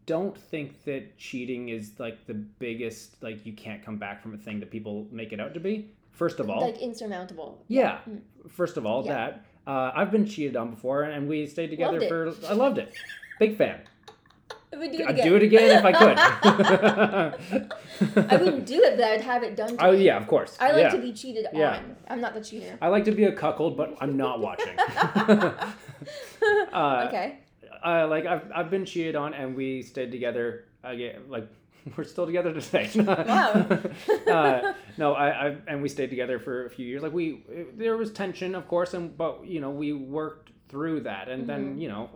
don't 0.07 0.37
think 0.37 0.85
that 0.85 1.17
cheating 1.19 1.69
is 1.71 1.93
like 1.99 2.27
the 2.27 2.35
biggest 2.35 3.23
like 3.23 3.45
you 3.47 3.53
can't 3.53 3.85
come 3.85 3.97
back 3.97 4.23
from 4.23 4.35
a 4.35 4.39
thing 4.39 4.61
that 4.61 4.71
people 4.71 5.07
make 5.11 5.33
it 5.33 5.41
out 5.41 5.55
to 5.55 5.61
be. 5.61 5.91
First 6.13 6.41
of 6.41 6.51
all, 6.51 6.61
Like 6.63 6.79
insurmountable. 6.79 7.63
yeah. 7.69 7.99
Mm. 8.09 8.21
First 8.49 8.77
of 8.77 8.85
all, 8.87 9.05
Yeah. 9.05 9.15
that 9.15 9.45
uh, 9.67 9.93
I've 9.95 10.11
been 10.11 10.27
cheated 10.27 10.57
on 10.57 10.71
before, 10.71 11.03
and 11.05 11.29
we 11.29 11.47
stayed 11.47 11.71
together 11.71 12.01
for. 12.09 12.33
I 12.49 12.55
loved 12.55 12.79
it. 12.79 12.93
Big 13.39 13.57
fan. 13.57 13.81
I 14.73 14.77
would 14.77 14.93
do 14.93 14.99
it 14.99 15.09
I'd 15.09 15.15
again. 15.15 15.27
do 15.29 15.37
it 15.37 15.43
again 15.43 15.79
if 15.79 15.85
I 15.85 15.93
could. 15.93 16.19
I 18.31 18.37
wouldn't 18.37 18.67
do 18.67 18.83
it, 18.83 18.97
but 18.97 19.05
I'd 19.05 19.21
have 19.23 19.43
it 19.43 19.57
done 19.57 19.77
to 19.77 19.87
Oh 19.87 19.93
me. 19.93 20.05
yeah, 20.05 20.17
of 20.19 20.27
course. 20.27 20.57
I 20.61 20.73
like 20.73 20.83
yeah. 20.83 20.91
to 20.91 20.99
be 20.99 21.13
cheated 21.13 21.47
Yeah. 21.53 21.77
on. 21.79 21.97
I'm 22.09 22.21
not 22.21 22.35
the 22.35 22.41
cheater. 22.43 22.77
I 22.83 22.89
like 22.89 23.05
to 23.07 23.13
be 23.13 23.25
a 23.25 23.33
cuckold, 23.33 23.77
but 23.77 23.97
I'm 24.01 24.17
not 24.17 24.41
watching. 24.41 24.79
uh, 26.73 27.05
okay. 27.09 27.39
Uh, 27.85 28.07
like 28.09 28.27
I've 28.27 28.51
I've 28.55 28.71
been 28.71 28.85
cheated 28.85 29.17
on, 29.17 29.35
and 29.35 29.57
we 29.57 29.83
stayed 29.83 30.11
together 30.13 30.65
again. 30.85 31.23
Like 31.29 31.49
we're 31.97 32.05
still 32.05 32.27
together 32.27 32.53
today. 32.61 32.91
Wow. 32.97 33.67
uh, 34.27 34.73
no, 34.99 35.15
I, 35.15 35.49
I 35.49 35.57
and 35.67 35.83
we 35.83 35.89
stayed 35.89 36.11
together 36.11 36.39
for 36.39 36.67
a 36.67 36.71
few 36.71 36.87
years. 36.87 37.03
Like 37.03 37.13
we, 37.13 37.43
there 37.77 37.97
was 37.97 38.11
tension, 38.13 38.55
of 38.55 38.67
course, 38.69 38.95
and 38.95 39.17
but 39.17 39.47
you 39.47 39.61
know 39.61 39.71
we 39.71 39.93
worked 39.93 40.51
through 40.69 41.01
that, 41.01 41.29
and 41.29 41.47
then 41.47 41.77
Mhm. 41.77 41.81
you 41.81 41.89
know, 41.89 42.11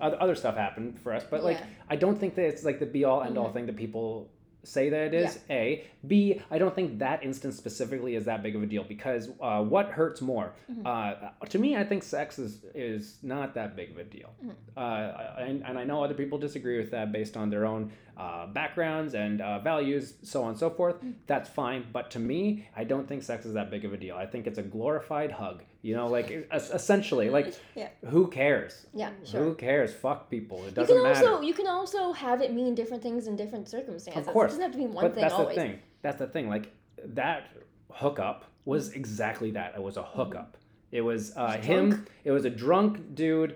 other, 0.00 0.16
other 0.20 0.34
stuff 0.34 0.56
happened 0.56 0.98
for 1.00 1.12
us. 1.12 1.24
But 1.30 1.44
like 1.44 1.58
Yeah. 1.58 1.66
I 1.88 1.96
don't 1.96 2.18
think 2.18 2.34
that 2.36 2.46
it's 2.46 2.64
like 2.64 2.80
the 2.80 2.86
be 2.86 3.04
all 3.04 3.22
end 3.22 3.38
all 3.38 3.48
Mhm. 3.50 3.52
thing 3.54 3.66
that 3.66 3.76
people 3.76 4.28
say 4.62 4.90
that 4.90 5.00
it 5.06 5.14
is. 5.14 5.38
A, 5.48 5.84
B. 6.06 6.40
I 6.50 6.58
don't 6.58 6.74
think 6.74 6.98
that 6.98 7.22
instance 7.22 7.56
specifically 7.56 8.14
is 8.14 8.24
that 8.26 8.42
big 8.42 8.54
of 8.56 8.62
a 8.62 8.66
deal 8.66 8.84
because 8.84 9.30
uh, 9.40 9.62
what 9.62 9.86
hurts 9.90 10.20
more? 10.20 10.52
Mhm. 10.70 10.86
Uh, 10.86 11.46
to 11.46 11.58
me, 11.58 11.76
I 11.76 11.84
think 11.84 12.02
sex 12.02 12.38
is 12.38 12.64
is 12.74 13.18
not 13.22 13.54
that 13.54 13.76
big 13.76 13.90
of 13.90 13.98
a 13.98 14.04
deal, 14.04 14.30
Mhm. 14.44 14.54
uh, 14.76 15.40
and, 15.40 15.64
and 15.64 15.78
I 15.78 15.84
know 15.84 16.04
other 16.04 16.14
people 16.14 16.38
disagree 16.38 16.78
with 16.78 16.90
that 16.90 17.12
based 17.12 17.36
on 17.36 17.50
their 17.50 17.64
own 17.64 17.92
uh, 18.20 18.46
backgrounds 18.46 19.14
and 19.14 19.40
uh, 19.40 19.58
values, 19.60 20.14
so 20.22 20.42
on 20.42 20.50
and 20.50 20.58
so 20.58 20.68
forth. 20.68 21.02
Mm. 21.02 21.14
That's 21.26 21.48
fine, 21.48 21.86
but 21.90 22.10
to 22.10 22.18
me, 22.18 22.68
I 22.76 22.84
don't 22.84 23.08
think 23.08 23.22
sex 23.22 23.46
is 23.46 23.54
that 23.54 23.70
big 23.70 23.86
of 23.86 23.94
a 23.94 23.96
deal. 23.96 24.14
I 24.14 24.26
think 24.26 24.46
it's 24.46 24.58
a 24.58 24.62
glorified 24.62 25.32
hug. 25.32 25.62
You 25.80 25.94
know, 25.96 26.08
like 26.08 26.48
essentially, 26.52 27.30
like 27.30 27.54
Yeah. 27.74 27.88
who 28.10 28.28
cares? 28.28 28.86
Yeah, 28.92 29.10
sure. 29.24 29.42
Who 29.42 29.54
cares? 29.54 29.94
Fuck 29.94 30.28
people. 30.28 30.58
It 30.66 30.74
doesn't 30.74 30.94
you 30.94 31.02
can 31.02 31.12
matter. 31.12 31.28
also 31.30 31.40
you 31.42 31.54
can 31.54 31.66
also 31.66 32.12
have 32.12 32.42
it 32.42 32.52
mean 32.52 32.74
different 32.74 33.02
things 33.02 33.26
in 33.26 33.36
different 33.36 33.66
circumstances. 33.68 34.26
Of 34.26 34.32
course. 34.34 34.52
It 34.52 34.56
doesn't 34.56 34.62
have 34.64 34.72
to 34.72 34.78
mean 34.78 34.92
one 34.92 35.04
but 35.06 35.14
thing 35.14 35.22
that's 35.22 35.34
always. 35.34 35.56
the 35.56 35.62
thing. 35.62 35.78
That's 36.02 36.18
the 36.18 36.26
thing. 36.26 36.50
Like 36.50 36.70
that 37.02 37.48
hookup 37.90 38.44
was 38.66 38.92
exactly 38.92 39.50
that. 39.52 39.72
It 39.74 39.82
was 39.82 39.96
a 39.96 40.02
hookup. 40.02 40.58
It 40.92 41.00
was 41.00 41.34
uh, 41.36 41.52
him. 41.52 42.06
It 42.24 42.32
was 42.32 42.44
a 42.44 42.50
drunk 42.50 43.14
dude 43.14 43.54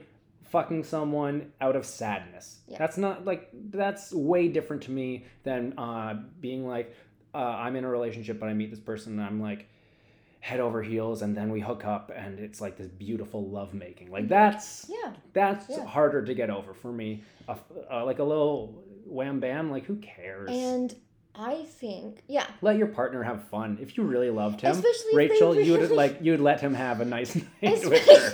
fucking 0.55 0.85
someone 0.85 1.51
out 1.61 1.75
of 1.75 1.85
sadness. 1.85 2.61
Yeah. 2.69 2.79
That's 2.79 2.97
not 2.97 3.25
like 3.25 3.51
that's 3.71 4.13
way 4.13 4.47
different 4.49 4.83
to 4.85 4.93
me 4.93 5.25
than 5.43 5.77
uh, 5.77 6.23
being 6.41 6.67
like 6.67 6.95
uh, 7.35 7.39
I'm 7.39 7.75
in 7.75 7.83
a 7.85 7.89
relationship, 7.89 8.39
but 8.39 8.49
I 8.49 8.55
meet 8.55 8.71
this 8.71 8.79
person 8.79 9.15
and 9.15 9.23
I'm 9.23 9.41
like 9.43 9.69
head 10.39 10.61
over 10.61 10.83
heels, 10.83 11.23
and 11.23 11.35
then 11.35 11.51
we 11.51 11.59
hook 11.61 11.85
up, 11.87 12.13
and 12.15 12.39
it's 12.39 12.61
like 12.61 12.77
this 12.77 12.87
beautiful 12.89 13.49
lovemaking. 13.49 14.11
Like 14.13 14.29
that's 14.29 14.87
Yeah. 14.89 15.13
that's 15.33 15.67
Yeah. 15.69 15.85
harder 15.85 16.25
to 16.25 16.35
get 16.35 16.51
over 16.51 16.73
for 16.75 16.93
me. 16.93 17.25
Uh, 17.49 17.57
uh, 17.91 18.05
like 18.05 18.21
a 18.21 18.25
little 18.25 18.85
wham 19.07 19.41
bam. 19.41 19.71
Like 19.73 19.85
who 19.87 19.97
cares? 19.97 20.51
And 20.53 20.95
I 21.35 21.65
think 21.65 22.23
yeah. 22.29 22.47
let 22.63 22.77
your 22.77 22.87
partner 22.87 23.25
have 23.25 23.49
fun. 23.49 23.79
If 23.81 23.97
you 23.97 24.05
really 24.05 24.31
loved 24.31 24.61
him, 24.61 24.71
Especially 24.71 25.17
Rachel, 25.17 25.59
you 25.59 25.73
would 25.79 25.91
like 26.03 26.19
you'd 26.21 26.41
let 26.41 26.61
him 26.61 26.75
have 26.75 27.01
a 27.01 27.05
nice 27.05 27.35
night 27.63 27.85
with 27.85 28.07
her. 28.07 28.33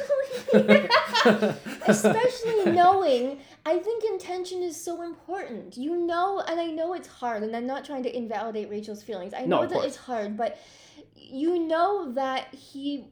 Especially, 0.52 1.56
especially 1.90 2.72
knowing 2.72 3.40
I 3.66 3.78
think 3.78 4.04
intention 4.04 4.62
is 4.62 4.82
so 4.82 5.02
important. 5.02 5.76
You 5.76 5.96
know, 5.96 6.40
and 6.46 6.58
I 6.60 6.66
know 6.66 6.94
it's 6.94 7.08
hard, 7.08 7.42
and 7.42 7.54
I'm 7.56 7.66
not 7.66 7.84
trying 7.84 8.02
to 8.04 8.16
invalidate 8.16 8.70
Rachel's 8.70 9.02
feelings. 9.02 9.34
I 9.34 9.44
know 9.44 9.62
of 9.62 9.68
that 9.70 9.74
course. 9.76 9.86
it's 9.86 9.96
hard, 9.96 10.36
but 10.36 10.58
you 11.16 11.58
know 11.66 12.12
that 12.12 12.54
he 12.54 13.06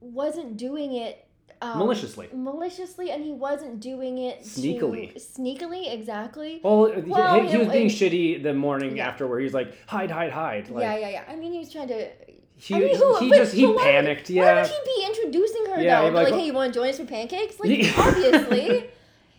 wasn't 0.00 0.56
doing 0.56 0.94
it 0.94 1.20
um, 1.62 1.78
Maliciously. 1.78 2.28
maliciously, 2.34 3.10
and 3.10 3.24
he 3.24 3.32
wasn't 3.32 3.80
doing 3.80 4.18
it 4.18 4.42
to- 4.42 4.48
Sneakily. 4.48 5.14
sneakily, 5.16 5.92
exactly. 5.94 6.60
Well, 6.62 6.86
he- 6.92 7.00
Well, 7.02 7.40
he, 7.40 7.48
he 7.48 7.56
was 7.56 7.68
being 7.68 7.86
it- 7.86 7.92
shitty 7.92 8.42
the 8.42 8.52
morning 8.52 8.96
Yeah. 8.96 9.08
after, 9.08 9.26
where 9.26 9.40
he's 9.40 9.54
like, 9.54 9.72
"Hide, 9.86 10.10
hide, 10.10 10.32
hide!" 10.32 10.68
Like, 10.68 10.82
yeah, 10.82 10.96
yeah, 10.98 11.08
yeah. 11.10 11.24
I 11.28 11.36
mean, 11.36 11.52
he 11.52 11.58
was 11.58 11.72
trying 11.72 11.88
to. 11.88 12.08
He, 12.56 12.74
I 12.74 12.78
mean, 12.78 12.96
who, 12.96 13.18
he 13.18 13.30
just 13.30 13.52
he 13.54 13.66
why 13.66 13.82
panicked. 13.82 14.28
Why 14.28 14.34
yeah, 14.36 14.62
would 14.62 14.70
he 14.70 14.78
be 14.84 15.06
introducing 15.06 15.66
her 15.74 15.82
Yeah, 15.82 16.02
though? 16.02 16.08
like, 16.10 16.30
Like, 16.30 16.34
hey, 16.34 16.46
you 16.46 16.52
want 16.52 16.72
to 16.72 16.78
join 16.80 16.88
us 16.88 16.98
for 16.98 17.04
pancakes? 17.04 17.58
Like, 17.58 17.70
Yeah. 17.70 17.92
obviously. 17.98 18.90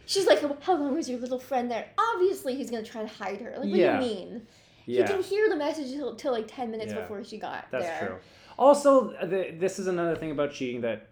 She's 0.07 0.27
like, 0.27 0.39
"How 0.61 0.75
long 0.75 0.93
was 0.93 1.09
your 1.09 1.19
little 1.19 1.39
friend 1.39 1.71
there?" 1.71 1.87
Obviously, 1.97 2.55
he's 2.55 2.69
gonna 2.69 2.83
try 2.83 3.01
to 3.01 3.07
hide 3.07 3.41
her. 3.41 3.51
Like, 3.51 3.59
what 3.59 3.67
Yeah. 3.69 3.99
do 3.99 4.05
you 4.05 4.11
mean? 4.15 4.47
Yeah. 4.85 5.01
He 5.07 5.13
can 5.13 5.23
hear 5.23 5.49
the 5.49 5.55
message 5.55 5.91
till, 5.91 6.15
till 6.15 6.31
like 6.31 6.45
ten 6.47 6.69
minutes 6.69 6.93
Yeah. 6.93 7.01
before 7.01 7.23
she 7.23 7.37
got 7.39 7.65
That's 7.71 7.85
there. 7.85 8.07
true. 8.07 8.15
Also, 8.59 9.11
uh, 9.13 9.25
the, 9.25 9.55
this 9.57 9.79
is 9.79 9.87
another 9.87 10.15
thing 10.15 10.29
about 10.31 10.51
cheating 10.51 10.81
that 10.81 11.09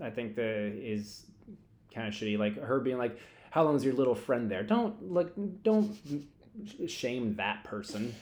I 0.00 0.08
think 0.10 0.34
the 0.36 0.42
is 0.42 1.26
kind 1.94 2.08
of 2.08 2.14
shitty. 2.14 2.38
Like 2.38 2.58
her 2.62 2.80
being 2.80 2.96
like, 2.98 3.18
"How 3.50 3.64
long 3.64 3.76
is 3.76 3.84
your 3.84 3.94
little 3.94 4.14
friend 4.14 4.50
there?" 4.50 4.62
Don't 4.62 5.12
like, 5.12 5.28
don't 5.62 5.94
shame 6.86 7.34
that 7.36 7.64
person. 7.64 8.14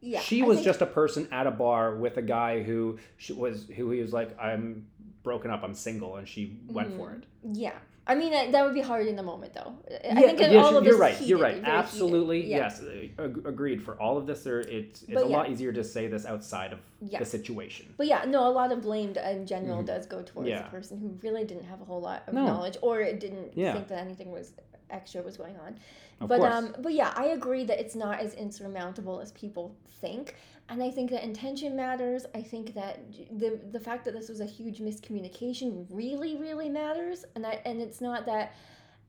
Yeah, 0.00 0.20
she 0.20 0.42
I 0.42 0.46
was 0.46 0.58
think- 0.58 0.66
just 0.66 0.80
a 0.82 0.86
person 0.86 1.28
at 1.32 1.46
a 1.46 1.50
bar 1.50 1.96
with 1.96 2.16
a 2.18 2.22
guy 2.22 2.62
who 2.62 2.98
she 3.16 3.32
was 3.32 3.66
who 3.76 3.90
he 3.90 4.00
was 4.00 4.12
like, 4.12 4.30
"I'm 4.40 4.86
broken 5.22 5.50
up. 5.50 5.62
I'm 5.62 5.74
single," 5.74 6.16
and 6.16 6.28
she 6.28 6.56
went 6.68 6.94
for 6.96 7.12
it. 7.12 7.24
Yeah, 7.42 7.72
I 8.06 8.14
mean 8.14 8.30
that 8.52 8.64
would 8.64 8.74
be 8.74 8.80
hard 8.80 9.06
in 9.08 9.16
the 9.16 9.22
moment 9.24 9.54
though. 9.54 9.74
I 10.08 10.22
think 10.22 10.38
yeah, 10.40 10.54
all 10.62 10.76
of 10.76 10.84
this 10.84 10.92
you're 10.92 11.00
right. 11.00 11.20
is 11.20 11.28
You're 11.28 11.38
right. 11.40 11.60
Absolutely. 11.64 12.46
Yeah. 12.46 12.56
Yes. 12.58 12.82
Ag- 13.18 13.42
agreed. 13.44 13.82
For 13.82 14.00
all 14.00 14.16
of 14.16 14.26
this, 14.26 14.44
there 14.44 14.60
it's 14.60 15.02
it's 15.02 15.12
But 15.14 15.26
a 15.26 15.28
yeah. 15.28 15.36
lot 15.36 15.50
easier 15.50 15.72
to 15.72 15.82
say 15.82 16.06
this 16.06 16.24
outside 16.24 16.72
of 16.72 16.78
Yeah. 17.00 17.18
the 17.18 17.24
situation. 17.26 17.92
But 17.96 18.06
yeah, 18.06 18.24
no, 18.24 18.46
a 18.46 18.50
lot 18.52 18.70
of 18.72 18.80
blame 18.82 19.14
in 19.16 19.46
general 19.46 19.82
Mhm. 19.82 19.86
does 19.86 20.06
go 20.06 20.22
towards 20.22 20.48
Yeah. 20.48 20.62
the 20.62 20.70
person 20.70 20.98
who 21.00 21.08
really 21.22 21.44
didn't 21.44 21.64
have 21.64 21.80
a 21.80 21.84
whole 21.84 22.00
lot 22.00 22.22
of 22.28 22.34
No. 22.34 22.46
knowledge 22.46 22.76
or 22.82 23.02
didn't 23.12 23.52
Yeah. 23.56 23.72
think 23.74 23.88
that 23.88 23.98
anything 23.98 24.30
was 24.30 24.52
extra 24.90 25.22
was 25.22 25.36
going 25.36 25.56
on. 25.58 25.78
Of 26.20 26.28
but 26.28 26.38
course. 26.38 26.54
um 26.54 26.74
but 26.80 26.92
yeah, 26.92 27.12
I 27.16 27.26
agree 27.26 27.64
that 27.64 27.78
it's 27.80 27.94
not 27.94 28.20
as 28.20 28.34
insurmountable 28.34 29.20
as 29.20 29.32
people 29.32 29.74
think. 30.00 30.34
And 30.70 30.82
I 30.82 30.90
think 30.90 31.10
that 31.10 31.24
intention 31.24 31.74
matters. 31.74 32.26
I 32.34 32.42
think 32.42 32.74
that 32.74 33.00
the 33.38 33.60
the 33.72 33.80
fact 33.80 34.04
that 34.04 34.14
this 34.14 34.28
was 34.28 34.40
a 34.40 34.46
huge 34.46 34.78
miscommunication 34.80 35.86
really, 35.90 36.36
really 36.36 36.68
matters. 36.68 37.24
And 37.34 37.46
I 37.46 37.60
and 37.64 37.80
it's 37.80 38.00
not 38.00 38.26
that 38.26 38.54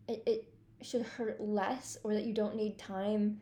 it, 0.08 0.24
it 0.26 0.54
should 0.82 1.04
hurt 1.04 1.42
less 1.42 1.98
or 2.04 2.14
that 2.14 2.24
you 2.24 2.34
don't 2.34 2.56
need 2.56 2.78
time. 2.78 3.42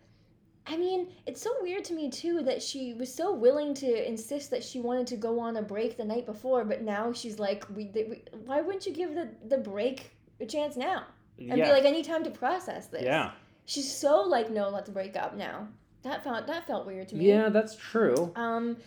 I 0.70 0.76
mean, 0.76 1.14
it's 1.26 1.42
so 1.42 1.52
weird 1.62 1.86
to 1.86 1.94
me 1.94 2.10
too 2.10 2.42
that 2.44 2.62
she 2.62 2.94
was 2.94 3.14
so 3.14 3.34
willing 3.34 3.74
to 3.76 4.08
insist 4.08 4.50
that 4.52 4.64
she 4.64 4.82
wanted 4.82 5.08
to 5.08 5.16
go 5.16 5.40
on 5.40 5.56
a 5.56 5.62
break 5.62 5.96
the 5.96 6.04
night 6.04 6.26
before, 6.26 6.66
but 6.66 6.82
now 6.82 7.14
she's 7.14 7.40
like, 7.40 7.66
we, 7.74 7.86
th- 7.86 8.10
we 8.10 8.24
why 8.46 8.62
wouldn't 8.62 8.86
you 8.86 8.92
give 8.92 9.16
the, 9.16 9.30
the 9.48 9.58
break 9.58 10.12
a 10.42 10.46
chance 10.46 10.76
now? 10.76 11.06
And 11.40 11.58
yeah. 11.58 11.66
be 11.68 11.72
like, 11.72 11.86
I 11.86 11.92
need 11.92 12.06
time 12.06 12.24
to 12.24 12.32
process 12.32 12.88
this. 12.88 13.04
yeah. 13.04 13.32
She's 13.66 13.92
so 13.94 14.22
like, 14.22 14.50
no, 14.50 14.70
let's 14.70 14.90
break 14.90 15.16
up 15.18 15.36
now. 15.36 15.68
That 16.04 16.24
felt 16.24 16.48
that 16.48 16.66
felt 16.66 16.88
weird 16.88 17.10
to 17.10 17.16
me. 17.16 17.28
Yeah, 17.28 17.50
that's 17.50 17.76
true. 17.76 18.32
Um, 18.36 18.78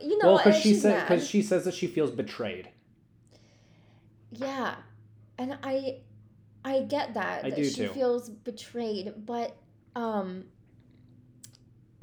you 0.00 0.18
know, 0.18 0.34
well, 0.34 0.36
because 0.38 0.60
she 0.60 0.74
said 0.74 1.08
because 1.08 1.26
she 1.26 1.40
says 1.42 1.64
that 1.64 1.74
she 1.74 1.86
feels 1.86 2.10
betrayed. 2.10 2.68
Yeah, 4.30 4.74
and 5.38 5.58
I, 5.62 6.00
I 6.64 6.80
get 6.80 7.14
that 7.14 7.44
I 7.46 7.50
that 7.50 7.56
do 7.56 7.64
she 7.64 7.86
too. 7.86 7.88
feels 7.88 8.28
betrayed, 8.28 9.14
but 9.24 9.56
um, 9.96 10.44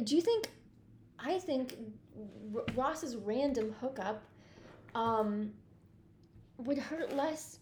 do 0.04 0.16
you 0.16 0.22
think? 0.22 0.50
I 1.20 1.40
think 1.40 1.78
R- 2.56 2.64
Ross's 2.76 3.16
random 3.16 3.76
hookup, 3.80 4.24
um, 4.96 5.52
would 6.58 6.78
hurt 6.78 7.16
less 7.16 7.60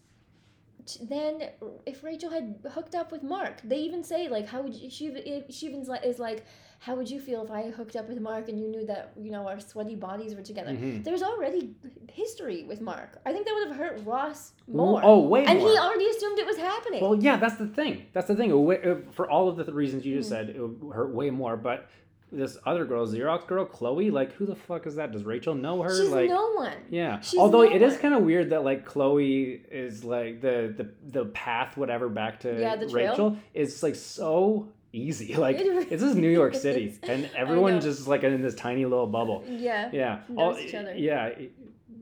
than 1.08 1.50
if 1.86 2.02
Rachel 2.02 2.30
had 2.30 2.58
hooked 2.72 2.94
up 2.94 3.12
with 3.12 3.22
Mark. 3.22 3.60
They 3.64 3.78
even 3.78 4.02
say 4.04 4.28
like, 4.28 4.46
how 4.46 4.62
would 4.62 4.74
you, 4.74 4.90
she? 4.90 5.04
She 5.50 5.66
even 5.66 5.84
is 6.04 6.18
like, 6.18 6.44
how 6.78 6.94
would 6.94 7.10
you 7.10 7.20
feel 7.20 7.42
if 7.44 7.50
I 7.50 7.70
hooked 7.70 7.96
up 7.96 8.08
with 8.08 8.20
Mark 8.20 8.48
and 8.48 8.60
you 8.60 8.68
knew 8.68 8.84
that 8.86 9.12
you 9.18 9.30
know 9.30 9.48
our 9.48 9.58
sweaty 9.60 9.96
bodies 9.96 10.34
were 10.34 10.42
together? 10.42 10.70
Mhm. 10.72 11.04
There's 11.04 11.22
already 11.22 11.74
history 12.10 12.64
with 12.64 12.80
Mark. 12.80 13.18
I 13.26 13.32
think 13.32 13.46
that 13.46 13.54
would 13.54 13.68
have 13.68 13.76
hurt 13.76 14.04
Ross 14.04 14.52
more. 14.68 15.00
Oh, 15.02 15.20
way 15.20 15.44
and 15.44 15.58
more. 15.58 15.70
he 15.70 15.78
already 15.78 16.06
assumed 16.08 16.38
it 16.38 16.46
was 16.46 16.56
happening. 16.58 17.02
Well, 17.02 17.16
yeah, 17.16 17.36
that's 17.36 17.56
the 17.56 17.66
thing. 17.66 18.06
That's 18.12 18.28
the 18.28 18.36
thing. 18.36 18.50
For 19.12 19.30
all 19.30 19.48
of 19.48 19.56
the 19.56 19.72
reasons 19.72 20.04
you 20.04 20.16
just 20.16 20.28
said, 20.28 20.50
it 20.50 20.60
would 20.60 20.94
hurt 20.94 21.14
way 21.14 21.30
more. 21.30 21.56
But 21.56 21.88
this 22.32 22.58
other 22.66 22.84
girl, 22.84 23.06
Xerox 23.06 23.46
girl, 23.46 23.64
Chloe, 23.64 24.10
like, 24.10 24.32
who 24.32 24.46
the 24.46 24.56
fuck 24.56 24.86
is 24.86 24.96
that? 24.96 25.12
Does 25.12 25.24
Rachel 25.24 25.54
know 25.54 25.82
her? 25.82 25.90
She's 25.96 26.10
like, 26.10 26.28
no 26.28 26.52
one. 26.52 26.72
yeah. 26.90 27.20
she's 27.20 27.38
Although 27.38 27.62
no 27.62 27.72
it 27.72 27.82
is 27.82 27.96
kind 27.98 28.14
of 28.14 28.22
weird 28.22 28.50
that 28.50 28.64
like 28.64 28.84
Chloe 28.84 29.62
is 29.70 30.04
like 30.04 30.40
the 30.40 30.74
the 30.76 30.90
the 31.20 31.24
path 31.26 31.76
whatever 31.76 32.08
back 32.08 32.40
to 32.40 32.60
Yeah. 32.60 32.76
Rachel 32.90 33.36
is 33.54 33.82
like 33.82 33.94
so 33.94 34.68
easy. 34.92 35.34
Like 35.38 35.56
It 35.58 35.88
this 35.90 36.02
is 36.02 36.16
New 36.16 36.30
York. 36.30 36.54
City, 36.66 36.98
and 37.02 37.30
everyone 37.36 37.80
just 37.80 38.08
like 38.08 38.22
in 38.24 38.42
this 38.42 38.54
tiny 38.54 38.84
little 38.84 39.06
bubble. 39.06 39.44
Yeah. 39.46 39.90
Yeah. 39.92 40.20
Other. 40.36 40.60
Yeah. 40.96 41.30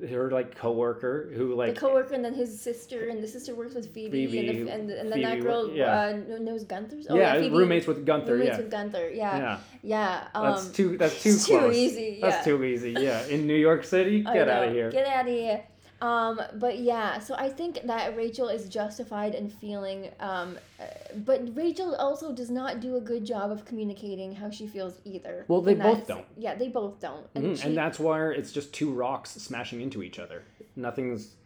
Her 0.09 0.31
like 0.31 0.55
coworker 0.55 1.31
who 1.35 1.55
like 1.55 1.75
the 1.75 1.81
coworker 1.81 2.15
and 2.15 2.25
then 2.25 2.35
his 2.35 2.61
sister 2.61 3.09
and 3.09 3.23
the 3.23 3.29
sister 3.29 3.55
works 3.55 3.75
with 3.75 3.93
Phoebe, 3.93 4.27
Phoebe, 4.27 4.49
and, 4.49 4.69
the, 4.69 4.73
and, 4.73 4.91
and 4.91 5.13
then 5.13 5.23
that 5.23 5.41
girl 5.41 5.71
yeah. 5.71 5.85
uh, 5.85 6.11
kn- 6.13 6.45
knows 6.45 6.65
Gunther's. 6.65 7.07
yeah, 7.11 7.35
Phoebe 7.35 7.55
roommates 7.55 7.87
with 7.87 8.05
Gunther. 8.05 8.33
roommates 8.33 8.51
yeah. 8.51 8.57
with 8.59 8.71
Gunther. 8.71 9.11
Yeah, 9.11 9.37
yeah. 9.37 9.59
Yeah. 9.83 10.29
um, 10.35 10.55
That's 10.55 10.69
too. 10.69 10.97
That's 10.97 11.23
too 11.23 11.37
close. 11.37 11.47
Too 11.47 11.73
easy. 11.73 12.19
Yeah. 12.21 12.31
That's 12.31 12.45
too 12.45 12.65
easy. 12.65 12.93
Yeah. 12.93 13.27
In 13.27 13.47
New 13.47 13.55
York 13.55 13.85
City, 13.85 14.23
get 14.35 14.49
out 14.49 14.69
of 14.69 14.73
here. 14.73 14.91
Get 14.91 15.07
out 15.07 15.27
of 15.27 15.33
here. 15.33 15.65
Um, 16.05 16.39
but 16.57 16.81
yeah, 16.81 17.19
so 17.19 17.35
I 17.39 17.49
think 17.49 17.81
that 17.85 18.15
Rachel 18.15 18.51
is 18.51 18.69
justified 18.69 19.35
in 19.35 19.49
feeling, 19.49 20.11
um, 20.21 20.59
uh, 20.79 20.85
but 21.25 21.57
Rachel 21.57 21.95
also 21.95 22.31
does 22.31 22.51
not 22.51 22.81
do 22.81 22.97
a 22.97 23.01
good 23.01 23.25
job 23.25 23.51
of 23.51 23.65
communicating 23.65 24.35
how 24.35 24.51
she 24.51 24.67
feels 24.67 25.01
either. 25.07 25.47
Well, 25.49 25.63
they 25.63 25.73
both 25.73 26.07
don't. 26.07 26.27
Yeah, 26.37 26.57
they 26.57 26.69
both 26.69 27.01
don't. 27.01 27.27
And, 27.35 27.45
Mhm, 27.45 27.59
she, 27.59 27.69
and 27.69 27.75
that's 27.75 27.99
why 27.99 28.23
it's 28.33 28.53
just 28.53 28.75
two 28.75 28.93
rocks 28.93 29.31
smashing 29.31 29.81
into 29.81 30.03
each 30.03 30.19
other. 30.19 30.43
Nothing's 30.77 31.37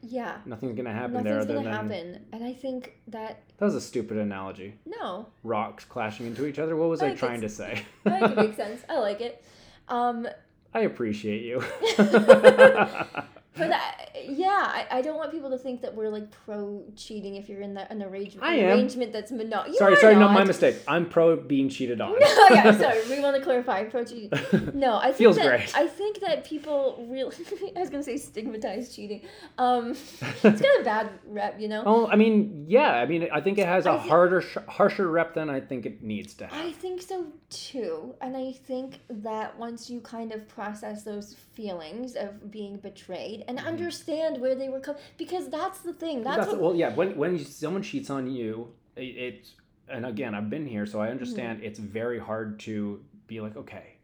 yeah, 0.00 0.38
nothing's 0.46 0.76
gonna 0.76 0.94
happen 0.94 1.22
there 1.22 1.34
nothing's 1.34 1.46
gonna 1.46 1.62
than 1.64 1.72
happen. 1.72 2.26
And 2.32 2.42
I 2.42 2.54
think 2.54 2.96
that 3.08 3.42
that 3.58 3.64
was 3.66 3.74
a 3.74 3.82
stupid 3.82 4.16
analogy. 4.16 4.76
no, 4.86 5.26
Rocks 5.42 5.84
clashing 5.84 6.24
into 6.26 6.46
each 6.46 6.58
other. 6.58 6.74
What 6.74 6.88
was 6.88 7.02
I, 7.02 7.06
I 7.06 7.08
think 7.08 7.18
trying 7.18 7.40
to 7.42 7.50
say? 7.50 7.82
that 8.04 8.22
could 8.22 8.36
make 8.36 8.56
sense. 8.56 8.80
I 8.88 8.98
like 8.98 9.20
it. 9.20 9.44
Um, 9.88 10.26
I 10.72 10.80
appreciate 10.80 11.42
you. 11.42 11.62
but 13.56 13.72
I, 13.72 14.08
yeah, 14.28 14.46
I, 14.48 14.86
I 14.90 15.02
don't 15.02 15.16
want 15.16 15.32
people 15.32 15.50
to 15.50 15.58
think 15.58 15.82
that 15.82 15.94
we're 15.94 16.08
like 16.08 16.30
pro 16.30 16.82
cheating 16.94 17.36
if 17.36 17.48
you're 17.48 17.60
in 17.60 17.74
that 17.74 17.90
an 17.90 18.02
arrangement. 18.02 18.44
I 18.46 18.56
am. 18.56 18.70
arrangement 18.70 19.12
that's 19.12 19.30
mono. 19.32 19.64
You 19.66 19.76
sorry, 19.76 19.96
sorry, 19.96 20.14
not 20.14 20.26
not 20.26 20.32
my 20.32 20.44
mistake. 20.44 20.76
I'm 20.88 21.08
pro 21.08 21.36
being 21.36 21.68
cheated 21.68 22.00
on. 22.00 22.14
No, 22.26 22.46
yeah, 22.50 22.76
sorry. 22.78 23.02
We 23.08 23.20
want 23.20 23.36
to 23.36 23.42
clarify 23.42 23.84
pro 23.84 24.04
cheating. 24.04 24.30
No, 24.74 24.96
I 24.96 25.06
think 25.06 25.16
Feels 25.16 25.36
that, 25.36 25.46
great. 25.46 25.76
I 25.76 25.86
think 25.86 26.20
that 26.20 26.44
people 26.44 27.06
really. 27.08 27.34
I 27.76 27.80
was 27.80 27.90
gonna 27.90 28.02
say 28.02 28.16
stigmatize 28.16 28.94
cheating. 28.94 29.22
Um, 29.58 29.96
it's 30.20 30.60
got 30.60 30.80
a 30.80 30.84
bad 30.84 31.10
rep, 31.26 31.60
you 31.60 31.68
know. 31.68 31.82
Oh, 31.86 32.06
I 32.08 32.16
mean, 32.16 32.64
yeah. 32.68 32.92
I 32.92 33.06
mean, 33.06 33.28
I 33.32 33.40
think 33.40 33.58
it 33.58 33.66
has 33.66 33.86
a 33.86 33.98
thi- 33.98 34.08
harder, 34.08 34.42
sh- 34.42 34.58
harsher 34.68 35.08
rep 35.08 35.34
than 35.34 35.48
I 35.50 35.60
think 35.60 35.86
it 35.86 36.02
needs 36.02 36.34
to 36.34 36.46
have. 36.46 36.66
I 36.66 36.72
think 36.72 37.02
so 37.02 37.26
too, 37.50 38.14
and 38.20 38.36
I 38.36 38.52
think 38.52 39.00
that 39.08 39.58
once 39.58 39.88
you 39.88 40.00
kind 40.00 40.32
of 40.32 40.46
process 40.48 41.02
those 41.02 41.34
feelings 41.54 42.16
of 42.16 42.50
being 42.50 42.76
betrayed 42.76 43.44
and 43.48 43.58
understand 43.58 44.40
where 44.40 44.54
they 44.54 44.68
were 44.68 44.80
coming, 44.80 45.00
because 45.18 45.48
that's 45.48 45.80
the 45.80 45.92
thing. 45.92 46.22
That's, 46.22 46.36
That's, 46.38 46.52
what. 46.52 46.60
well, 46.60 46.74
yeah. 46.74 46.94
When 46.94 47.16
when 47.16 47.38
someone 47.44 47.82
cheats 47.82 48.10
on 48.10 48.30
you, 48.30 48.72
it, 48.96 49.02
it's 49.02 49.54
and 49.88 50.04
again, 50.06 50.34
I've 50.34 50.50
been 50.50 50.66
here, 50.66 50.86
so 50.86 51.00
I 51.00 51.08
understand. 51.08 51.58
Mm-hmm. 51.58 51.66
It's 51.66 51.78
very 51.78 52.18
hard 52.18 52.58
to 52.60 53.02
be 53.26 53.40
like, 53.40 53.56
okay, 53.56 53.96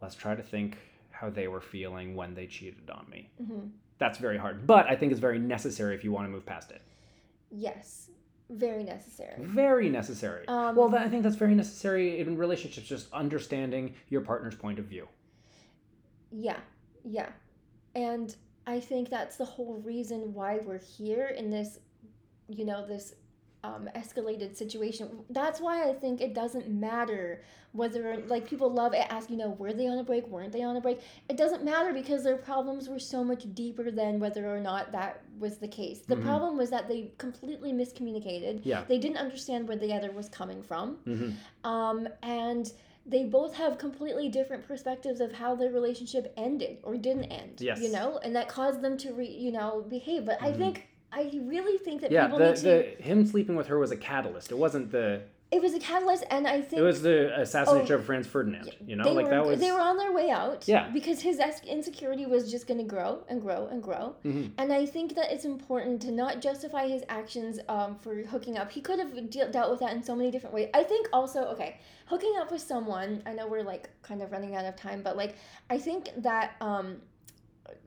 let's 0.00 0.14
try 0.14 0.34
to 0.34 0.42
think 0.42 0.78
how 1.10 1.30
they 1.30 1.48
were 1.48 1.60
feeling 1.60 2.14
when 2.14 2.34
they 2.34 2.46
cheated 2.46 2.90
on 2.90 3.06
me. 3.10 3.30
Mhm. 3.42 3.70
That's 3.98 4.18
very 4.18 4.36
hard, 4.36 4.66
but 4.66 4.86
I 4.86 4.94
think 4.96 5.12
it's 5.12 5.20
very 5.20 5.38
necessary 5.38 5.94
if 5.94 6.04
you 6.04 6.12
want 6.12 6.26
to 6.26 6.30
move 6.30 6.44
past 6.44 6.70
it. 6.70 6.82
Yes, 7.50 8.10
very 8.50 8.84
necessary. 8.84 9.34
Very 9.40 9.88
necessary. 9.88 10.46
Um, 10.48 10.76
well, 10.76 10.90
that, 10.90 11.00
I 11.00 11.08
think 11.08 11.22
that's 11.22 11.36
very 11.36 11.54
necessary 11.54 12.20
in 12.20 12.36
relationships. 12.36 12.86
Just 12.86 13.10
understanding 13.14 13.94
your 14.10 14.20
partner's 14.20 14.54
point 14.54 14.78
of 14.78 14.84
view. 14.84 15.08
Yeah, 16.30 16.58
yeah. 17.04 17.30
And 17.94 18.36
I 18.66 18.80
think 18.80 19.10
that's 19.10 19.36
the 19.36 19.44
whole 19.44 19.80
reason 19.84 20.34
why 20.34 20.58
we're 20.58 20.78
here 20.78 21.26
in 21.26 21.50
this, 21.50 21.78
you 22.48 22.64
know, 22.64 22.86
this 22.86 23.14
um, 23.62 23.88
escalated 23.96 24.56
situation. 24.56 25.08
That's 25.30 25.60
why 25.60 25.88
I 25.88 25.92
think 25.92 26.20
it 26.20 26.34
doesn't 26.34 26.68
matter 26.68 27.42
whether, 27.72 28.16
like, 28.26 28.48
people 28.48 28.72
love 28.72 28.94
it, 28.94 29.06
ask, 29.10 29.28
you 29.28 29.36
know, 29.36 29.50
were 29.50 29.72
they 29.72 29.86
on 29.86 29.98
a 29.98 30.04
break? 30.04 30.26
Weren't 30.28 30.52
they 30.52 30.62
on 30.62 30.76
a 30.76 30.80
break? 30.80 31.00
It 31.28 31.36
doesn't 31.36 31.64
matter 31.64 31.92
because 31.92 32.24
their 32.24 32.36
problems 32.36 32.88
were 32.88 32.98
so 32.98 33.22
much 33.22 33.52
deeper 33.54 33.90
than 33.90 34.18
whether 34.18 34.46
or 34.48 34.60
not 34.60 34.92
that 34.92 35.22
was 35.38 35.58
the 35.58 35.68
case. 35.68 36.00
The 36.00 36.16
Mhm. 36.16 36.22
problem 36.24 36.56
was 36.56 36.70
that 36.70 36.88
they 36.88 37.12
completely 37.18 37.72
miscommunicated. 37.72 38.60
Yeah. 38.64 38.84
They 38.88 38.98
didn't 38.98 39.18
understand 39.18 39.68
where 39.68 39.76
the 39.76 39.92
other 39.92 40.10
was 40.10 40.28
coming 40.28 40.62
from 40.62 40.96
hmm 41.04 41.30
um, 41.64 42.08
and 42.22 42.72
they 43.08 43.24
both 43.24 43.54
have 43.54 43.78
completely 43.78 44.28
different 44.28 44.66
perspectives 44.66 45.20
of 45.20 45.32
how 45.32 45.54
their 45.54 45.70
relationship 45.70 46.32
ended 46.36 46.78
or 46.82 46.96
didn't 46.96 47.24
end. 47.24 47.60
Yes. 47.60 47.80
you 47.80 47.90
know, 47.92 48.18
and 48.22 48.34
that 48.34 48.48
caused 48.48 48.80
them 48.82 48.96
to 48.98 49.12
re, 49.12 49.26
you 49.28 49.52
know 49.52 49.84
behave. 49.88 50.24
But 50.26 50.42
I 50.42 50.50
Mhm. 50.52 50.56
think 50.56 50.88
I 51.12 51.30
really 51.44 51.78
think 51.78 52.00
that 52.02 52.10
Yeah, 52.10 52.24
people 52.24 52.38
the, 52.38 52.46
need 52.48 52.56
to. 52.56 52.62
the 52.62 53.02
him 53.02 53.24
sleeping 53.24 53.56
with 53.56 53.68
her 53.68 53.78
was 53.78 53.90
a 53.92 53.96
catalyst. 53.96 54.50
It 54.50 54.58
wasn't 54.58 54.90
the 54.90 55.22
it 55.52 55.62
was 55.62 55.74
a 55.74 55.78
catalyst, 55.78 56.24
and 56.30 56.46
I 56.46 56.60
think 56.60 56.80
It 56.80 56.82
was 56.82 57.02
the 57.02 57.40
assassination 57.40 57.94
of 57.94 58.04
Franz 58.04 58.26
Ferdinand. 58.26 58.74
You 58.84 58.96
know, 58.96 59.04
they 59.04 59.10
like 59.10 59.26
were 59.26 59.30
that 59.30 59.46
was. 59.46 59.60
they 59.60 59.70
were 59.70 59.80
on 59.80 59.96
their 59.96 60.12
way 60.12 60.28
out. 60.30 60.66
Yeah. 60.66 60.90
Because 60.90 61.20
his 61.20 61.40
insecurity 61.64 62.26
was 62.26 62.50
just 62.50 62.66
going 62.66 62.78
to 62.78 62.84
grow 62.84 63.22
and 63.28 63.40
grow 63.40 63.68
and 63.68 63.80
grow. 63.80 64.16
Mhm. 64.24 64.50
And 64.58 64.72
I 64.72 64.86
think 64.86 65.14
that 65.14 65.30
it's 65.32 65.44
important 65.44 66.02
to 66.02 66.10
not 66.10 66.40
justify 66.40 66.88
his 66.88 67.04
actions 67.08 67.60
um, 67.68 67.96
for 67.96 68.16
hooking 68.24 68.58
up. 68.58 68.72
He 68.72 68.80
could 68.80 68.98
have 68.98 69.14
de- 69.30 69.48
dealt 69.50 69.70
with 69.70 69.80
that 69.80 69.92
in 69.92 70.02
so 70.02 70.16
many 70.16 70.32
different 70.32 70.54
ways. 70.54 70.68
I 70.74 70.82
think 70.82 71.08
also, 71.12 71.44
okay, 71.52 71.78
hooking 72.06 72.34
up 72.40 72.50
with 72.50 72.62
someone, 72.62 73.22
I 73.24 73.32
know 73.32 73.46
we're 73.46 73.62
like 73.62 73.88
kind 74.02 74.22
of 74.22 74.32
running 74.32 74.56
out 74.56 74.64
of 74.64 74.74
time, 74.74 75.02
but 75.02 75.16
like, 75.16 75.36
I 75.70 75.78
think 75.78 76.10
that 76.18 76.54
um, 76.60 76.96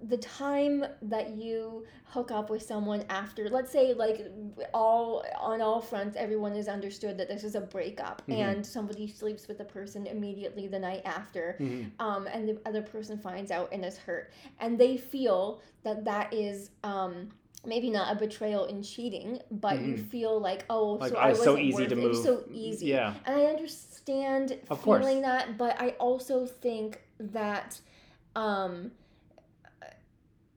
the 0.04 0.18
time 0.18 0.84
that 1.04 1.30
you 1.32 1.86
hook 2.06 2.32
up 2.32 2.50
with 2.50 2.62
someone 2.62 3.04
after, 3.10 3.50
let's 3.50 3.72
say, 3.72 3.94
like, 3.94 4.26
all 4.74 5.24
on 5.40 5.62
all 5.62 5.80
fronts, 5.82 6.16
everyone 6.18 6.54
is 6.54 6.68
understood 6.68 7.18
that 7.18 7.28
this 7.28 7.44
is 7.44 7.56
a 7.56 7.62
breakup 7.62 8.22
Mhm. 8.28 8.34
and 8.36 8.66
somebody 8.66 9.08
sleeps 9.08 9.48
with 9.48 9.58
the 9.58 9.66
person 9.66 10.08
immediately 10.08 10.68
the 10.68 10.80
night 10.80 11.02
after 11.06 11.56
Mhm. 11.60 11.92
um, 12.00 12.28
and 12.28 12.48
the 12.50 12.60
other 12.66 12.82
person 12.82 13.18
finds 13.18 13.52
out 13.52 13.70
and 13.72 13.86
is 13.86 13.98
hurt, 13.98 14.32
and 14.60 14.78
they 14.80 14.98
feel 14.98 15.62
that 15.84 16.04
that 16.06 16.34
is 16.34 16.72
um, 16.84 17.30
maybe 17.66 17.90
not 17.90 18.16
a 18.16 18.18
betrayal 18.20 18.66
in 18.66 18.82
cheating, 18.82 19.40
but 19.52 19.82
you 19.82 19.96
Mhm. 19.96 20.10
feel 20.10 20.40
like 20.40 20.64
oh, 20.70 20.94
Like, 20.94 21.10
so 21.12 21.18
oh, 21.18 21.20
I 21.20 21.30
wasn't 21.30 21.44
so 21.46 21.58
easy 21.58 21.88
to 21.88 21.96
it. 21.96 21.98
It 22.00 22.08
move. 22.08 22.16
so 22.16 22.44
easy. 22.52 22.88
Yeah. 22.88 23.14
and 23.26 23.36
I 23.36 23.46
understand 23.46 24.58
Of 24.70 24.82
course. 24.82 25.00
feeling 25.06 25.22
that, 25.24 25.58
but 25.58 25.80
I 25.80 25.90
also 26.00 26.46
think 26.46 27.02
that 27.20 27.82
um, 28.36 28.92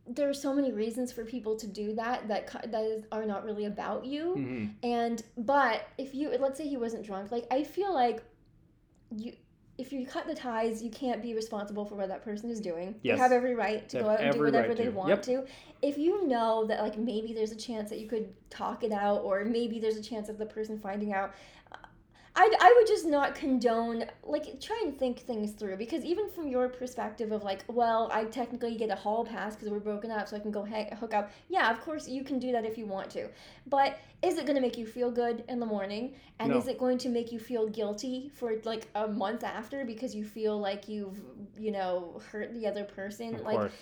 there 0.07 0.29
are 0.29 0.35
so 0.35 0.53
many 0.53 0.73
reasons 0.73 1.13
for 1.13 1.25
people 1.25 1.55
to 1.57 1.67
do 1.67 1.95
that 1.95 2.27
that 2.29 2.47
that 2.73 2.85
is, 2.85 3.05
are 3.13 3.25
not 3.25 3.45
really 3.45 3.67
about 3.67 4.05
you. 4.05 4.35
Mhm. 4.37 4.71
And 4.83 5.23
but 5.39 5.87
if 5.99 6.15
you 6.15 6.31
let's 6.39 6.59
say 6.59 6.67
he 6.67 6.77
wasn't 6.77 7.05
drunk, 7.07 7.31
like 7.31 7.47
I 7.51 7.63
feel 7.63 7.95
like 7.95 8.23
you 9.17 9.33
if 9.79 9.91
you 9.93 10.07
cut 10.07 10.27
the 10.27 10.35
ties, 10.35 10.83
you 10.83 10.91
can't 10.91 11.23
be 11.23 11.35
responsible 11.35 11.85
for 11.87 11.95
what 11.95 12.09
that 12.09 12.23
person 12.23 12.51
is 12.51 12.61
doing. 12.61 12.95
Yes. 13.03 13.17
They 13.17 13.23
have 13.23 13.33
every 13.33 13.55
right 13.55 13.89
to 13.89 13.97
They 13.97 14.03
go 14.03 14.11
out 14.11 14.21
and 14.21 14.33
do 14.33 14.41
whatever 14.41 14.69
right 14.69 14.77
they 14.77 14.85
to. 14.85 14.91
want 14.91 15.09
Yep. 15.09 15.23
to. 15.23 15.45
If 15.81 15.97
you 15.99 16.27
know 16.27 16.67
that 16.67 16.83
like 16.83 16.99
maybe 16.99 17.33
there's 17.33 17.53
a 17.53 17.57
chance 17.57 17.89
that 17.91 17.99
you 17.99 18.07
could 18.09 18.33
talk 18.51 18.85
it 18.85 18.93
out 18.93 19.23
or 19.23 19.45
maybe 19.45 19.81
there's 19.81 19.97
a 19.97 20.03
chance 20.03 20.29
of 20.29 20.37
the 20.37 20.47
person 20.47 20.79
finding 20.79 21.13
out 21.15 21.33
I, 22.35 22.51
I 22.61 22.75
would 22.79 22.87
just 22.87 23.05
not 23.05 23.35
condone 23.35 24.05
like 24.23 24.59
try 24.59 24.81
and 24.83 24.99
think 24.99 25.21
things 25.21 25.53
through 25.53 25.77
because 25.77 26.03
even 26.03 26.31
from 26.31 26.49
your 26.49 26.69
perspective 26.69 27.31
of 27.31 27.43
like 27.43 27.63
well 27.69 28.09
i 28.13 28.25
technically 28.25 28.75
get 28.77 28.91
a 28.91 28.95
hall 28.95 29.23
pass 29.25 29.55
because 29.55 29.69
we're 29.71 29.81
broken 29.81 30.11
up 30.11 30.27
so 30.29 30.37
i 30.37 30.39
can 30.39 30.51
go 30.51 30.65
ha- 30.65 30.95
hook 30.99 31.13
up 31.13 31.31
yeah 31.51 31.71
of 31.71 31.81
course 31.83 32.09
you 32.09 32.25
can 32.25 32.39
do 32.39 32.51
that 32.51 32.65
if 32.65 32.79
you 32.79 32.87
want 32.87 33.11
to 33.11 33.29
but 33.67 33.99
is 34.23 34.39
it 34.39 34.47
going 34.47 34.55
to 34.55 34.63
make 34.63 34.79
you 34.79 34.87
feel 34.87 35.11
good 35.11 35.45
in 35.49 35.61
the 35.61 35.67
morning 35.67 36.15
and 36.39 36.53
No. 36.53 36.59
is 36.59 36.69
it 36.69 36.79
going 36.79 36.97
to 36.99 37.11
make 37.11 37.33
you 37.33 37.39
feel 37.39 37.69
guilty 37.69 38.31
for 38.35 38.55
like 38.65 38.89
a 38.95 39.07
month 39.09 39.45
after 39.45 39.85
because 39.85 40.15
you 40.15 40.25
feel 40.25 40.59
like 40.59 40.89
you've 40.89 41.21
you 41.59 41.71
know 41.71 42.19
hurt 42.31 42.55
the 42.55 42.67
other 42.67 42.85
person 42.85 43.35
Of 43.35 43.43
like 43.43 43.59
course. 43.59 43.73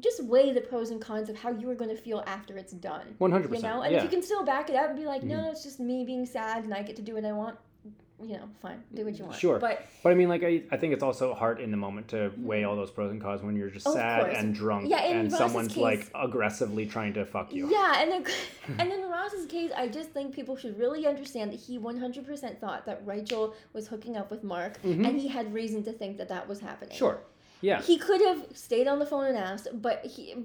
Just 0.00 0.22
weigh 0.24 0.52
the 0.52 0.60
pros 0.60 0.90
and 0.90 1.00
cons 1.00 1.28
of 1.28 1.36
how 1.36 1.50
you 1.50 1.68
are 1.70 1.74
going 1.74 1.90
to 1.90 1.96
feel 1.96 2.22
after 2.26 2.56
it's 2.58 2.72
done 2.72 3.14
One 3.18 3.30
hundred 3.30 3.48
percent. 3.48 3.64
you 3.64 3.70
know 3.70 3.82
and 3.82 3.92
Yeah. 3.92 3.98
if 3.98 4.04
you 4.04 4.10
can 4.10 4.22
still 4.22 4.44
back 4.44 4.68
it 4.70 4.76
up 4.76 4.90
and 4.90 4.98
be 4.98 5.06
like 5.06 5.22
no 5.22 5.36
Mhm. 5.38 5.50
it's 5.52 5.62
just 5.64 5.80
me 5.80 6.04
being 6.04 6.26
sad 6.26 6.64
and 6.64 6.74
i 6.74 6.82
get 6.82 6.96
to 6.96 7.02
do 7.02 7.14
what 7.14 7.24
i 7.24 7.32
want 7.32 7.56
you 8.22 8.34
know 8.38 8.48
fine 8.62 8.82
do 8.94 9.04
what 9.04 9.18
you 9.18 9.24
want 9.24 9.36
Sure. 9.38 9.58
but 9.58 9.86
But 10.02 10.12
I 10.12 10.14
mean, 10.14 10.28
like, 10.30 10.42
I, 10.42 10.62
I 10.70 10.78
think 10.78 10.94
it's 10.94 11.02
also 11.02 11.34
hard 11.34 11.60
in 11.60 11.70
the 11.70 11.76
moment 11.76 12.08
to 12.08 12.32
weigh 12.38 12.64
all 12.64 12.74
those 12.74 12.90
pros 12.90 13.10
and 13.10 13.20
cons 13.20 13.42
when 13.42 13.56
you're 13.56 13.68
just 13.68 13.86
Mm-hmm. 13.86 13.98
Sad 13.98 14.30
and 14.30 14.54
drunk 14.54 14.88
Yeah, 14.88 15.02
and 15.04 15.24
Ross's 15.30 15.36
someone's 15.38 15.74
case- 15.74 15.82
like 15.82 16.10
aggressively 16.14 16.86
trying 16.86 17.12
to 17.14 17.26
fuck 17.26 17.52
you. 17.52 17.68
yeah 17.70 18.00
and 18.00 18.10
then 18.10 18.24
and 18.78 18.90
in 18.92 19.02
ross's 19.10 19.44
case 19.46 19.70
i 19.76 19.86
just 19.86 20.10
think 20.12 20.34
people 20.34 20.56
should 20.56 20.78
really 20.78 21.06
understand 21.06 21.52
that 21.52 21.60
he 21.60 21.78
100% 21.78 22.58
thought 22.58 22.86
that 22.86 23.02
rachel 23.04 23.54
was 23.74 23.86
hooking 23.88 24.16
up 24.16 24.30
with 24.30 24.42
mark 24.42 24.80
Mhm. 24.82 25.06
and 25.06 25.20
he 25.20 25.28
had 25.28 25.52
reason 25.52 25.82
to 25.84 25.92
think 25.92 26.16
that 26.16 26.28
that 26.28 26.48
was 26.48 26.60
happening 26.60 26.96
Sure. 26.96 27.18
Yeah. 27.66 27.82
He 27.82 27.98
could 27.98 28.20
have 28.22 28.46
stayed 28.54 28.86
on 28.86 28.98
the 29.00 29.06
phone 29.06 29.26
and 29.26 29.36
asked, 29.36 29.66
but 29.74 30.04
he, 30.06 30.36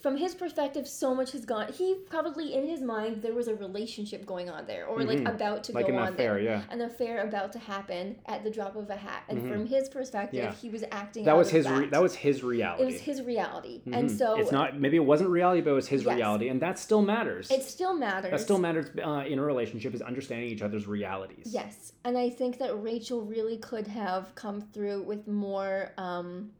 from 0.00 0.16
his 0.16 0.34
perspective, 0.34 0.88
so 0.88 1.14
much 1.14 1.32
has 1.32 1.44
gone. 1.44 1.70
He 1.72 1.94
probably, 2.08 2.54
in 2.54 2.66
his 2.66 2.80
mind, 2.80 3.20
there 3.22 3.34
was 3.34 3.48
a 3.48 3.54
relationship 3.54 4.24
going 4.24 4.48
on 4.48 4.66
there, 4.66 4.86
or 4.86 5.02
like 5.04 5.18
Mhm. 5.18 5.28
about 5.34 5.64
to 5.64 5.72
Like 5.72 5.86
go 5.88 5.92
an 5.92 5.98
on 5.98 6.08
affair. 6.14 6.34
there, 6.34 6.40
Yeah. 6.42 6.62
an 6.70 6.80
affair 6.80 7.22
about 7.28 7.52
to 7.52 7.58
happen 7.58 8.16
at 8.26 8.44
the 8.44 8.50
drop 8.50 8.76
of 8.76 8.88
a 8.88 8.96
hat. 8.96 9.24
And 9.28 9.40
Mhm. 9.42 9.48
from 9.52 9.66
his 9.66 9.90
perspective, 9.90 10.42
Yeah. 10.42 10.54
he 10.54 10.70
was 10.70 10.84
acting. 10.90 11.24
That 11.26 11.32
out 11.32 11.38
was 11.38 11.50
his. 11.50 11.66
That. 11.66 11.78
Re- 11.78 11.86
that 11.90 12.02
was 12.02 12.14
his 12.14 12.42
reality. 12.42 12.82
it 12.82 12.86
was 12.86 13.00
his 13.00 13.20
reality, 13.22 13.82
and 13.92 14.08
Mhm. 14.08 14.18
so 14.18 14.36
it's 14.40 14.50
not. 14.52 14.80
Maybe 14.80 14.96
it 14.96 15.04
wasn't 15.04 15.28
reality, 15.30 15.60
but 15.60 15.70
it 15.70 15.74
was 15.74 15.88
his 15.88 16.02
Yes. 16.04 16.16
reality, 16.16 16.48
and 16.48 16.62
that 16.62 16.78
still 16.78 17.02
matters. 17.02 17.50
It 17.50 17.62
still 17.62 17.92
matters. 17.94 18.30
that 18.30 18.40
still 18.40 18.58
matters 18.58 18.86
uh, 19.04 19.24
in 19.26 19.38
a 19.38 19.42
relationship 19.44 19.92
is 19.94 20.00
understanding 20.00 20.48
each 20.48 20.62
other's 20.62 20.86
realities. 20.86 21.52
Yes, 21.52 21.92
and 22.04 22.16
I 22.16 22.30
think 22.30 22.58
that 22.58 22.72
Rachel 22.82 23.20
really 23.20 23.58
could 23.58 23.86
have 23.88 24.34
come 24.34 24.62
through 24.62 25.02
with 25.02 25.28
more, 25.28 25.92
um, 25.98 26.52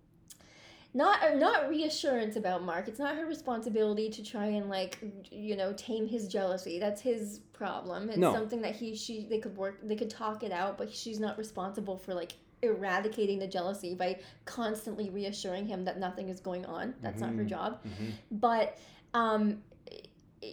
not 0.94 1.22
uh, 1.22 1.34
not 1.34 1.68
reassurance 1.68 2.36
about 2.36 2.62
Mark. 2.62 2.86
It's 2.88 2.98
not 3.00 3.16
her 3.16 3.26
responsibility 3.26 4.08
to 4.10 4.22
try 4.22 4.46
and 4.46 4.70
like 4.70 4.98
you 5.30 5.56
know 5.56 5.72
tame 5.74 6.06
his 6.06 6.28
jealousy. 6.28 6.78
That's 6.78 7.00
his 7.02 7.40
problem. 7.52 8.08
It's 8.08 8.18
No. 8.18 8.32
something 8.32 8.62
that 8.62 8.76
he 8.76 8.94
she 8.94 9.26
they 9.28 9.38
could 9.38 9.56
work 9.56 9.80
they 9.82 9.96
could 9.96 10.10
talk 10.10 10.42
it 10.42 10.52
out, 10.52 10.78
but 10.78 10.92
she's 10.92 11.18
not 11.20 11.36
responsible 11.36 11.98
for 11.98 12.14
like 12.14 12.32
eradicating 12.62 13.38
the 13.38 13.46
jealousy 13.46 13.94
by 13.94 14.18
constantly 14.46 15.10
reassuring 15.10 15.66
him 15.66 15.84
that 15.84 15.98
nothing 15.98 16.28
is 16.30 16.40
going 16.40 16.64
on. 16.64 16.94
That's 17.02 17.20
not 17.20 17.34
her 17.34 17.42
Mhm. 17.44 17.48
job 17.48 17.80
Mhm. 17.84 18.12
but 18.30 18.78
um 19.12 19.62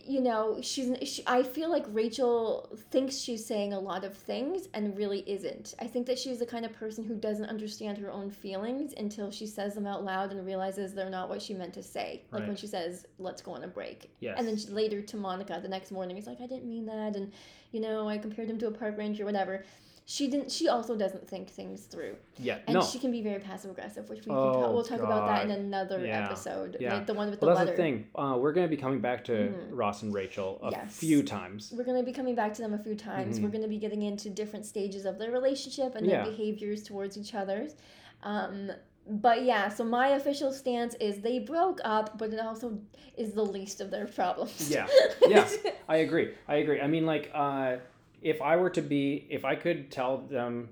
you 0.06 0.22
know 0.22 0.60
she's 0.62 0.96
she, 1.08 1.24
i 1.28 1.44
feel 1.44 1.70
like 1.70 1.86
rachel 1.90 2.70
thinks 2.92 3.18
she's 3.18 3.46
saying 3.46 3.74
a 3.74 3.80
lot 3.80 4.04
of 4.04 4.16
things 4.16 4.68
and 4.74 4.98
really 4.98 5.24
isn't. 5.28 5.76
I 5.80 5.88
think 5.88 6.06
that 6.08 6.18
she's 6.18 6.40
the 6.40 6.46
kind 6.46 6.66
of 6.66 6.74
person 6.74 7.04
who 7.04 7.16
doesn't 7.16 7.46
understand 7.46 7.98
her 7.98 8.12
own 8.12 8.30
feelings 8.30 8.94
until 8.98 9.32
she 9.32 9.48
says 9.48 9.74
them 9.76 9.88
out 9.88 10.04
loud 10.04 10.32
and 10.32 10.46
realizes 10.46 10.94
they're 10.94 11.10
not 11.10 11.30
what 11.30 11.42
she 11.42 11.54
meant 11.54 11.74
to 11.74 11.84
say. 11.84 12.24
Like 12.32 12.48
when 12.48 12.56
she 12.56 12.68
says 12.68 13.06
let's 13.20 13.42
go 13.42 13.52
on 13.52 13.64
a 13.64 13.68
break. 13.68 14.12
Yes. 14.20 14.36
and 14.38 14.48
then 14.48 14.58
she, 14.58 14.68
later 14.68 15.02
to 15.02 15.18
monica 15.18 15.60
the 15.62 15.68
next 15.68 15.92
morning 15.92 16.18
is 16.18 16.28
like 16.28 16.40
i 16.42 16.48
didn't 16.48 16.66
mean 16.66 16.86
that. 16.86 17.16
And 17.16 17.32
you 17.72 17.80
know 17.80 18.08
i 18.08 18.18
compared 18.18 18.50
him 18.50 18.58
to 18.60 18.68
a 18.68 18.72
park 18.72 18.98
ranger 18.98 19.24
or 19.24 19.26
whatever 19.26 19.66
she 20.06 20.28
didn't 20.28 20.52
she 20.52 20.68
also 20.68 20.96
doesn't 20.96 21.28
think 21.28 21.48
things 21.50 21.84
through 21.84 22.16
yeah. 22.38 22.58
and 22.68 22.74
no. 22.76 22.82
she 22.84 22.98
can 23.00 23.12
be 23.12 23.22
very 23.22 23.40
passive 23.40 23.70
aggressive 23.72 24.10
which 24.10 24.20
we 24.20 24.26
can 24.26 24.36
Oh, 24.36 24.54
talk, 24.54 24.74
we'll 24.74 24.84
talk 24.84 25.00
about 25.00 25.28
that 25.28 25.46
in 25.46 25.52
another 25.52 26.04
Yeah. 26.06 26.26
episode 26.26 26.76
Yeah. 26.80 26.96
like 26.96 27.06
the 27.06 27.14
one 27.14 27.30
with 27.30 27.42
well, 27.42 27.52
the 27.56 27.66
that's 27.66 27.72
the 27.72 27.78
thing. 27.78 28.08
Uh, 28.16 28.36
we're 28.40 28.52
going 28.52 28.68
to 28.70 28.76
be 28.76 28.82
coming 28.82 29.00
back 29.00 29.24
to 29.26 29.32
Mhm. 29.34 29.70
Ross 29.72 30.02
and 30.02 30.14
Rachel 30.14 30.60
a 30.64 30.72
Yes. 30.72 30.98
few 30.98 31.22
times. 31.24 31.72
we're 31.76 31.84
going 31.84 32.00
to 32.00 32.06
be 32.06 32.12
coming 32.14 32.36
back 32.36 32.54
to 32.56 32.62
them 32.62 32.74
a 32.74 32.80
few 32.80 32.96
times. 32.96 33.40
Mhm. 33.40 33.44
We're 33.44 33.50
going 33.50 33.62
to 33.64 33.70
be 33.70 33.78
getting 33.78 34.02
into 34.02 34.30
different 34.30 34.66
stages 34.66 35.06
of 35.06 35.18
their 35.20 35.32
relationship 35.32 35.96
and 35.96 36.06
Yeah. 36.08 36.24
their 36.24 36.32
behaviors 36.32 36.84
towards 36.84 37.18
each 37.18 37.34
other's. 37.36 37.76
Um, 38.24 38.72
but 39.08 39.44
yeah, 39.44 39.70
so 39.70 39.84
my 39.84 40.10
official 40.10 40.52
stance 40.52 40.96
is 40.96 41.22
they 41.22 41.40
broke 41.40 41.80
up, 41.84 42.18
but 42.18 42.34
it 42.34 42.40
also 42.40 42.78
is 43.18 43.34
the 43.34 43.46
least 43.46 43.82
of 43.82 43.92
their 43.92 44.08
problems. 44.08 44.70
Yeah. 44.70 44.88
Yeah. 45.28 45.48
I 45.88 45.98
agree. 45.98 46.34
I 46.48 46.56
agree. 46.56 46.82
I 46.82 46.88
mean, 46.88 47.06
like, 47.06 47.30
uh, 47.34 47.78
if 48.22 48.42
I 48.42 48.56
were 48.58 48.70
to 48.72 48.82
be, 48.82 49.28
if 49.30 49.46
I 49.46 49.56
could 49.56 49.92
tell 49.92 50.18
them 50.20 50.70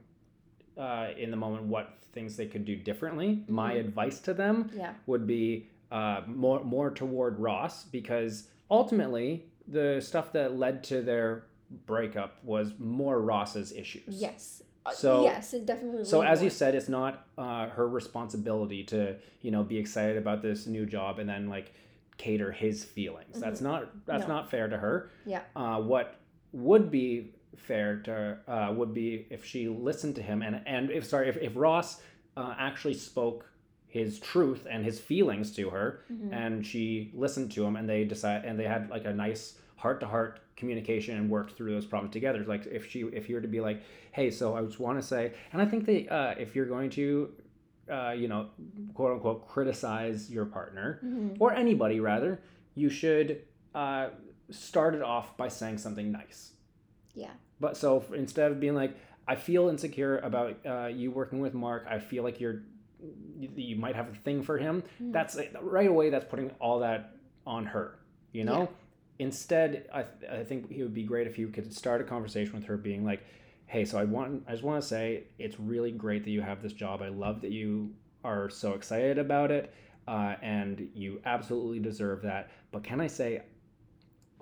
uh, 0.77 1.07
in 1.17 1.31
the 1.31 1.37
moment 1.37 1.63
what 1.65 1.93
things 2.13 2.37
they 2.37 2.45
could 2.45 2.65
do 2.65 2.75
differently, 2.75 3.43
my 3.47 3.73
Mhm. 3.75 3.79
advice 3.81 4.19
to 4.21 4.33
them 4.33 4.69
yeah. 4.73 4.93
would 5.07 5.27
be 5.27 5.67
uh, 5.91 6.21
more 6.27 6.63
more 6.63 6.91
toward 6.91 7.39
Ross 7.39 7.83
because 7.85 8.47
ultimately 8.69 9.45
the 9.67 9.99
stuff 9.99 10.31
that 10.33 10.55
led 10.57 10.83
to 10.85 11.01
their 11.01 11.45
breakup 11.85 12.43
was 12.43 12.73
more 12.79 13.19
Ross's 13.21 13.71
issues. 13.71 14.21
Yes. 14.21 14.63
Uh, 14.85 14.91
So- 14.91 15.23
yes, 15.23 15.53
it 15.53 15.65
definitely. 15.65 16.05
So 16.05 16.21
as 16.21 16.41
you 16.43 16.49
said, 16.49 16.75
it's 16.75 16.89
not 16.89 17.27
uh, 17.37 17.67
her 17.69 17.87
responsibility 17.87 18.83
to 18.85 19.15
you 19.41 19.51
know 19.51 19.63
be 19.63 19.77
excited 19.77 20.17
about 20.17 20.41
this 20.41 20.67
new 20.67 20.85
job 20.85 21.19
and 21.19 21.27
then 21.29 21.49
like 21.49 21.73
cater 22.17 22.51
his 22.51 22.83
feelings. 22.85 23.39
That's 23.39 23.61
not 23.61 24.05
that's 24.05 24.27
No. 24.27 24.35
not 24.35 24.49
fair 24.51 24.67
to 24.67 24.77
her. 24.77 25.09
Yeah. 25.25 25.41
Uh, 25.55 25.81
what 25.81 26.15
would 26.53 26.89
be 26.91 27.33
fair 27.57 27.97
to 28.01 28.37
uh, 28.47 28.71
would 28.73 28.93
be 28.93 29.25
if 29.29 29.43
she 29.45 29.67
listened 29.67 30.15
to 30.15 30.21
him 30.21 30.41
and 30.41 30.61
and 30.65 30.91
if 30.91 31.05
sorry 31.05 31.29
if 31.29 31.37
if 31.37 31.53
Ross 31.55 32.01
uh, 32.37 32.53
actually 32.57 32.93
spoke 32.93 33.45
his 33.87 34.19
truth 34.19 34.67
and 34.69 34.85
his 34.85 34.99
feelings 34.99 35.55
to 35.55 35.69
her 35.71 36.01
Mhm. 36.11 36.31
and 36.31 36.65
she 36.65 37.11
listened 37.13 37.51
to 37.53 37.65
him 37.65 37.75
and 37.75 37.89
they 37.89 38.03
decide 38.05 38.45
and 38.45 38.59
they 38.59 38.65
had 38.67 38.89
like 38.89 39.05
a 39.05 39.13
nice 39.13 39.57
heart 39.77 39.99
to 40.01 40.05
heart 40.07 40.41
communication 40.55 41.17
and 41.17 41.29
worked 41.29 41.53
through 41.57 41.71
those 41.71 41.85
problems 41.85 42.13
together 42.13 42.43
like 42.43 42.65
if 42.67 42.87
she 42.89 42.99
if 43.13 43.27
you 43.29 43.35
were 43.35 43.41
to 43.41 43.47
be 43.47 43.61
like 43.61 43.81
hey 44.11 44.29
so 44.29 44.55
i 44.55 44.61
just 44.61 44.79
want 44.79 44.99
to 44.99 45.05
say 45.05 45.33
and 45.53 45.61
i 45.61 45.65
think 45.65 45.85
that 45.85 46.07
uh, 46.13 46.35
if 46.37 46.55
you're 46.55 46.65
going 46.67 46.89
to 46.89 47.31
uh, 47.89 48.11
you 48.11 48.27
know 48.27 48.49
quote 48.93 49.13
unquote 49.13 49.47
criticize 49.47 50.29
your 50.29 50.45
partner 50.45 50.99
Mhm. 51.03 51.37
or 51.39 51.51
anybody 51.53 51.99
rather 51.99 52.39
you 52.75 52.89
should 52.89 53.41
uh, 53.73 54.09
start 54.51 54.93
it 54.95 55.01
off 55.01 55.35
by 55.37 55.47
saying 55.47 55.77
something 55.79 56.11
nice 56.11 56.53
Yeah. 57.19 57.31
but 57.59 57.77
so 57.77 58.03
instead 58.13 58.51
of 58.51 58.59
being 58.59 58.75
like 58.75 58.93
i 59.27 59.35
feel 59.35 59.69
insecure 59.69 60.17
about 60.19 60.57
uh, 60.65 60.87
you 60.87 61.11
working 61.11 61.39
with 61.39 61.53
mark 61.53 61.85
i 61.89 61.99
feel 61.99 62.23
like 62.23 62.39
you're 62.39 62.63
you, 63.39 63.49
you 63.55 63.75
might 63.75 63.95
have 63.95 64.09
a 64.09 64.15
thing 64.15 64.41
for 64.43 64.57
him 64.57 64.83
Mhm. 65.01 65.13
that's 65.13 65.37
right 65.61 65.87
away 65.89 66.09
that's 66.09 66.25
putting 66.33 66.49
all 66.59 66.79
that 66.79 67.15
on 67.45 67.65
her 67.65 67.99
you 68.31 68.43
know 68.43 68.69
instead, 69.19 69.89
I, 69.93 70.05
I 70.31 70.43
think 70.45 70.71
it 70.71 70.81
would 70.81 70.93
be 70.93 71.03
great 71.03 71.27
if 71.27 71.37
you 71.37 71.49
could 71.49 71.73
start 71.73 71.99
a 71.99 72.05
conversation 72.05 72.53
with 72.53 72.63
her, 72.67 72.77
being 72.77 73.03
like, 73.03 73.21
"Hey, 73.65 73.83
so 73.83 73.99
I 73.99 74.05
want, 74.05 74.43
I 74.47 74.51
just 74.51 74.63
want 74.63 74.81
to 74.81 74.87
say, 74.87 75.25
it's 75.37 75.59
really 75.59 75.91
great 75.91 76.23
that 76.23 76.29
you 76.29 76.41
have 76.41 76.61
this 76.61 76.71
job. 76.71 77.01
I 77.01 77.09
love 77.09 77.41
that 77.41 77.51
you 77.51 77.93
are 78.23 78.49
so 78.49 78.75
excited 78.75 79.17
about 79.17 79.51
it, 79.51 79.73
uh, 80.07 80.35
and 80.41 80.89
you 80.93 81.19
absolutely 81.25 81.79
deserve 81.79 82.21
that. 82.21 82.49
But 82.71 82.85
can 82.85 83.01
I 83.01 83.07
say, 83.07 83.41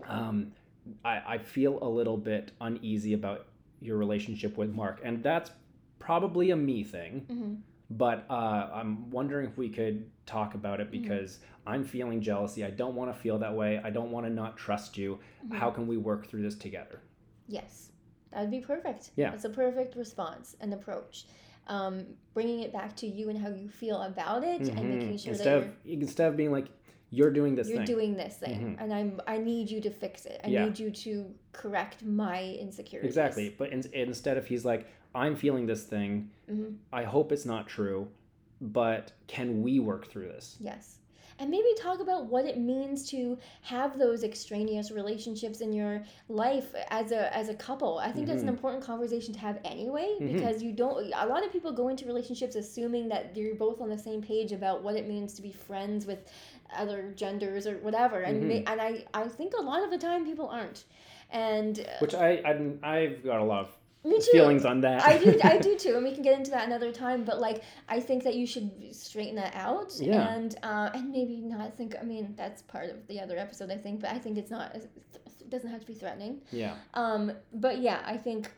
um, 0.08 0.54
I, 1.06 1.22
I 1.28 1.38
feel 1.38 1.80
a 1.82 1.90
little 1.90 2.18
bit 2.18 2.52
uneasy 2.62 3.14
about 3.14 3.48
your 3.80 3.98
relationship 3.98 4.58
with 4.58 4.74
Mark, 4.74 5.02
and 5.04 5.24
that's 5.24 5.52
probably 6.00 6.52
a 6.52 6.56
me 6.56 6.84
thing." 6.84 7.26
hmm 7.30 7.56
but 7.90 8.26
uh, 8.30 8.70
I'm 8.74 9.10
wondering 9.12 9.48
if 9.48 9.58
we 9.58 9.70
could 9.70 10.10
talk 10.26 10.56
about 10.56 10.82
it 10.82 10.88
Mhm. 10.90 10.92
because 10.92 11.40
I'm 11.66 11.86
feeling 11.86 12.20
jealousy. 12.20 12.66
I 12.66 12.70
don't 12.70 12.96
want 12.96 13.14
to 13.16 13.18
feel 13.18 13.38
that 13.40 13.56
way. 13.56 13.80
I 13.82 13.92
don't 13.92 14.12
want 14.12 14.26
to 14.26 14.30
not 14.30 14.58
trust 14.58 14.98
you. 14.98 15.20
Mm-hmm. 15.46 15.56
How 15.56 15.72
can 15.72 15.88
we 15.88 15.96
work 15.96 16.28
through 16.28 16.42
this 16.42 16.56
together? 16.56 17.00
Yes, 17.48 17.94
that 18.32 18.42
would 18.42 18.52
be 18.52 18.60
perfect. 18.60 19.12
Yeah. 19.16 19.32
It's 19.34 19.46
a 19.46 19.50
perfect 19.50 19.96
response 19.96 20.58
and 20.60 20.74
approach. 20.74 21.28
Um, 21.68 22.06
bringing 22.34 22.60
it 22.60 22.74
back 22.74 22.94
to 22.98 23.08
you 23.08 23.30
and 23.30 23.40
how 23.40 23.48
you 23.50 23.70
feel 23.70 24.02
about 24.02 24.44
it, 24.44 24.68
and 24.68 24.90
making 24.90 25.18
sure 25.18 25.32
instead 25.32 25.64
that 25.64 25.68
of 25.70 25.74
instead 25.86 26.28
of 26.30 26.36
being 26.36 26.52
like 26.52 26.68
you're 27.10 27.32
doing 27.32 27.56
this 27.56 27.68
you're, 27.68 27.78
you're 27.78 27.86
thing. 27.86 27.96
doing 27.96 28.18
this 28.18 28.36
thing, 28.38 28.60
Mhm. 28.78 28.84
and 28.84 28.94
I'm 28.94 29.22
I 29.28 29.38
need 29.38 29.70
you 29.72 29.80
to 29.82 29.90
fix 29.90 30.26
it. 30.26 30.42
I 30.44 30.48
Yeah. 30.48 30.66
need 30.66 30.78
you 30.80 30.92
to 30.92 31.34
correct 31.54 32.04
my 32.04 32.44
insecurities. 32.60 33.10
exactly. 33.12 33.50
But 33.58 33.72
in, 33.72 33.84
instead 33.94 34.38
of 34.38 34.46
he's 34.48 34.66
like 34.66 34.88
I'm 35.16 35.36
feeling 35.36 35.66
this 35.66 35.84
thing. 35.84 36.30
hmm 36.50 36.76
I 36.94 37.04
hope 37.04 37.32
it's 37.32 37.46
not 37.46 37.66
true, 37.68 38.08
but 38.62 39.14
can 39.28 39.62
we 39.64 39.80
work 39.80 40.06
through 40.08 40.28
this? 40.28 40.58
Yes. 40.60 41.00
And 41.40 41.52
maybe 41.52 41.68
talk 41.78 42.00
about 42.00 42.26
what 42.26 42.46
it 42.46 42.58
means 42.58 43.08
to 43.12 43.38
have 43.62 44.00
those 44.00 44.24
extraneous 44.24 44.90
relationships 44.90 45.62
in 45.62 45.72
your 45.72 46.04
life 46.30 46.74
as 46.90 47.12
a 47.12 47.32
as 47.36 47.50
a 47.50 47.54
couple. 47.54 48.00
I 48.00 48.12
think 48.12 48.26
that's 48.28 48.42
an 48.42 48.48
Mhm. 48.48 48.54
important 48.58 48.84
conversation 48.84 49.36
to 49.36 49.40
have 49.40 49.60
anyway 49.64 50.10
Mhm. 50.20 50.34
because 50.34 50.64
you 50.64 50.72
don't 50.74 50.98
a 51.14 51.28
lot 51.28 51.46
of 51.46 51.52
people 51.52 51.72
go 51.72 51.90
into 51.90 52.06
relationships 52.08 52.56
assuming 52.56 53.08
that 53.10 53.38
you're 53.38 53.54
both 53.54 53.82
on 53.82 53.90
the 53.90 53.98
same 54.00 54.20
page 54.22 54.52
about 54.52 54.84
what 54.84 54.96
it 54.96 55.08
means 55.08 55.34
to 55.36 55.44
be 55.44 55.52
friends 55.52 56.08
with 56.08 56.26
other 56.76 57.12
genders 57.16 57.66
or 57.68 57.76
whatever. 57.78 58.20
And 58.22 58.44
Mhm. 58.44 58.66
ma- 58.66 58.72
and 58.72 58.82
I 58.82 59.06
I 59.14 59.28
think 59.28 59.54
a 59.58 59.62
lot 59.62 59.84
of 59.84 59.90
the 59.92 59.98
time 59.98 60.26
people 60.26 60.48
aren't. 60.48 60.86
And 61.32 61.80
uh, 61.80 61.84
Which 62.00 62.16
I, 62.16 62.42
I 62.84 62.96
I've 62.98 63.24
got 63.24 63.42
a 63.42 63.44
lot 63.44 63.66
of 63.66 63.78
me 64.06 64.18
too. 64.20 64.32
feelings 64.32 64.64
on 64.64 64.80
that. 64.82 65.02
I 65.06 65.18
do, 65.18 65.38
I 65.44 65.58
do 65.58 65.78
too, 65.84 65.96
and 65.96 66.04
we 66.06 66.14
can 66.14 66.24
get 66.24 66.38
into 66.38 66.52
that 66.52 66.66
another 66.66 66.92
time. 66.94 67.26
But 67.26 67.40
like, 67.42 67.64
I 67.90 68.00
think 68.00 68.24
that 68.24 68.36
you 68.36 68.46
should 68.48 68.72
straighten 68.96 69.36
that 69.36 69.54
out, 69.56 69.94
Yeah. 70.00 70.34
and 70.34 70.56
uh, 70.64 70.92
and 70.94 71.12
maybe 71.12 71.42
not 71.42 71.76
think. 71.76 71.96
I 72.00 72.04
mean, 72.04 72.34
that's 72.38 72.62
part 72.62 72.90
of 72.90 73.06
the 73.08 73.20
other 73.20 73.38
episode, 73.38 73.70
I 73.72 73.78
think, 73.78 74.00
but 74.00 74.10
I 74.12 74.20
think 74.20 74.38
it's 74.38 74.52
not. 74.52 74.74
It 74.76 74.90
doesn't 75.50 75.70
have 75.70 75.82
to 75.82 75.88
be 75.88 75.94
threatening. 75.94 76.42
yeah. 76.52 76.76
Um, 76.94 77.32
but 77.54 77.80
yeah, 77.80 78.02
I 78.06 78.16
think 78.18 78.52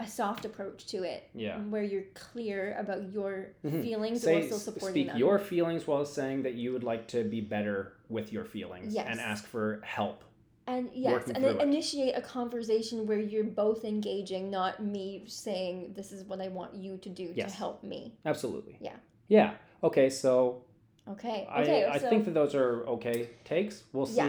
a 0.00 0.06
soft 0.06 0.44
approach 0.44 0.86
to 0.86 1.02
it, 1.02 1.24
Yeah. 1.34 1.58
where 1.64 1.82
you're 1.82 2.04
clear 2.14 2.76
about 2.78 3.12
your 3.12 3.52
Mhm. 3.64 3.82
feelings 3.82 4.22
Say, 4.22 4.34
while 4.34 4.42
still 4.44 4.58
supporting 4.58 4.92
speak 4.94 5.06
them. 5.08 5.18
your 5.18 5.38
feelings 5.38 5.86
while 5.86 6.04
saying 6.04 6.42
that 6.42 6.54
you 6.54 6.72
would 6.72 6.84
like 6.84 7.08
to 7.08 7.24
be 7.24 7.40
better 7.40 7.94
with 8.08 8.32
your 8.32 8.44
feelings 8.44 8.94
Yes. 8.94 9.06
and 9.10 9.20
ask 9.20 9.44
for 9.46 9.80
help. 9.84 10.24
and 10.70 10.90
yes, 10.92 11.26
and 11.34 11.42
then 11.42 11.56
it. 11.56 11.62
initiate 11.62 12.14
a 12.14 12.20
conversation 12.20 13.06
where 13.06 13.18
you're 13.18 13.42
both 13.42 13.86
engaging, 13.86 14.50
not 14.50 14.84
me 14.84 15.24
saying 15.26 15.94
this 15.94 16.12
is 16.12 16.24
what 16.24 16.42
I 16.42 16.48
want 16.48 16.74
you 16.74 16.98
to 16.98 17.08
do 17.08 17.32
Yes. 17.34 17.52
to 17.52 17.56
help 17.56 17.82
me. 17.82 18.12
Absolutely. 18.26 18.76
Yeah. 18.78 18.96
Yeah. 19.28 19.54
Okay, 19.82 20.10
so 20.10 20.64
Okay. 21.08 21.46
I, 21.50 21.62
Okay. 21.62 21.84
I 21.86 21.96
so 21.96 22.10
think 22.10 22.26
that 22.26 22.34
those 22.34 22.54
are 22.54 22.86
okay 22.86 23.30
takes. 23.44 23.84
We'll 23.94 24.10
Yeah. 24.10 24.26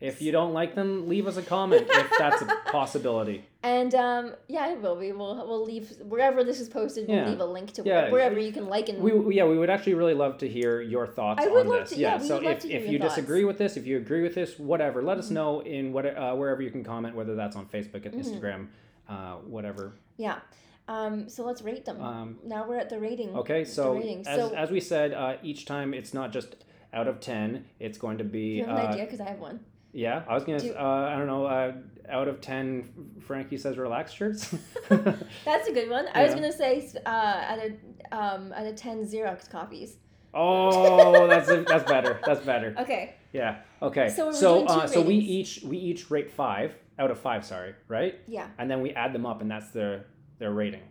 If 0.00 0.20
you 0.20 0.30
don't 0.30 0.52
like 0.52 0.74
them, 0.74 1.08
leave 1.08 1.26
us 1.26 1.36
a 1.38 1.42
comment 1.42 1.86
if 1.88 2.10
that's 2.18 2.42
a 2.42 2.46
possibility. 2.66 3.46
And 3.62 3.94
um, 3.94 4.34
yeah, 4.46 4.70
it 4.72 4.80
will 4.82 4.96
be. 4.96 5.10
We'll 5.12 5.36
we'll 5.48 5.64
leave 5.64 5.90
wherever 6.02 6.44
this 6.44 6.60
is 6.60 6.68
posted. 6.68 7.08
We'll 7.08 7.16
Yeah. 7.16 7.28
leave 7.30 7.40
a 7.40 7.46
link 7.46 7.72
to 7.74 7.82
Yeah, 7.82 8.10
wherever 8.10 8.38
you 8.38 8.52
can 8.52 8.68
like 8.68 8.88
and 8.90 8.98
We 9.00 9.34
yeah, 9.34 9.44
we 9.44 9.56
would 9.58 9.70
actually 9.70 9.94
really 9.94 10.14
love 10.14 10.38
to 10.38 10.48
hear 10.48 10.80
your 10.82 11.06
thoughts 11.06 11.42
I 11.44 11.48
would 11.48 11.60
on 11.60 11.68
love 11.68 11.80
this. 11.80 11.90
to- 11.90 11.96
yeah, 11.98 12.20
we 12.20 12.26
so 12.28 12.42
if, 12.42 12.64
if 12.66 12.88
you 12.90 12.98
thoughts. 12.98 13.14
disagree 13.14 13.44
with 13.44 13.56
this, 13.58 13.76
if 13.76 13.86
you 13.86 13.96
agree 13.96 14.22
with 14.22 14.34
this, 14.34 14.58
whatever, 14.58 15.02
let 15.02 15.18
us 15.18 15.28
Mhm. 15.28 15.32
know 15.32 15.60
in 15.60 15.92
what 15.92 16.04
uh, 16.06 16.34
wherever 16.34 16.60
you 16.62 16.70
can 16.70 16.84
comment, 16.84 17.16
whether 17.16 17.34
that's 17.34 17.56
on 17.56 17.66
Facebook, 17.66 18.04
at 18.06 18.12
Mhm. 18.12 18.22
Instagram, 18.24 18.68
uh, 19.08 19.36
whatever. 19.46 19.94
yeah. 20.18 20.40
Um, 20.88 21.28
so 21.28 21.44
let's 21.44 21.62
rate 21.62 21.84
them. 21.84 22.00
Um, 22.00 22.38
now 22.44 22.64
we're 22.68 22.76
at 22.78 22.88
the 22.90 23.00
rating. 23.00 23.34
Okay, 23.34 23.64
so 23.64 23.98
as, 23.98 24.24
So- 24.26 24.54
as 24.54 24.70
we 24.70 24.78
said, 24.78 25.12
uh, 25.12 25.36
each 25.42 25.64
time 25.64 25.92
it's 25.92 26.14
not 26.14 26.32
just 26.32 26.54
out 26.92 27.08
of 27.08 27.18
ten. 27.18 27.64
It's 27.80 27.98
going 27.98 28.18
to 28.18 28.24
Do 28.24 28.30
be 28.30 28.40
you 28.58 28.64
have 28.66 28.78
an 28.78 28.86
uh, 28.86 28.88
idea? 28.90 29.04
Because 29.04 29.20
I 29.20 29.24
have 29.28 29.40
one. 29.40 29.58
Yeah. 29.96 30.22
I 30.28 30.34
was 30.34 30.44
gonna. 30.44 30.60
Do- 30.60 30.74
uh, 30.74 31.10
I 31.12 31.16
don't 31.16 31.26
know. 31.26 31.46
Uh, 31.46 31.72
out 32.08 32.28
of 32.28 32.40
ten, 32.40 32.88
Frankie 33.26 33.56
says 33.56 33.78
relax 33.78 34.12
shirts. 34.12 34.54
That's 34.88 35.68
a 35.68 35.72
good 35.72 35.90
one. 35.90 36.06
I 36.14 36.24
was 36.24 36.34
gonna 36.34 36.52
say 36.52 36.88
uh, 37.04 37.08
out 37.08 37.58
of 37.58 37.72
um, 38.12 38.52
out 38.52 38.66
of 38.66 38.76
ten 38.76 39.04
Xerox 39.04 39.48
copies. 39.50 39.96
oh, 40.34 41.26
that's 41.28 41.48
that's 41.48 41.88
better. 41.88 42.20
That's 42.24 42.44
better. 42.44 42.74
Okay. 42.78 43.14
Yeah. 43.32 43.60
Okay. 43.82 44.08
So 44.10 44.26
we're 44.26 44.32
so 44.32 44.66
uh, 44.66 44.86
so 44.86 45.00
we 45.00 45.14
each 45.14 45.62
we 45.64 45.78
each 45.78 46.10
rate 46.10 46.30
five 46.30 46.74
out 46.98 47.10
of 47.10 47.18
five. 47.18 47.44
Sorry, 47.44 47.74
right? 47.88 48.14
Yeah. 48.28 48.48
And 48.58 48.70
then 48.70 48.82
we 48.82 48.90
add 48.92 49.12
them 49.12 49.26
up, 49.26 49.40
and 49.40 49.50
that's 49.50 49.70
their 49.70 50.06
their 50.38 50.52
rating. 50.52 50.82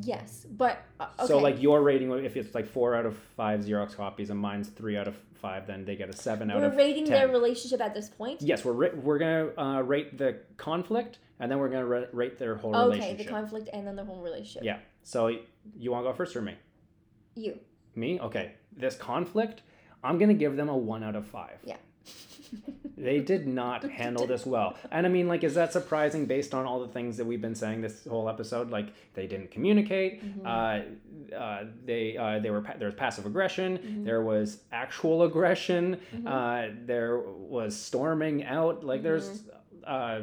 Yes, 0.00 0.46
but 0.50 0.82
uh, 0.98 1.08
okay. 1.18 1.26
So 1.28 1.38
like 1.38 1.60
your 1.60 1.82
rating, 1.82 2.10
if 2.24 2.36
it's 2.36 2.54
like 2.54 2.66
four 2.66 2.94
out 2.94 3.04
of 3.04 3.16
five 3.36 3.60
Xerox 3.60 3.94
copies, 3.94 4.30
and 4.30 4.40
mine's 4.40 4.68
three 4.68 4.96
out 4.96 5.06
of 5.06 5.16
five, 5.42 5.66
then 5.66 5.84
they 5.84 5.96
get 5.96 6.08
a 6.08 6.16
seven 6.16 6.50
out 6.50 6.58
we're 6.58 6.66
of 6.68 6.76
rating 6.76 7.04
10. 7.04 7.12
their 7.12 7.28
relationship 7.28 7.80
at 7.82 7.92
this 7.92 8.08
point. 8.08 8.40
Yes, 8.40 8.64
we're 8.64 8.72
ra- 8.72 8.94
we're 8.94 9.18
gonna 9.18 9.50
uh, 9.58 9.82
rate 9.82 10.16
the 10.16 10.38
conflict, 10.56 11.18
and 11.40 11.50
then 11.50 11.58
we're 11.58 11.68
gonna 11.68 11.84
ra- 11.84 12.04
rate 12.12 12.38
their 12.38 12.54
whole 12.54 12.74
Okay, 12.74 12.84
relationship. 12.84 13.14
Okay, 13.14 13.24
the 13.24 13.30
conflict 13.30 13.68
and 13.72 13.86
then 13.86 13.96
the 13.96 14.04
whole 14.04 14.22
relationship. 14.22 14.62
Yeah. 14.64 14.78
So 15.02 15.26
you 15.76 15.90
want 15.90 16.06
to 16.06 16.10
go 16.10 16.16
first 16.16 16.34
or 16.36 16.40
me? 16.42 16.54
You. 17.34 17.58
Me? 17.94 18.20
Okay. 18.20 18.52
This 18.74 18.94
conflict, 18.96 19.62
I'm 20.02 20.16
gonna 20.18 20.32
give 20.32 20.56
them 20.56 20.68
a 20.70 20.76
one 20.76 21.02
out 21.02 21.16
of 21.16 21.26
five. 21.26 21.58
Yeah. 21.64 21.76
They 22.96 23.18
did 23.20 23.48
not 23.48 23.82
handle 23.90 24.26
this 24.28 24.46
well, 24.46 24.76
and 24.92 25.04
I 25.06 25.08
mean, 25.08 25.26
like, 25.26 25.42
is 25.42 25.54
that 25.54 25.72
surprising 25.72 26.26
based 26.26 26.54
on 26.54 26.66
all 26.66 26.78
the 26.80 26.88
things 26.92 27.16
that 27.16 27.24
we've 27.24 27.40
been 27.40 27.54
saying 27.56 27.80
this 27.80 28.04
whole 28.06 28.28
episode? 28.28 28.70
Like, 28.70 28.88
they 29.14 29.26
didn't 29.26 29.50
communicate. 29.50 30.22
Mhm. 30.22 30.46
Uh, 31.32 31.34
uh, 31.34 31.64
they 31.84 32.16
uh, 32.16 32.38
they 32.38 32.50
were 32.50 32.60
pa- 32.60 32.74
there 32.78 32.86
was 32.86 32.94
passive 32.94 33.26
aggression. 33.26 33.78
Mhm. 33.78 34.04
There 34.04 34.22
was 34.22 34.62
actual 34.70 35.22
aggression. 35.24 35.98
Mhm. 36.14 36.26
Uh, 36.26 36.74
there 36.86 37.18
was 37.18 37.74
storming 37.74 38.44
out. 38.44 38.84
Like, 38.84 39.02
there's 39.02 39.42
uh, 39.86 40.20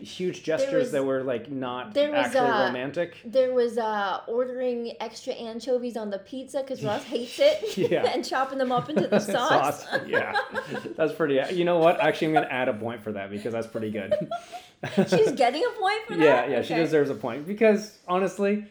huge 0.00 0.42
gestures 0.42 0.84
was- 0.84 0.92
that 0.92 1.04
were 1.04 1.22
like 1.22 1.50
not 1.50 1.92
there 1.94 2.10
was, 2.10 2.26
actually 2.26 2.40
uh, 2.50 2.66
romantic. 2.66 3.16
There 3.24 3.52
was 3.54 3.78
uh, 3.78 4.20
ordering 4.26 4.92
extra 5.00 5.32
anchovies 5.34 5.96
on 5.96 6.10
the 6.10 6.18
pizza 6.18 6.60
because 6.62 6.82
Ross 6.84 7.04
hates 7.14 7.38
it. 7.38 7.76
Yeah. 7.90 8.04
and 8.12 8.24
chopping 8.24 8.58
them 8.58 8.72
up 8.72 8.88
into 8.88 9.06
the 9.06 9.18
sauce. 9.34 9.86
Yeah, 10.06 10.34
that's 10.96 11.12
pretty. 11.12 11.40
You 11.54 11.64
know 11.64 11.78
what? 11.78 12.00
Actually, 12.00 12.28
I'm 12.28 12.32
gonna 12.34 12.46
add 12.48 12.68
a 12.68 12.74
point 12.74 13.02
for 13.02 13.12
that 13.12 13.30
because 13.30 13.52
that's 13.52 13.66
pretty 13.66 13.90
good. 13.90 14.14
She's 15.08 15.32
getting 15.32 15.62
a 15.64 15.80
point 15.80 16.02
for 16.06 16.16
that. 16.16 16.48
yeah, 16.48 16.56
yeah, 16.56 16.62
she 16.62 16.74
deserves 16.74 17.10
a 17.10 17.14
point 17.14 17.46
because 17.46 17.98
honestly, 18.08 18.66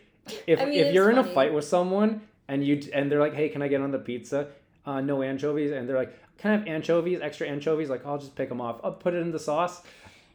if 0.47 0.59
I 0.59 0.65
mean, 0.65 0.80
if 0.80 0.93
you're 0.93 1.09
in 1.11 1.17
a 1.17 1.23
fight 1.23 1.53
with 1.53 1.65
someone 1.65 2.21
and 2.47 2.65
you 2.65 2.82
and 2.93 3.11
they're 3.11 3.19
like, 3.19 3.34
"Hey, 3.34 3.49
can 3.49 3.61
I 3.61 3.67
get 3.67 3.82
on 3.82 3.91
the 3.91 3.99
pizza? 3.99 4.47
Uh, 4.86 5.01
no 5.01 5.21
anchovies," 5.23 5.71
and 5.71 5.88
they're 5.89 5.97
like, 5.97 6.13
"Can 6.38 6.51
I 6.51 6.57
have 6.57 6.67
anchovies? 6.67 7.19
Extra 7.21 7.47
anchovies?" 7.47 7.89
Like, 7.89 8.05
I'll 8.05 8.17
just 8.19 8.36
pick 8.36 8.49
them 8.49 8.61
off. 8.61 8.80
I'll 8.84 8.91
put 8.93 9.13
it 9.13 9.17
in 9.21 9.32
the 9.32 9.39
sauce. 9.39 9.82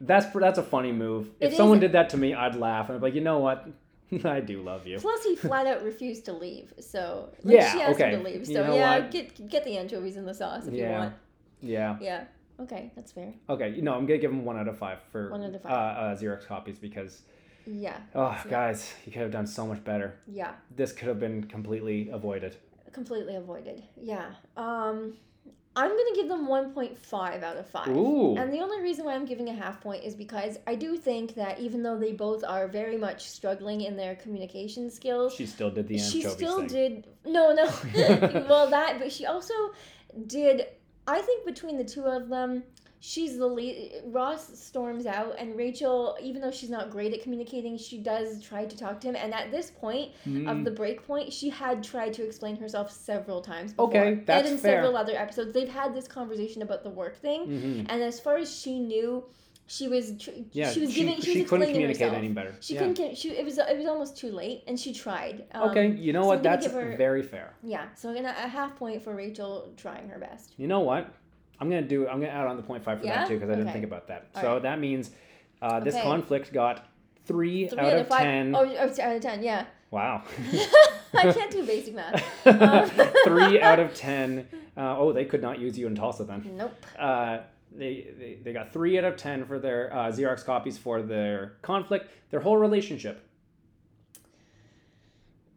That's 0.01 0.25
that's 0.33 0.57
a 0.57 0.63
funny 0.63 0.91
move. 0.91 1.29
If 1.39 1.53
It 1.53 1.57
someone 1.57 1.77
is- 1.77 1.81
did 1.81 1.91
that 1.93 2.09
to 2.09 2.17
me, 2.17 2.33
I'd 2.33 2.55
laugh 2.55 2.89
and 2.89 2.95
I'd 2.95 2.99
be 3.01 3.07
like, 3.07 3.15
you 3.15 3.21
know 3.21 3.39
what? 3.39 3.67
I 4.25 4.41
do 4.41 4.61
love 4.61 4.85
you. 4.87 4.97
Plus, 4.99 5.23
he 5.23 5.35
flat 5.35 5.67
out 5.67 5.83
refused 5.83 6.25
to 6.25 6.33
leave. 6.33 6.73
So 6.79 7.29
like, 7.43 7.55
Yeah, 7.55 7.71
she 7.71 7.81
asked 7.81 7.95
okay. 8.01 8.11
him 8.11 8.23
to 8.23 8.29
leave. 8.29 8.39
You 8.49 8.55
So 8.55 8.67
know 8.67 8.75
yeah, 8.75 8.99
what? 8.99 9.11
get 9.11 9.49
get 9.49 9.63
the 9.63 9.77
anchovies 9.77 10.17
in 10.17 10.25
the 10.25 10.33
sauce 10.33 10.67
if 10.67 10.73
you 10.73 10.85
want. 10.85 11.13
Yeah. 11.61 11.97
Yeah. 12.01 12.23
Okay, 12.59 12.91
that's 12.95 13.11
fair. 13.11 13.33
Okay. 13.49 13.69
You 13.69 13.81
know, 13.83 13.93
I'm 13.93 14.05
gonna 14.05 14.19
give 14.19 14.31
him 14.31 14.43
one 14.43 14.57
out 14.57 14.67
of 14.67 14.77
five 14.77 14.99
for 15.11 15.29
One 15.31 15.43
out 15.43 15.55
of 15.55 15.65
Uh, 15.65 15.69
five. 15.69 16.17
uh, 16.17 16.19
Xerox 16.21 16.45
copies 16.45 16.77
because 16.79 17.21
Yeah. 17.65 17.97
oh, 18.15 18.37
So- 18.43 18.49
guys, 18.49 18.93
you 19.05 19.11
could 19.11 19.21
have 19.21 19.31
done 19.31 19.47
so 19.47 19.65
much 19.65 19.83
better. 19.83 20.15
Yeah. 20.27 20.53
This 20.75 20.91
could 20.93 21.07
have 21.07 21.19
been 21.19 21.43
completely 21.45 22.09
avoided. 22.09 22.55
Completely 22.91 23.35
avoided. 23.35 23.81
Yeah. 23.95 24.31
Um, 24.57 25.13
I'm 25.73 25.89
gonna 25.89 26.15
give 26.15 26.27
them 26.27 26.47
1.5 26.47 27.43
out 27.43 27.55
of 27.55 27.65
five. 27.69 27.87
Ooh. 27.87 28.35
And 28.35 28.51
the 28.53 28.59
only 28.59 28.81
reason 28.81 29.05
why 29.05 29.13
I'm 29.15 29.23
giving 29.25 29.47
a 29.47 29.53
half 29.53 29.79
point 29.79 30.03
is 30.03 30.15
because 30.15 30.59
I 30.67 30.75
do 30.75 30.97
think 30.97 31.33
that 31.35 31.59
even 31.61 31.81
though 31.81 31.97
they 31.97 32.11
both 32.11 32.43
are 32.43 32.67
very 32.67 32.97
much 32.97 33.29
struggling 33.29 33.81
in 33.81 33.95
their 33.95 34.15
communication 34.15 34.89
skills, 34.89 35.33
She 35.33 35.45
still 35.45 35.71
did 35.71 35.87
the 35.87 35.95
answer. 35.95 36.11
she 36.11 36.21
still 36.23 36.59
thing. 36.59 36.67
did 36.67 37.07
no 37.25 37.53
no 37.53 37.65
well 38.49 38.69
that 38.69 38.99
but 38.99 39.11
she 39.11 39.25
also 39.25 39.53
did 40.27 40.65
i 41.07 41.21
think 41.21 41.45
between 41.45 41.77
the 41.77 41.85
two 41.85 42.03
of 42.03 42.27
them 42.27 42.63
she's 43.03 43.37
the 43.37 43.45
lead. 43.47 44.03
Ross 44.05 44.57
storms 44.57 45.05
out, 45.05 45.35
and 45.37 45.57
Rachel, 45.57 46.15
even 46.21 46.39
though 46.41 46.51
she's 46.51 46.69
not 46.69 46.89
great 46.89 47.11
at 47.13 47.21
communicating, 47.23 47.75
she 47.77 47.97
does 47.97 48.41
try 48.41 48.63
to 48.65 48.77
talk 48.77 49.01
to 49.01 49.07
him. 49.09 49.15
And 49.17 49.33
at 49.33 49.51
this 49.51 49.71
point 49.71 50.11
of 50.25 50.31
Mm, 50.31 50.63
the 50.63 50.71
break 50.71 51.05
point, 51.05 51.33
she 51.33 51.49
had 51.49 51.83
tried 51.83 52.13
to 52.13 52.23
explain 52.25 52.55
herself 52.57 52.91
several 52.91 53.41
times. 53.41 53.73
Before. 53.73 53.87
Okay, 53.89 54.21
that's 54.25 54.47
and 54.47 54.55
in 54.55 54.61
fair. 54.61 54.77
several 54.77 54.95
other 54.95 55.13
episodes, 55.17 55.51
they've 55.53 55.67
had 55.67 55.93
this 55.93 56.07
conversation 56.07 56.61
about 56.61 56.83
the 56.83 56.89
work 56.91 57.17
thing. 57.17 57.41
mhm. 57.47 57.85
And 57.89 58.01
as 58.01 58.19
far 58.19 58.37
as 58.37 58.49
she 58.55 58.79
knew, 58.79 59.25
she 59.67 59.87
was 59.87 60.17
tr- 60.19 60.31
Yeah, 60.51 60.69
she 60.71 60.81
was 60.81 60.93
giving 60.93 61.15
she, 61.21 61.33
she 61.33 61.41
was 61.41 61.49
couldn't 61.49 61.67
communicate 61.71 62.01
herself. 62.01 62.17
any 62.17 62.27
better. 62.29 62.53
She 62.59 62.73
yeah. 62.75 62.79
couldn't. 62.87 63.17
She 63.17 63.29
it 63.31 63.45
was 63.45 63.57
it 63.57 63.77
was 63.77 63.87
almost 63.87 64.17
too 64.17 64.29
late, 64.31 64.63
and 64.67 64.77
she 64.79 64.93
tried. 64.93 65.45
Um, 65.53 65.69
okay, 65.69 65.91
you 65.91 66.11
know 66.13 66.23
so 66.23 66.27
what? 66.27 66.43
That's 66.43 66.65
her- 66.67 66.95
very 66.97 67.23
fair. 67.23 67.53
Yeah, 67.63 67.85
so 67.95 68.09
I'm 68.09 68.15
gonna 68.15 68.35
a 68.37 68.47
half 68.49 68.75
point 68.75 69.01
for 69.01 69.15
Rachel 69.15 69.71
trying 69.77 70.09
her 70.09 70.19
best. 70.19 70.53
You 70.57 70.67
know 70.67 70.81
what? 70.81 71.13
I'm 71.61 71.69
gonna 71.69 71.83
do. 71.83 72.07
I'm 72.07 72.19
gonna 72.19 72.33
add 72.33 72.47
on 72.47 72.57
the 72.57 72.63
point 72.63 72.83
five 72.83 72.99
for 72.99 73.05
Yeah? 73.05 73.19
that 73.21 73.27
too 73.27 73.35
because 73.35 73.49
I 73.49 73.55
didn't 73.55 73.71
think 73.71 73.85
about 73.85 74.07
that. 74.07 74.27
All 74.35 74.41
so 74.41 74.53
right. 74.53 74.63
that 74.63 74.79
means 74.79 75.11
uh, 75.61 75.79
this 75.79 75.93
Okay. 75.95 76.03
conflict 76.03 76.51
got 76.51 76.87
three, 77.25 77.67
Three 77.67 77.79
out 77.79 77.93
of 77.99 78.07
five. 78.07 78.21
ten. 78.21 78.55
Oh, 78.55 78.61
oh, 78.65 78.83
out 79.01 79.15
of 79.15 79.21
ten. 79.21 79.43
Yeah. 79.43 79.65
Wow. 79.91 80.23
I 81.13 81.31
can't 81.31 81.51
do 81.51 81.63
basic 81.65 81.93
math. 81.93 82.47
Um, 82.47 82.89
three 83.25 83.61
out 83.61 83.79
of 83.79 83.93
ten. 84.07 84.47
Uh, 84.75 84.97
oh, 84.97 85.13
they 85.13 85.25
could 85.25 85.41
not 85.41 85.59
use 85.59 85.77
you 85.77 85.85
in 85.85 85.93
Tulsa 85.95 86.23
then. 86.23 86.49
Nope. 86.57 86.73
Uh, 86.97 87.39
they, 87.73 88.07
they 88.17 88.37
they 88.43 88.53
got 88.53 88.73
three 88.73 88.97
out 88.97 89.03
of 89.03 89.15
ten 89.17 89.45
for 89.45 89.59
their 89.59 89.93
uh, 89.93 90.11
Xerox 90.11 90.43
copies 90.43 90.77
for 90.79 91.01
their 91.03 91.57
conflict, 91.61 92.09
their 92.31 92.39
whole 92.39 92.57
relationship. 92.57 93.23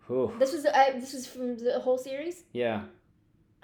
Whew. 0.06 0.34
This 0.38 0.52
was 0.52 0.66
uh, 0.66 0.72
this 0.96 1.14
was 1.14 1.26
from 1.26 1.56
the 1.58 1.80
whole 1.80 1.96
series. 1.96 2.44
Yeah, 2.52 2.82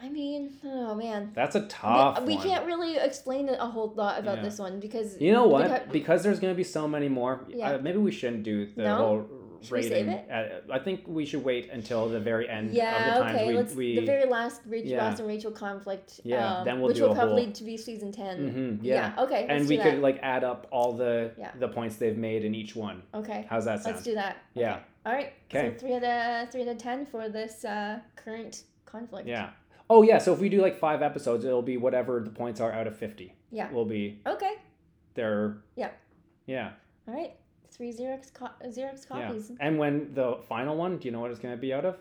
I 0.03 0.09
mean, 0.09 0.51
oh 0.65 0.95
man. 0.95 1.31
that's 1.35 1.55
a 1.57 1.67
tough 1.67 2.23
we 2.25 2.35
one. 2.37 2.45
can't 2.47 2.67
really 2.67 2.97
explain 2.97 3.49
a 3.49 3.67
whole 3.67 3.93
lot 3.95 4.19
about 4.19 4.39
Yeah. 4.39 4.45
this 4.45 4.59
one 4.59 4.81
because 4.81 5.21
You 5.21 5.33
know 5.33 5.47
what? 5.47 5.67
beca- 5.71 5.93
Because 5.93 6.23
there's 6.23 6.41
going 6.41 6.53
to 6.53 6.57
be 6.57 6.65
so 6.65 6.89
many 6.89 7.09
more. 7.09 7.45
Yeah. 7.49 7.73
Uh, 7.73 7.79
maybe 7.79 7.99
we 7.99 8.11
shouldn't 8.11 8.43
do 8.43 8.67
the 8.75 8.83
No? 8.85 8.97
whole 8.97 9.27
Should 9.63 9.73
we 9.73 9.79
rating. 9.79 9.91
save 9.91 10.09
it? 10.09 10.31
Uh, 10.71 10.73
I 10.73 10.79
think 10.79 11.03
we 11.07 11.27
should 11.27 11.45
wait 11.45 11.69
until 11.71 12.09
the 12.09 12.19
very 12.19 12.49
end 12.49 12.71
yeah, 12.73 13.19
of 13.19 13.25
the 13.27 13.31
okay. 13.35 13.49
we, 13.49 13.55
let's 13.55 13.75
we 13.75 13.97
the 14.01 14.07
very 14.07 14.25
last 14.25 14.63
Rachel, 14.67 14.91
Yeah. 14.91 15.07
Ross 15.09 15.19
and 15.19 15.29
Rachel 15.29 15.51
conflict. 15.51 16.21
Yeah, 16.25 16.59
um, 16.61 16.65
then 16.65 16.79
we'll 16.81 16.89
which 16.89 16.97
do 16.97 17.03
will 17.09 17.15
probably 17.15 17.45
whole- 17.45 17.53
to 17.53 17.65
be 17.65 17.77
season 17.77 18.11
10 18.11 18.39
Mhm, 18.39 18.79
yeah. 18.83 19.13
Okay. 19.19 19.45
and 19.51 19.69
we 19.69 19.77
do 19.77 19.83
could 19.83 19.95
that. 19.97 20.01
like 20.03 20.19
add 20.23 20.45
up 20.45 20.67
all 20.71 20.93
the 20.95 21.33
Yeah. 21.39 21.51
the 21.59 21.69
points 21.69 21.97
they've 21.97 22.17
made 22.17 22.45
in 22.47 22.55
each 22.55 22.75
one. 22.75 23.03
Okay. 23.15 23.45
How's 23.51 23.67
that 23.67 23.83
sound? 23.83 23.97
Let's 23.97 24.05
do 24.05 24.15
that. 24.15 24.39
Yeah. 24.55 24.73
Okay. 24.77 24.83
All 25.07 25.13
right. 25.13 25.33
Okay. 25.51 25.75
So 25.75 25.81
three 25.81 25.95
out 25.95 26.05
of 26.05 26.51
three 26.51 26.63
out 26.63 26.69
of 26.69 26.79
ten 26.79 27.05
for 27.05 27.29
this 27.29 27.65
uh, 27.67 27.99
current 28.17 28.63
conflict. 28.87 29.29
Yeah. 29.29 29.51
Oh 29.91 30.03
yeah. 30.03 30.16
So 30.18 30.32
if 30.32 30.38
we 30.38 30.49
do 30.49 30.62
like 30.62 30.78
five 30.78 31.03
episodes, 31.03 31.45
it'll 31.45 31.61
be 31.61 31.76
whatever 31.76 32.20
the 32.20 32.30
points 32.30 32.61
are 32.61 32.72
out 32.72 32.86
of 32.86 32.97
fifty. 32.97 33.34
Yeah. 33.51 33.70
Will 33.72 33.84
be 33.84 34.20
Okay. 34.26 34.55
There. 35.14 35.59
Yeah. 35.76 35.91
Yeah. 36.47 36.70
All 37.09 37.14
right. 37.14 37.34
Three 37.70 37.93
Xerox 37.93 38.32
co- 38.32 38.49
Xerox 38.66 39.07
Yeah. 39.11 39.26
copies. 39.26 39.51
And 39.61 39.78
when 39.78 40.14
the 40.14 40.38
final 40.49 40.76
one, 40.76 40.99
do 40.99 41.07
you 41.09 41.12
know 41.12 41.20
what 41.20 41.30
it's 41.32 41.41
going 41.41 41.55
to 41.55 41.61
be 41.61 41.74
out 41.74 41.84
of? 41.84 41.99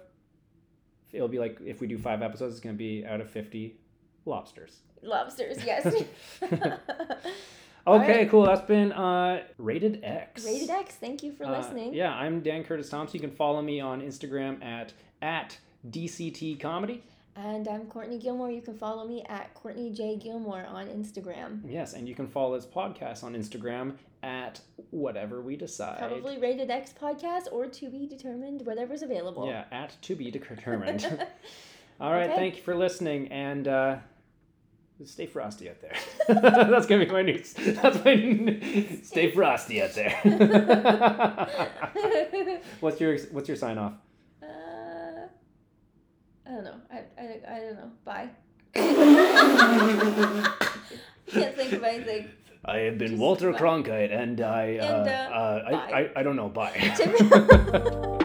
It'll 1.11 1.27
be 1.27 1.39
like 1.39 1.59
if 1.65 1.81
we 1.81 1.87
do 1.87 1.97
five 1.97 2.21
episodes, 2.21 2.53
it's 2.55 2.63
going 2.63 2.75
to 2.75 2.77
be 2.77 3.05
out 3.05 3.19
of 3.21 3.29
fifty 3.29 3.79
lobsters. 4.25 4.79
Lobsters. 5.01 5.63
Yes. 5.65 6.03
Okay, 7.87 8.17
right. 8.19 8.29
cool. 8.29 8.45
That's 8.45 8.61
been 8.67 8.91
uh, 8.91 9.41
Rated 9.57 10.01
X. 10.03 10.45
Rated 10.45 10.69
X. 10.69 10.95
Thank 10.95 11.23
you 11.23 11.31
for 11.31 11.45
Uh, 11.45 11.57
listening. 11.57 11.93
yeah, 11.93 12.13
I'm 12.13 12.41
Dan 12.41 12.63
Curtis 12.63 12.89
Thompson. 12.89 13.15
You 13.19 13.27
can 13.27 13.35
follow 13.35 13.61
me 13.63 13.79
on 13.79 14.01
Instagram 14.01 14.63
at 14.63 14.93
at 15.23 15.57
DCT 15.89 16.59
Comedy. 16.59 17.01
And 17.41 17.69
I'm 17.69 17.85
Courtney 17.85 18.17
Gilmore. 18.19 18.51
You 18.51 18.61
can 18.61 18.77
follow 18.77 19.07
me 19.07 19.23
at 19.29 19.53
Courtney 19.53 19.91
J 19.91 20.17
Gilmore 20.17 20.65
on 20.65 20.87
Instagram. 20.87 21.61
Yes, 21.65 21.93
and 21.93 22.05
you 22.07 22.13
can 22.13 22.27
follow 22.27 22.53
this 22.55 22.65
podcast 22.65 23.23
on 23.23 23.33
Instagram 23.33 23.93
at 24.21 24.59
whatever 24.89 25.41
we 25.41 25.55
decide. 25.55 25.99
Probably 25.99 26.37
Rated 26.37 26.69
X 26.69 26.93
podcast 27.01 27.43
or 27.53 27.65
to 27.67 27.89
be 27.89 28.05
determined, 28.07 28.65
whatever's 28.65 29.03
available. 29.03 29.47
Yeah, 29.47 29.63
at 29.71 29.95
to 30.01 30.15
be 30.17 30.29
determined. 30.29 31.05
All 32.01 32.11
right, 32.11 32.29
Okay. 32.29 32.35
thank 32.35 32.57
you 32.57 32.61
for 32.61 32.75
listening, 32.75 33.29
and 33.29 33.69
uh, 33.69 33.97
stay 35.05 35.25
frosty 35.25 35.69
out 35.69 35.79
there. 35.79 35.95
that's 36.27 36.87
gonna 36.87 37.05
be 37.05 37.11
my 37.11 37.21
news. 37.21 37.53
That's 37.53 38.03
my 38.03 38.11
n- 38.11 38.99
stay 39.01 39.31
frosty 39.31 39.81
out 39.81 39.93
there. 39.93 41.47
what's 42.81 42.99
your 42.99 43.17
What's 43.31 43.47
your 43.47 43.55
sign 43.55 43.77
off? 43.77 43.93
Uh, 46.49 46.51
I 46.51 46.55
don't 46.55 46.63
know. 46.63 46.75
I, 46.91 46.97
I, 47.17 47.39
I 47.55 47.59
don't 47.59 47.75
know. 47.75 47.91
Bye. 48.05 48.29
Can't 51.31 51.55
think 51.55 51.73
of 51.73 51.83
anything. 51.83 52.27
I 52.65 52.77
have 52.79 52.97
been 52.97 53.09
Just 53.11 53.21
Walter 53.21 53.51
bye. 53.51 53.59
Cronkite, 53.59 54.11
and 54.13 54.41
I, 54.41 54.77
uh, 54.77 54.99
And, 54.99 55.09
uh, 55.09 55.11
uh, 55.11 55.63
I. 55.67 55.73
I, 55.99 56.09
I 56.17 56.23
don't 56.23 56.35
know. 56.35 56.49
Bye. 56.49 56.71
Tim- 56.97 58.09